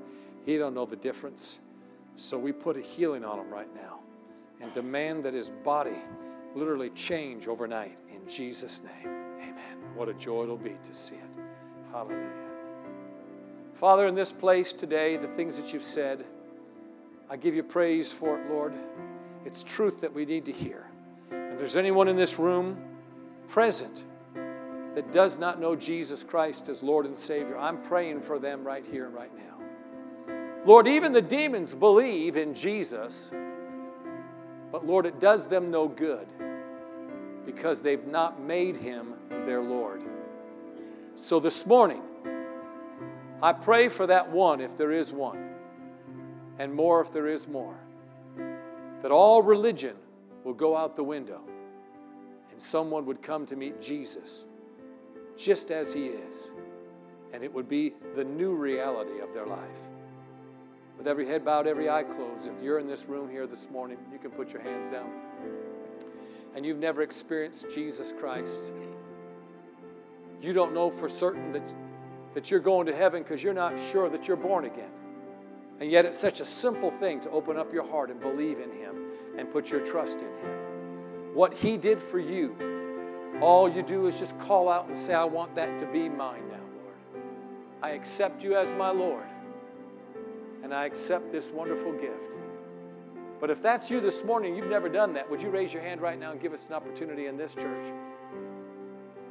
he 0.44 0.58
don't 0.58 0.74
know 0.74 0.86
the 0.86 0.96
difference. 0.96 1.60
So 2.16 2.36
we 2.36 2.50
put 2.50 2.76
a 2.76 2.80
healing 2.80 3.24
on 3.24 3.38
him 3.38 3.48
right 3.48 3.72
now 3.76 4.00
and 4.60 4.72
demand 4.72 5.24
that 5.24 5.34
his 5.34 5.50
body 5.62 6.02
literally 6.56 6.90
change 6.90 7.46
overnight 7.46 7.96
in 8.12 8.28
Jesus' 8.28 8.82
name. 8.82 9.14
Amen. 9.40 9.78
What 9.94 10.08
a 10.08 10.14
joy 10.14 10.42
it'll 10.42 10.56
be 10.56 10.76
to 10.82 10.94
see 10.94 11.14
it. 11.14 11.44
Hallelujah. 11.92 12.26
Father, 13.74 14.08
in 14.08 14.16
this 14.16 14.32
place 14.32 14.72
today, 14.72 15.16
the 15.16 15.28
things 15.28 15.56
that 15.58 15.72
you've 15.72 15.84
said, 15.84 16.24
I 17.30 17.36
give 17.36 17.54
you 17.54 17.62
praise 17.62 18.10
for 18.10 18.40
it, 18.40 18.50
Lord. 18.50 18.74
It's 19.44 19.62
truth 19.62 20.00
that 20.00 20.12
we 20.12 20.24
need 20.24 20.44
to 20.46 20.52
hear. 20.52 20.85
If 21.56 21.60
there's 21.60 21.78
anyone 21.78 22.06
in 22.08 22.16
this 22.16 22.38
room 22.38 22.76
present 23.48 24.04
that 24.34 25.10
does 25.10 25.38
not 25.38 25.58
know 25.58 25.74
Jesus 25.74 26.22
Christ 26.22 26.68
as 26.68 26.82
Lord 26.82 27.06
and 27.06 27.16
Savior, 27.16 27.56
I'm 27.56 27.80
praying 27.80 28.20
for 28.20 28.38
them 28.38 28.62
right 28.62 28.84
here 28.84 29.06
and 29.06 29.14
right 29.14 29.30
now. 29.34 30.44
Lord, 30.66 30.86
even 30.86 31.14
the 31.14 31.22
demons 31.22 31.74
believe 31.74 32.36
in 32.36 32.52
Jesus, 32.52 33.30
but 34.70 34.84
Lord, 34.84 35.06
it 35.06 35.18
does 35.18 35.48
them 35.48 35.70
no 35.70 35.88
good 35.88 36.28
because 37.46 37.80
they've 37.80 38.06
not 38.06 38.38
made 38.38 38.76
him 38.76 39.14
their 39.30 39.62
Lord. 39.62 40.02
So 41.14 41.40
this 41.40 41.64
morning, 41.64 42.02
I 43.40 43.54
pray 43.54 43.88
for 43.88 44.06
that 44.06 44.30
one 44.30 44.60
if 44.60 44.76
there 44.76 44.92
is 44.92 45.10
one, 45.10 45.54
and 46.58 46.74
more 46.74 47.00
if 47.00 47.10
there 47.10 47.28
is 47.28 47.48
more, 47.48 47.78
that 49.00 49.10
all 49.10 49.42
religion 49.42 49.96
will 50.46 50.54
go 50.54 50.76
out 50.76 50.94
the 50.94 51.02
window 51.02 51.40
and 52.52 52.62
someone 52.62 53.04
would 53.04 53.20
come 53.20 53.44
to 53.44 53.56
meet 53.56 53.82
Jesus 53.82 54.44
just 55.36 55.72
as 55.72 55.92
he 55.92 56.06
is, 56.06 56.52
and 57.32 57.42
it 57.42 57.52
would 57.52 57.68
be 57.68 57.94
the 58.14 58.24
new 58.24 58.54
reality 58.54 59.18
of 59.20 59.34
their 59.34 59.44
life. 59.44 59.58
With 60.96 61.08
every 61.08 61.26
head 61.26 61.44
bowed, 61.44 61.66
every 61.66 61.90
eye 61.90 62.04
closed, 62.04 62.46
if 62.46 62.62
you're 62.62 62.78
in 62.78 62.86
this 62.86 63.06
room 63.06 63.28
here 63.28 63.48
this 63.48 63.68
morning, 63.70 63.98
you 64.12 64.18
can 64.18 64.30
put 64.30 64.52
your 64.52 64.62
hands 64.62 64.88
down. 64.88 65.10
And 66.54 66.64
you've 66.64 66.78
never 66.78 67.02
experienced 67.02 67.66
Jesus 67.74 68.14
Christ. 68.16 68.72
You 70.40 70.52
don't 70.52 70.72
know 70.72 70.90
for 70.90 71.08
certain 71.08 71.52
that, 71.52 71.74
that 72.34 72.50
you're 72.52 72.60
going 72.60 72.86
to 72.86 72.94
heaven 72.94 73.24
because 73.24 73.42
you're 73.42 73.52
not 73.52 73.76
sure 73.90 74.08
that 74.08 74.28
you're 74.28 74.38
born 74.38 74.64
again. 74.64 74.92
And 75.80 75.90
yet, 75.90 76.06
it's 76.06 76.18
such 76.18 76.40
a 76.40 76.46
simple 76.46 76.90
thing 76.90 77.20
to 77.22 77.30
open 77.30 77.58
up 77.58 77.74
your 77.74 77.86
heart 77.86 78.10
and 78.10 78.18
believe 78.18 78.60
in 78.60 78.70
Him 78.70 79.05
and 79.38 79.50
put 79.50 79.70
your 79.70 79.80
trust 79.80 80.18
in 80.18 80.24
Him. 80.24 81.34
What 81.34 81.52
He 81.52 81.76
did 81.76 82.00
for 82.00 82.18
you, 82.18 82.56
all 83.40 83.68
you 83.68 83.82
do 83.82 84.06
is 84.06 84.18
just 84.18 84.38
call 84.38 84.68
out 84.68 84.86
and 84.86 84.96
say, 84.96 85.14
I 85.14 85.24
want 85.24 85.54
that 85.54 85.78
to 85.78 85.86
be 85.86 86.08
mine 86.08 86.48
now, 86.48 86.64
Lord. 86.82 87.24
I 87.82 87.90
accept 87.90 88.42
you 88.42 88.56
as 88.56 88.72
my 88.72 88.90
Lord, 88.90 89.26
and 90.62 90.72
I 90.72 90.86
accept 90.86 91.30
this 91.30 91.50
wonderful 91.50 91.92
gift. 91.92 92.36
But 93.38 93.50
if 93.50 93.62
that's 93.62 93.90
you 93.90 94.00
this 94.00 94.24
morning, 94.24 94.56
you've 94.56 94.70
never 94.70 94.88
done 94.88 95.12
that, 95.12 95.30
would 95.30 95.42
you 95.42 95.50
raise 95.50 95.72
your 95.72 95.82
hand 95.82 96.00
right 96.00 96.18
now 96.18 96.32
and 96.32 96.40
give 96.40 96.54
us 96.54 96.68
an 96.68 96.72
opportunity 96.72 97.26
in 97.26 97.36
this 97.36 97.54
church 97.54 97.92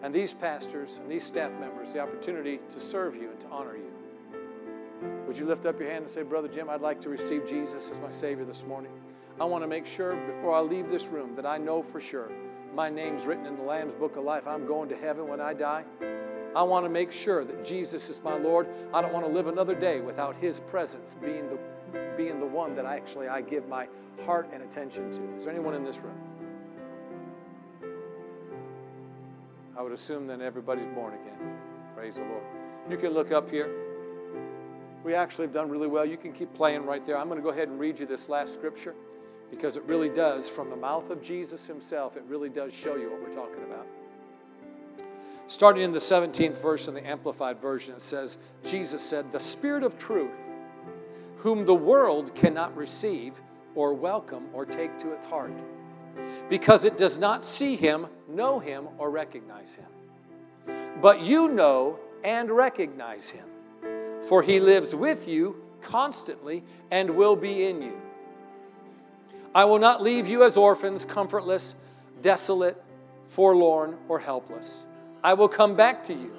and 0.03 0.13
these 0.13 0.33
pastors 0.33 0.99
and 1.01 1.09
these 1.09 1.23
staff 1.23 1.51
members 1.59 1.93
the 1.93 1.99
opportunity 1.99 2.59
to 2.69 2.79
serve 2.79 3.15
you 3.15 3.31
and 3.31 3.39
to 3.39 3.47
honor 3.47 3.75
you? 3.75 3.91
Would 5.27 5.37
you 5.37 5.47
lift 5.47 5.65
up 5.65 5.79
your 5.79 5.89
hand 5.89 6.03
and 6.03 6.11
say, 6.11 6.21
Brother 6.21 6.47
Jim, 6.47 6.69
I'd 6.69 6.81
like 6.81 7.01
to 7.01 7.09
receive 7.09 7.47
Jesus 7.47 7.89
as 7.89 7.99
my 7.99 8.11
Savior 8.11 8.45
this 8.45 8.63
morning? 8.63 8.91
I 9.39 9.43
want 9.43 9.63
to 9.63 9.67
make 9.67 9.85
sure 9.85 10.15
before 10.27 10.55
I 10.55 10.61
leave 10.61 10.89
this 10.89 11.07
room 11.07 11.35
that 11.35 11.45
I 11.45 11.57
know 11.57 11.81
for 11.81 11.99
sure 11.99 12.31
my 12.73 12.89
name's 12.89 13.25
written 13.25 13.45
in 13.45 13.57
the 13.57 13.63
Lamb's 13.63 13.93
Book 13.93 14.15
of 14.15 14.23
Life. 14.23 14.47
I'm 14.47 14.65
going 14.65 14.87
to 14.89 14.95
heaven 14.95 15.27
when 15.27 15.41
I 15.41 15.53
die. 15.53 15.83
I 16.55 16.63
want 16.63 16.85
to 16.85 16.89
make 16.89 17.11
sure 17.11 17.43
that 17.43 17.63
Jesus 17.63 18.09
is 18.09 18.21
my 18.23 18.37
Lord. 18.37 18.67
I 18.93 19.01
don't 19.01 19.13
want 19.13 19.25
to 19.25 19.31
live 19.31 19.47
another 19.47 19.75
day 19.75 19.99
without 19.99 20.35
His 20.37 20.61
presence 20.61 21.15
being 21.15 21.49
the, 21.49 21.59
being 22.15 22.39
the 22.39 22.45
one 22.45 22.75
that 22.75 22.85
I 22.85 22.95
actually 22.95 23.27
I 23.27 23.41
give 23.41 23.67
my 23.67 23.87
heart 24.25 24.49
and 24.53 24.63
attention 24.63 25.11
to. 25.11 25.35
Is 25.35 25.43
there 25.43 25.53
anyone 25.53 25.73
in 25.73 25.83
this 25.83 25.97
room? 25.97 26.17
I 29.77 29.81
would 29.81 29.91
assume 29.91 30.27
then 30.27 30.41
everybody's 30.41 30.87
born 30.87 31.13
again. 31.13 31.57
Praise 31.93 32.15
the 32.15 32.21
Lord. 32.21 32.43
You 32.89 32.97
can 32.97 33.09
look 33.09 33.33
up 33.33 33.49
here. 33.49 33.69
We 35.03 35.13
actually 35.13 35.45
have 35.45 35.53
done 35.53 35.69
really 35.69 35.87
well. 35.87 36.05
You 36.05 36.17
can 36.17 36.31
keep 36.31 36.53
playing 36.53 36.85
right 36.85 37.05
there. 37.05 37.17
I'm 37.17 37.27
going 37.27 37.37
to 37.37 37.43
go 37.43 37.49
ahead 37.49 37.67
and 37.67 37.77
read 37.77 37.99
you 37.99 38.05
this 38.05 38.29
last 38.29 38.53
scripture 38.53 38.95
because 39.49 39.77
it 39.77 39.83
really 39.83 40.09
does, 40.09 40.49
from 40.49 40.69
the 40.69 40.75
mouth 40.75 41.09
of 41.09 41.21
Jesus 41.21 41.65
himself, 41.67 42.17
it 42.17 42.23
really 42.27 42.49
does 42.49 42.73
show 42.73 42.95
you 42.95 43.09
what 43.09 43.21
we're 43.21 43.33
talking 43.33 43.63
about. 43.63 43.87
Starting 45.47 45.83
in 45.83 45.91
the 45.91 45.99
17th 45.99 46.57
verse 46.59 46.87
in 46.87 46.93
the 46.93 47.07
Amplified 47.07 47.59
Version, 47.59 47.95
it 47.95 48.01
says, 48.01 48.39
Jesus 48.63 49.03
said, 49.03 49.31
The 49.31 49.39
Spirit 49.39 49.83
of 49.83 49.97
truth, 49.97 50.39
whom 51.37 51.65
the 51.65 51.75
world 51.75 52.33
cannot 52.33 52.75
receive 52.75 53.39
or 53.75 53.93
welcome 53.93 54.47
or 54.53 54.65
take 54.65 54.97
to 54.97 55.11
its 55.11 55.25
heart. 55.25 55.53
because 56.49 56.85
it 56.85 56.97
does 56.97 57.17
not 57.17 57.43
see 57.43 57.75
him, 57.75 58.07
know 58.27 58.59
him, 58.59 58.87
or 58.97 59.09
recognize 59.09 59.75
him. 59.75 59.85
But 61.01 61.21
you 61.21 61.49
know 61.49 61.99
and 62.23 62.49
recognize 62.49 63.29
him, 63.29 63.45
for 64.27 64.41
he 64.41 64.59
lives 64.59 64.95
with 64.95 65.27
you 65.27 65.61
constantly 65.81 66.63
and 66.89 67.09
will 67.09 67.35
be 67.35 67.65
in 67.65 67.81
you. 67.81 68.01
I 69.55 69.63
will 69.63 69.79
not 69.79 70.03
leave 70.03 70.27
you 70.27 70.43
as 70.43 70.57
orphans, 70.57 71.05
comfortless, 71.05 71.75
desolate, 72.21 72.83
forlorn, 73.27 73.97
or 74.09 74.19
helpless. 74.19 74.83
I 75.23 75.33
will 75.33 75.47
come 75.47 75.77
back 75.77 76.03
to 76.03 76.13
you. 76.13 76.33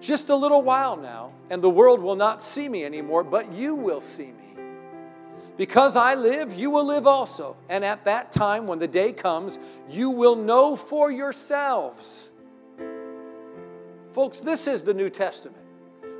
Just 0.00 0.28
a 0.28 0.34
little 0.34 0.62
while 0.62 0.96
now, 0.96 1.30
and 1.50 1.62
the 1.62 1.70
world 1.70 2.00
will 2.00 2.16
not 2.16 2.40
see 2.40 2.68
me 2.68 2.84
anymore, 2.84 3.22
but 3.22 3.52
you 3.52 3.76
will 3.76 4.00
see 4.00 4.26
me. 4.26 4.34
Because 5.56 5.96
I 5.96 6.16
live, 6.16 6.52
you 6.52 6.70
will 6.70 6.84
live 6.84 7.06
also. 7.06 7.56
And 7.68 7.84
at 7.84 8.04
that 8.06 8.32
time, 8.32 8.66
when 8.66 8.80
the 8.80 8.88
day 8.88 9.12
comes, 9.12 9.60
you 9.88 10.10
will 10.10 10.36
know 10.36 10.74
for 10.74 11.12
yourselves. 11.12 12.28
Folks, 14.12 14.40
this 14.40 14.66
is 14.66 14.82
the 14.82 14.94
New 14.94 15.08
Testament. 15.08 15.62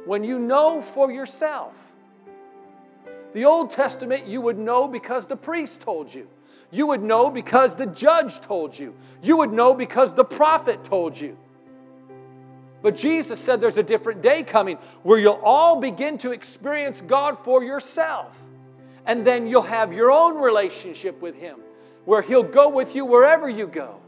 When 0.07 0.22
you 0.22 0.39
know 0.39 0.82
for 0.82 1.11
yourself. 1.11 1.88
The 3.34 3.44
Old 3.44 3.70
Testament, 3.70 4.26
you 4.26 4.40
would 4.40 4.58
know 4.58 4.88
because 4.88 5.26
the 5.26 5.36
priest 5.36 5.80
told 5.80 6.12
you. 6.12 6.28
You 6.70 6.86
would 6.88 7.02
know 7.02 7.30
because 7.30 7.76
the 7.76 7.86
judge 7.86 8.40
told 8.40 8.78
you. 8.78 8.94
You 9.22 9.36
would 9.38 9.52
know 9.52 9.74
because 9.74 10.14
the 10.14 10.24
prophet 10.24 10.84
told 10.84 11.18
you. 11.18 11.36
But 12.82 12.96
Jesus 12.96 13.40
said 13.40 13.60
there's 13.60 13.78
a 13.78 13.82
different 13.82 14.22
day 14.22 14.42
coming 14.42 14.78
where 15.02 15.18
you'll 15.18 15.40
all 15.42 15.80
begin 15.80 16.18
to 16.18 16.32
experience 16.32 17.00
God 17.00 17.38
for 17.38 17.64
yourself. 17.64 18.40
And 19.06 19.26
then 19.26 19.46
you'll 19.46 19.62
have 19.62 19.92
your 19.92 20.12
own 20.12 20.36
relationship 20.36 21.20
with 21.20 21.34
Him 21.34 21.58
where 22.04 22.22
He'll 22.22 22.42
go 22.42 22.68
with 22.68 22.94
you 22.94 23.04
wherever 23.04 23.48
you 23.48 23.66
go. 23.66 24.00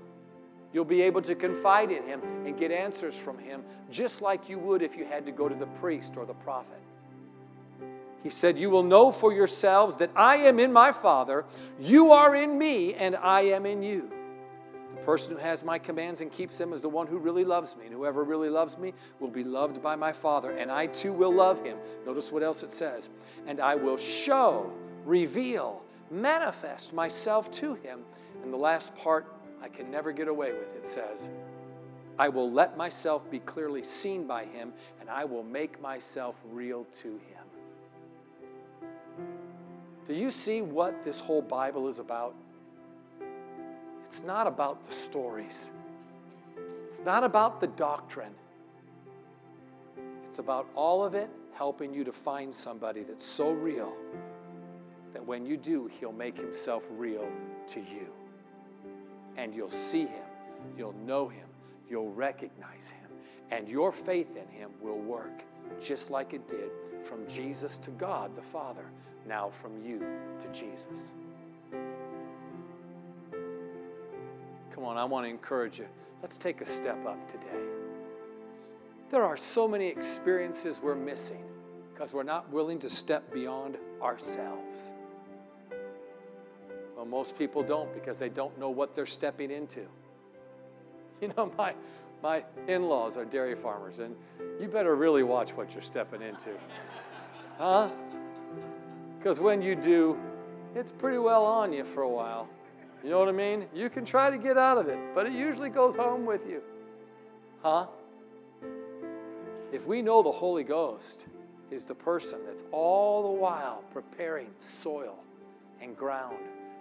You'll 0.72 0.84
be 0.84 1.02
able 1.02 1.22
to 1.22 1.34
confide 1.34 1.90
in 1.90 2.04
Him 2.04 2.20
and 2.46 2.58
get 2.58 2.70
answers 2.70 3.16
from 3.16 3.38
Him 3.38 3.62
just 3.90 4.22
like 4.22 4.48
you 4.48 4.58
would 4.58 4.82
if 4.82 4.96
you 4.96 5.04
had 5.04 5.26
to 5.26 5.32
go 5.32 5.48
to 5.48 5.54
the 5.54 5.66
priest 5.66 6.16
or 6.16 6.24
the 6.24 6.34
prophet. 6.34 6.80
He 8.22 8.30
said, 8.30 8.58
You 8.58 8.70
will 8.70 8.82
know 8.82 9.10
for 9.10 9.32
yourselves 9.32 9.96
that 9.96 10.10
I 10.14 10.36
am 10.36 10.58
in 10.58 10.72
my 10.72 10.92
Father, 10.92 11.44
you 11.78 12.12
are 12.12 12.36
in 12.36 12.58
me, 12.58 12.94
and 12.94 13.16
I 13.16 13.42
am 13.42 13.66
in 13.66 13.82
you. 13.82 14.10
The 14.94 15.02
person 15.02 15.32
who 15.32 15.38
has 15.38 15.64
my 15.64 15.78
commands 15.78 16.20
and 16.20 16.30
keeps 16.30 16.58
them 16.58 16.72
is 16.72 16.82
the 16.82 16.88
one 16.88 17.06
who 17.06 17.18
really 17.18 17.44
loves 17.44 17.76
me. 17.76 17.86
And 17.86 17.94
whoever 17.94 18.22
really 18.22 18.50
loves 18.50 18.76
me 18.76 18.92
will 19.18 19.30
be 19.30 19.44
loved 19.44 19.82
by 19.82 19.96
my 19.96 20.12
Father, 20.12 20.50
and 20.50 20.70
I 20.70 20.86
too 20.86 21.12
will 21.12 21.32
love 21.32 21.64
him. 21.64 21.78
Notice 22.04 22.30
what 22.30 22.42
else 22.42 22.62
it 22.62 22.72
says. 22.72 23.08
And 23.46 23.60
I 23.60 23.74
will 23.74 23.96
show, 23.96 24.70
reveal, 25.06 25.82
manifest 26.10 26.92
myself 26.92 27.50
to 27.52 27.74
him. 27.74 28.00
And 28.42 28.52
the 28.52 28.58
last 28.58 28.94
part 28.96 29.32
I 29.62 29.68
can 29.68 29.90
never 29.90 30.12
get 30.12 30.28
away 30.28 30.52
with 30.52 30.74
it 30.76 30.84
says, 30.84 31.30
I 32.18 32.28
will 32.28 32.50
let 32.52 32.76
myself 32.76 33.30
be 33.30 33.38
clearly 33.38 33.82
seen 33.82 34.26
by 34.26 34.44
him, 34.44 34.74
and 35.00 35.08
I 35.08 35.24
will 35.24 35.42
make 35.42 35.80
myself 35.80 36.36
real 36.50 36.84
to 37.00 37.08
him. 37.08 37.39
Do 40.10 40.16
you 40.16 40.32
see 40.32 40.60
what 40.60 41.04
this 41.04 41.20
whole 41.20 41.40
Bible 41.40 41.86
is 41.86 42.00
about? 42.00 42.34
It's 44.04 44.24
not 44.24 44.48
about 44.48 44.84
the 44.84 44.90
stories, 44.90 45.70
it's 46.84 47.00
not 47.04 47.22
about 47.22 47.60
the 47.60 47.68
doctrine. 47.68 48.34
It's 50.28 50.40
about 50.40 50.66
all 50.74 51.04
of 51.04 51.14
it 51.14 51.30
helping 51.54 51.94
you 51.94 52.02
to 52.02 52.10
find 52.10 52.52
somebody 52.52 53.04
that's 53.04 53.24
so 53.24 53.52
real 53.52 53.92
that 55.12 55.24
when 55.24 55.46
you 55.46 55.56
do, 55.56 55.88
he'll 56.00 56.10
make 56.10 56.36
himself 56.36 56.88
real 56.90 57.28
to 57.68 57.78
you. 57.78 58.08
And 59.36 59.54
you'll 59.54 59.70
see 59.70 60.06
him, 60.06 60.26
you'll 60.76 60.96
know 61.06 61.28
him, 61.28 61.46
you'll 61.88 62.10
recognize 62.10 62.90
him, 62.90 63.10
and 63.52 63.68
your 63.68 63.92
faith 63.92 64.36
in 64.36 64.48
him 64.48 64.70
will 64.80 64.98
work 64.98 65.44
just 65.80 66.10
like 66.10 66.34
it 66.34 66.48
did 66.48 66.72
from 67.04 67.28
Jesus 67.28 67.78
to 67.78 67.90
God 67.92 68.34
the 68.34 68.42
Father, 68.42 68.86
now 69.26 69.50
from 69.50 69.84
you 69.84 70.00
to 70.40 70.48
Jesus. 70.48 71.12
Come 74.70 74.84
on, 74.84 74.96
I 74.96 75.04
want 75.04 75.26
to 75.26 75.30
encourage 75.30 75.78
you. 75.78 75.86
Let's 76.22 76.36
take 76.36 76.60
a 76.60 76.64
step 76.64 77.04
up 77.06 77.28
today. 77.28 77.46
There 79.10 79.24
are 79.24 79.36
so 79.36 79.66
many 79.66 79.88
experiences 79.88 80.80
we're 80.82 80.94
missing 80.94 81.44
because 81.92 82.14
we're 82.14 82.22
not 82.22 82.50
willing 82.50 82.78
to 82.78 82.88
step 82.88 83.32
beyond 83.32 83.76
ourselves. 84.00 84.92
Well, 86.96 87.04
most 87.04 87.36
people 87.36 87.62
don't 87.62 87.92
because 87.92 88.18
they 88.18 88.28
don't 88.28 88.56
know 88.58 88.70
what 88.70 88.94
they're 88.94 89.06
stepping 89.06 89.50
into. 89.50 89.80
You 91.20 91.30
know, 91.36 91.52
my, 91.58 91.74
my 92.22 92.42
in 92.66 92.84
laws 92.84 93.18
are 93.18 93.26
dairy 93.26 93.54
farmers, 93.54 93.98
and 93.98 94.16
you 94.58 94.68
better 94.68 94.96
really 94.96 95.22
watch 95.22 95.50
what 95.50 95.74
you're 95.74 95.82
stepping 95.82 96.22
into. 96.22 96.48
Huh? 97.58 97.90
Because 99.20 99.38
when 99.38 99.60
you 99.60 99.74
do, 99.74 100.18
it's 100.74 100.90
pretty 100.90 101.18
well 101.18 101.44
on 101.44 101.74
you 101.74 101.84
for 101.84 102.04
a 102.04 102.08
while. 102.08 102.48
You 103.04 103.10
know 103.10 103.18
what 103.18 103.28
I 103.28 103.32
mean? 103.32 103.66
You 103.74 103.90
can 103.90 104.02
try 104.02 104.30
to 104.30 104.38
get 104.38 104.56
out 104.56 104.78
of 104.78 104.88
it, 104.88 104.98
but 105.14 105.26
it 105.26 105.34
usually 105.34 105.68
goes 105.68 105.94
home 105.94 106.24
with 106.24 106.48
you. 106.48 106.62
Huh? 107.62 107.88
If 109.72 109.86
we 109.86 110.00
know 110.00 110.22
the 110.22 110.32
Holy 110.32 110.64
Ghost 110.64 111.26
is 111.70 111.84
the 111.84 111.94
person 111.94 112.38
that's 112.46 112.64
all 112.72 113.34
the 113.34 113.38
while 113.38 113.84
preparing 113.92 114.48
soil 114.56 115.18
and 115.82 115.94
ground 115.94 116.38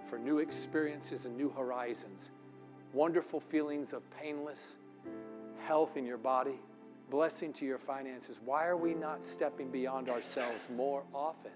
for 0.10 0.18
new 0.18 0.40
experiences 0.40 1.26
and 1.26 1.36
new 1.36 1.50
horizons, 1.50 2.32
wonderful 2.94 3.42
feelings 3.42 3.92
of 3.92 4.02
painless 4.12 4.78
health 5.60 5.98
in 5.98 6.06
your 6.06 6.18
body, 6.18 6.62
blessing 7.10 7.52
to 7.52 7.66
your 7.66 7.78
finances, 7.78 8.40
why 8.46 8.66
are 8.66 8.78
we 8.78 8.94
not 8.94 9.26
stepping 9.26 9.70
beyond 9.70 10.08
ourselves 10.08 10.70
more 10.74 11.04
often 11.14 11.52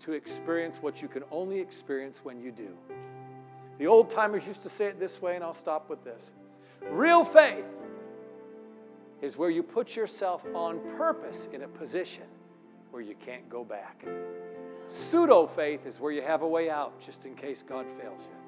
to 0.00 0.12
experience 0.12 0.82
what 0.82 1.02
you 1.02 1.08
can 1.08 1.22
only 1.30 1.58
experience 1.58 2.24
when 2.24 2.40
you 2.40 2.50
do? 2.50 2.76
The 3.78 3.86
old 3.86 4.10
timers 4.10 4.46
used 4.46 4.62
to 4.64 4.68
say 4.68 4.86
it 4.86 4.98
this 4.98 5.22
way, 5.22 5.34
and 5.34 5.44
I'll 5.44 5.52
stop 5.52 5.88
with 5.88 6.02
this. 6.04 6.32
Real 6.90 7.24
faith 7.24 7.70
is 9.22 9.36
where 9.36 9.50
you 9.50 9.62
put 9.62 9.96
yourself 9.96 10.44
on 10.54 10.80
purpose 10.96 11.48
in 11.52 11.62
a 11.62 11.68
position 11.68 12.24
where 12.90 13.02
you 13.02 13.14
can't 13.24 13.48
go 13.48 13.64
back. 13.64 14.04
Pseudo 14.88 15.46
faith 15.46 15.86
is 15.86 16.00
where 16.00 16.12
you 16.12 16.22
have 16.22 16.42
a 16.42 16.48
way 16.48 16.70
out 16.70 16.98
just 17.00 17.26
in 17.26 17.34
case 17.34 17.62
God 17.62 17.90
fails 17.90 18.22
you. 18.22 18.38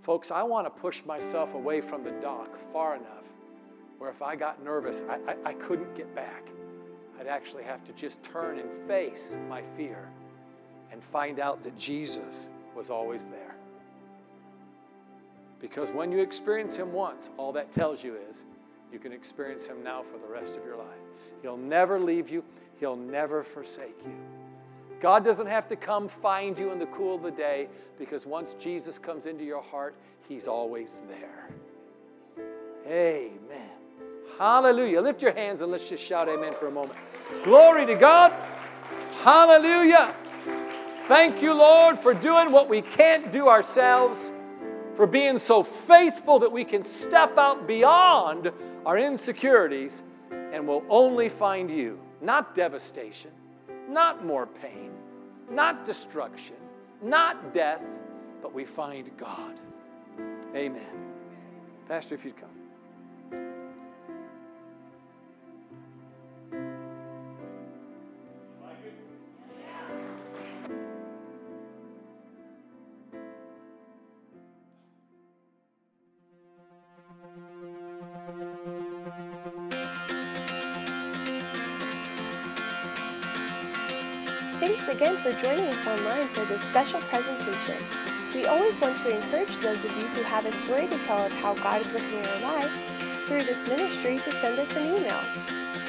Folks, 0.00 0.30
I 0.30 0.42
want 0.42 0.66
to 0.66 0.70
push 0.70 1.04
myself 1.04 1.54
away 1.54 1.80
from 1.80 2.02
the 2.02 2.12
dock 2.12 2.58
far 2.72 2.96
enough 2.96 3.26
where 4.00 4.08
if 4.08 4.22
I 4.22 4.34
got 4.34 4.64
nervous, 4.64 5.04
I, 5.10 5.32
I, 5.32 5.50
I 5.50 5.52
couldn't 5.52 5.94
get 5.94 6.14
back. 6.14 6.48
I'd 7.20 7.26
actually 7.26 7.64
have 7.64 7.84
to 7.84 7.92
just 7.92 8.22
turn 8.22 8.58
and 8.58 8.70
face 8.88 9.36
my 9.48 9.60
fear 9.60 10.08
and 10.90 11.04
find 11.04 11.38
out 11.38 11.62
that 11.64 11.76
Jesus 11.76 12.48
was 12.74 12.88
always 12.88 13.26
there. 13.26 13.54
Because 15.60 15.90
when 15.90 16.10
you 16.10 16.20
experience 16.20 16.76
Him 16.76 16.94
once, 16.94 17.28
all 17.36 17.52
that 17.52 17.70
tells 17.70 18.02
you 18.02 18.16
is 18.30 18.44
you 18.90 18.98
can 18.98 19.12
experience 19.12 19.66
Him 19.66 19.84
now 19.84 20.02
for 20.02 20.16
the 20.16 20.32
rest 20.32 20.56
of 20.56 20.64
your 20.64 20.76
life. 20.76 20.86
He'll 21.42 21.58
never 21.58 22.00
leave 22.00 22.30
you, 22.30 22.42
He'll 22.78 22.96
never 22.96 23.42
forsake 23.42 23.98
you. 24.06 24.14
God 25.00 25.22
doesn't 25.22 25.46
have 25.46 25.68
to 25.68 25.76
come 25.76 26.08
find 26.08 26.58
you 26.58 26.72
in 26.72 26.78
the 26.78 26.86
cool 26.86 27.16
of 27.16 27.22
the 27.22 27.30
day 27.30 27.68
because 27.98 28.24
once 28.24 28.54
Jesus 28.54 28.98
comes 28.98 29.26
into 29.26 29.44
your 29.44 29.62
heart, 29.62 29.94
He's 30.26 30.46
always 30.46 31.02
there. 31.08 31.50
Amen. 32.86 33.79
Hallelujah. 34.40 35.02
Lift 35.02 35.20
your 35.20 35.34
hands 35.34 35.60
and 35.60 35.70
let's 35.70 35.86
just 35.86 36.02
shout 36.02 36.26
amen 36.26 36.54
for 36.58 36.68
a 36.68 36.70
moment. 36.70 36.98
Glory 37.44 37.84
to 37.84 37.94
God. 37.94 38.32
Hallelujah. 39.22 40.14
Thank 41.08 41.42
you, 41.42 41.52
Lord, 41.52 41.98
for 41.98 42.14
doing 42.14 42.50
what 42.50 42.66
we 42.66 42.80
can't 42.80 43.30
do 43.30 43.48
ourselves 43.48 44.32
for 44.94 45.06
being 45.06 45.36
so 45.36 45.62
faithful 45.62 46.38
that 46.38 46.50
we 46.50 46.64
can 46.64 46.82
step 46.82 47.36
out 47.36 47.66
beyond 47.66 48.50
our 48.86 48.96
insecurities 48.96 50.02
and 50.30 50.66
will 50.66 50.84
only 50.88 51.28
find 51.28 51.70
you. 51.70 52.00
Not 52.22 52.54
devastation, 52.54 53.32
not 53.90 54.24
more 54.24 54.46
pain, 54.46 54.90
not 55.50 55.84
destruction, 55.84 56.56
not 57.02 57.52
death, 57.52 57.84
but 58.40 58.54
we 58.54 58.64
find 58.64 59.10
God. 59.18 59.60
Amen. 60.56 61.12
Pastor, 61.86 62.14
if 62.14 62.24
you'd 62.24 62.38
come. 62.38 62.59
For 85.30 85.40
joining 85.40 85.66
us 85.66 85.86
online 85.86 86.26
for 86.28 86.44
this 86.46 86.62
special 86.62 87.00
presentation. 87.02 87.76
We 88.34 88.46
always 88.46 88.80
want 88.80 88.98
to 88.98 89.14
encourage 89.14 89.54
those 89.58 89.84
of 89.84 89.96
you 89.96 90.06
who 90.08 90.22
have 90.22 90.44
a 90.46 90.52
story 90.52 90.88
to 90.88 90.98
tell 91.04 91.24
of 91.24 91.32
how 91.34 91.54
God 91.54 91.82
is 91.82 91.92
working 91.92 92.18
in 92.18 92.24
your 92.24 92.40
life 92.40 92.72
through 93.26 93.44
this 93.44 93.66
ministry 93.68 94.18
to 94.18 94.32
send 94.32 94.58
us 94.58 94.74
an 94.74 94.86
email. 94.96 95.20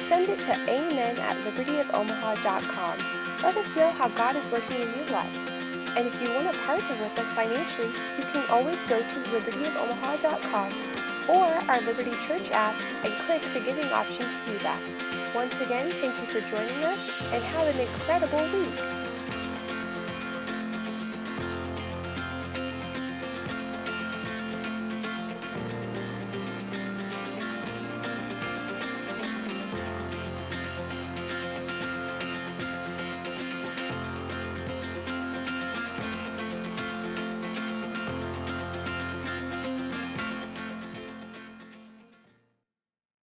Send 0.06 0.28
it 0.28 0.38
to 0.40 0.52
amen 0.70 1.18
at 1.18 1.36
libertyofomaha.com. 1.38 2.98
Let 3.42 3.56
us 3.56 3.74
know 3.74 3.90
how 3.90 4.08
God 4.08 4.36
is 4.36 4.44
working 4.52 4.76
in 4.76 4.94
your 4.94 5.06
life. 5.06 5.96
And 5.96 6.06
if 6.06 6.22
you 6.22 6.30
want 6.34 6.52
to 6.52 6.58
partner 6.60 6.96
with 7.02 7.18
us 7.18 7.32
financially, 7.32 7.88
you 7.88 8.24
can 8.32 8.48
always 8.48 8.78
go 8.86 9.00
to 9.00 9.14
libertyofomaha.com 9.34 10.72
or 11.28 11.46
our 11.68 11.80
Liberty 11.82 12.14
Church 12.26 12.50
app 12.52 12.76
and 13.04 13.12
click 13.26 13.42
the 13.54 13.60
giving 13.60 13.90
option 13.92 14.24
to 14.24 14.52
do 14.52 14.58
that. 14.58 14.80
Once 15.34 15.60
again, 15.60 15.90
thank 15.90 16.14
you 16.20 16.26
for 16.26 16.48
joining 16.48 16.84
us 16.84 17.22
and 17.32 17.42
have 17.42 17.66
an 17.66 17.80
incredible 17.80 18.42
week. 18.56 19.01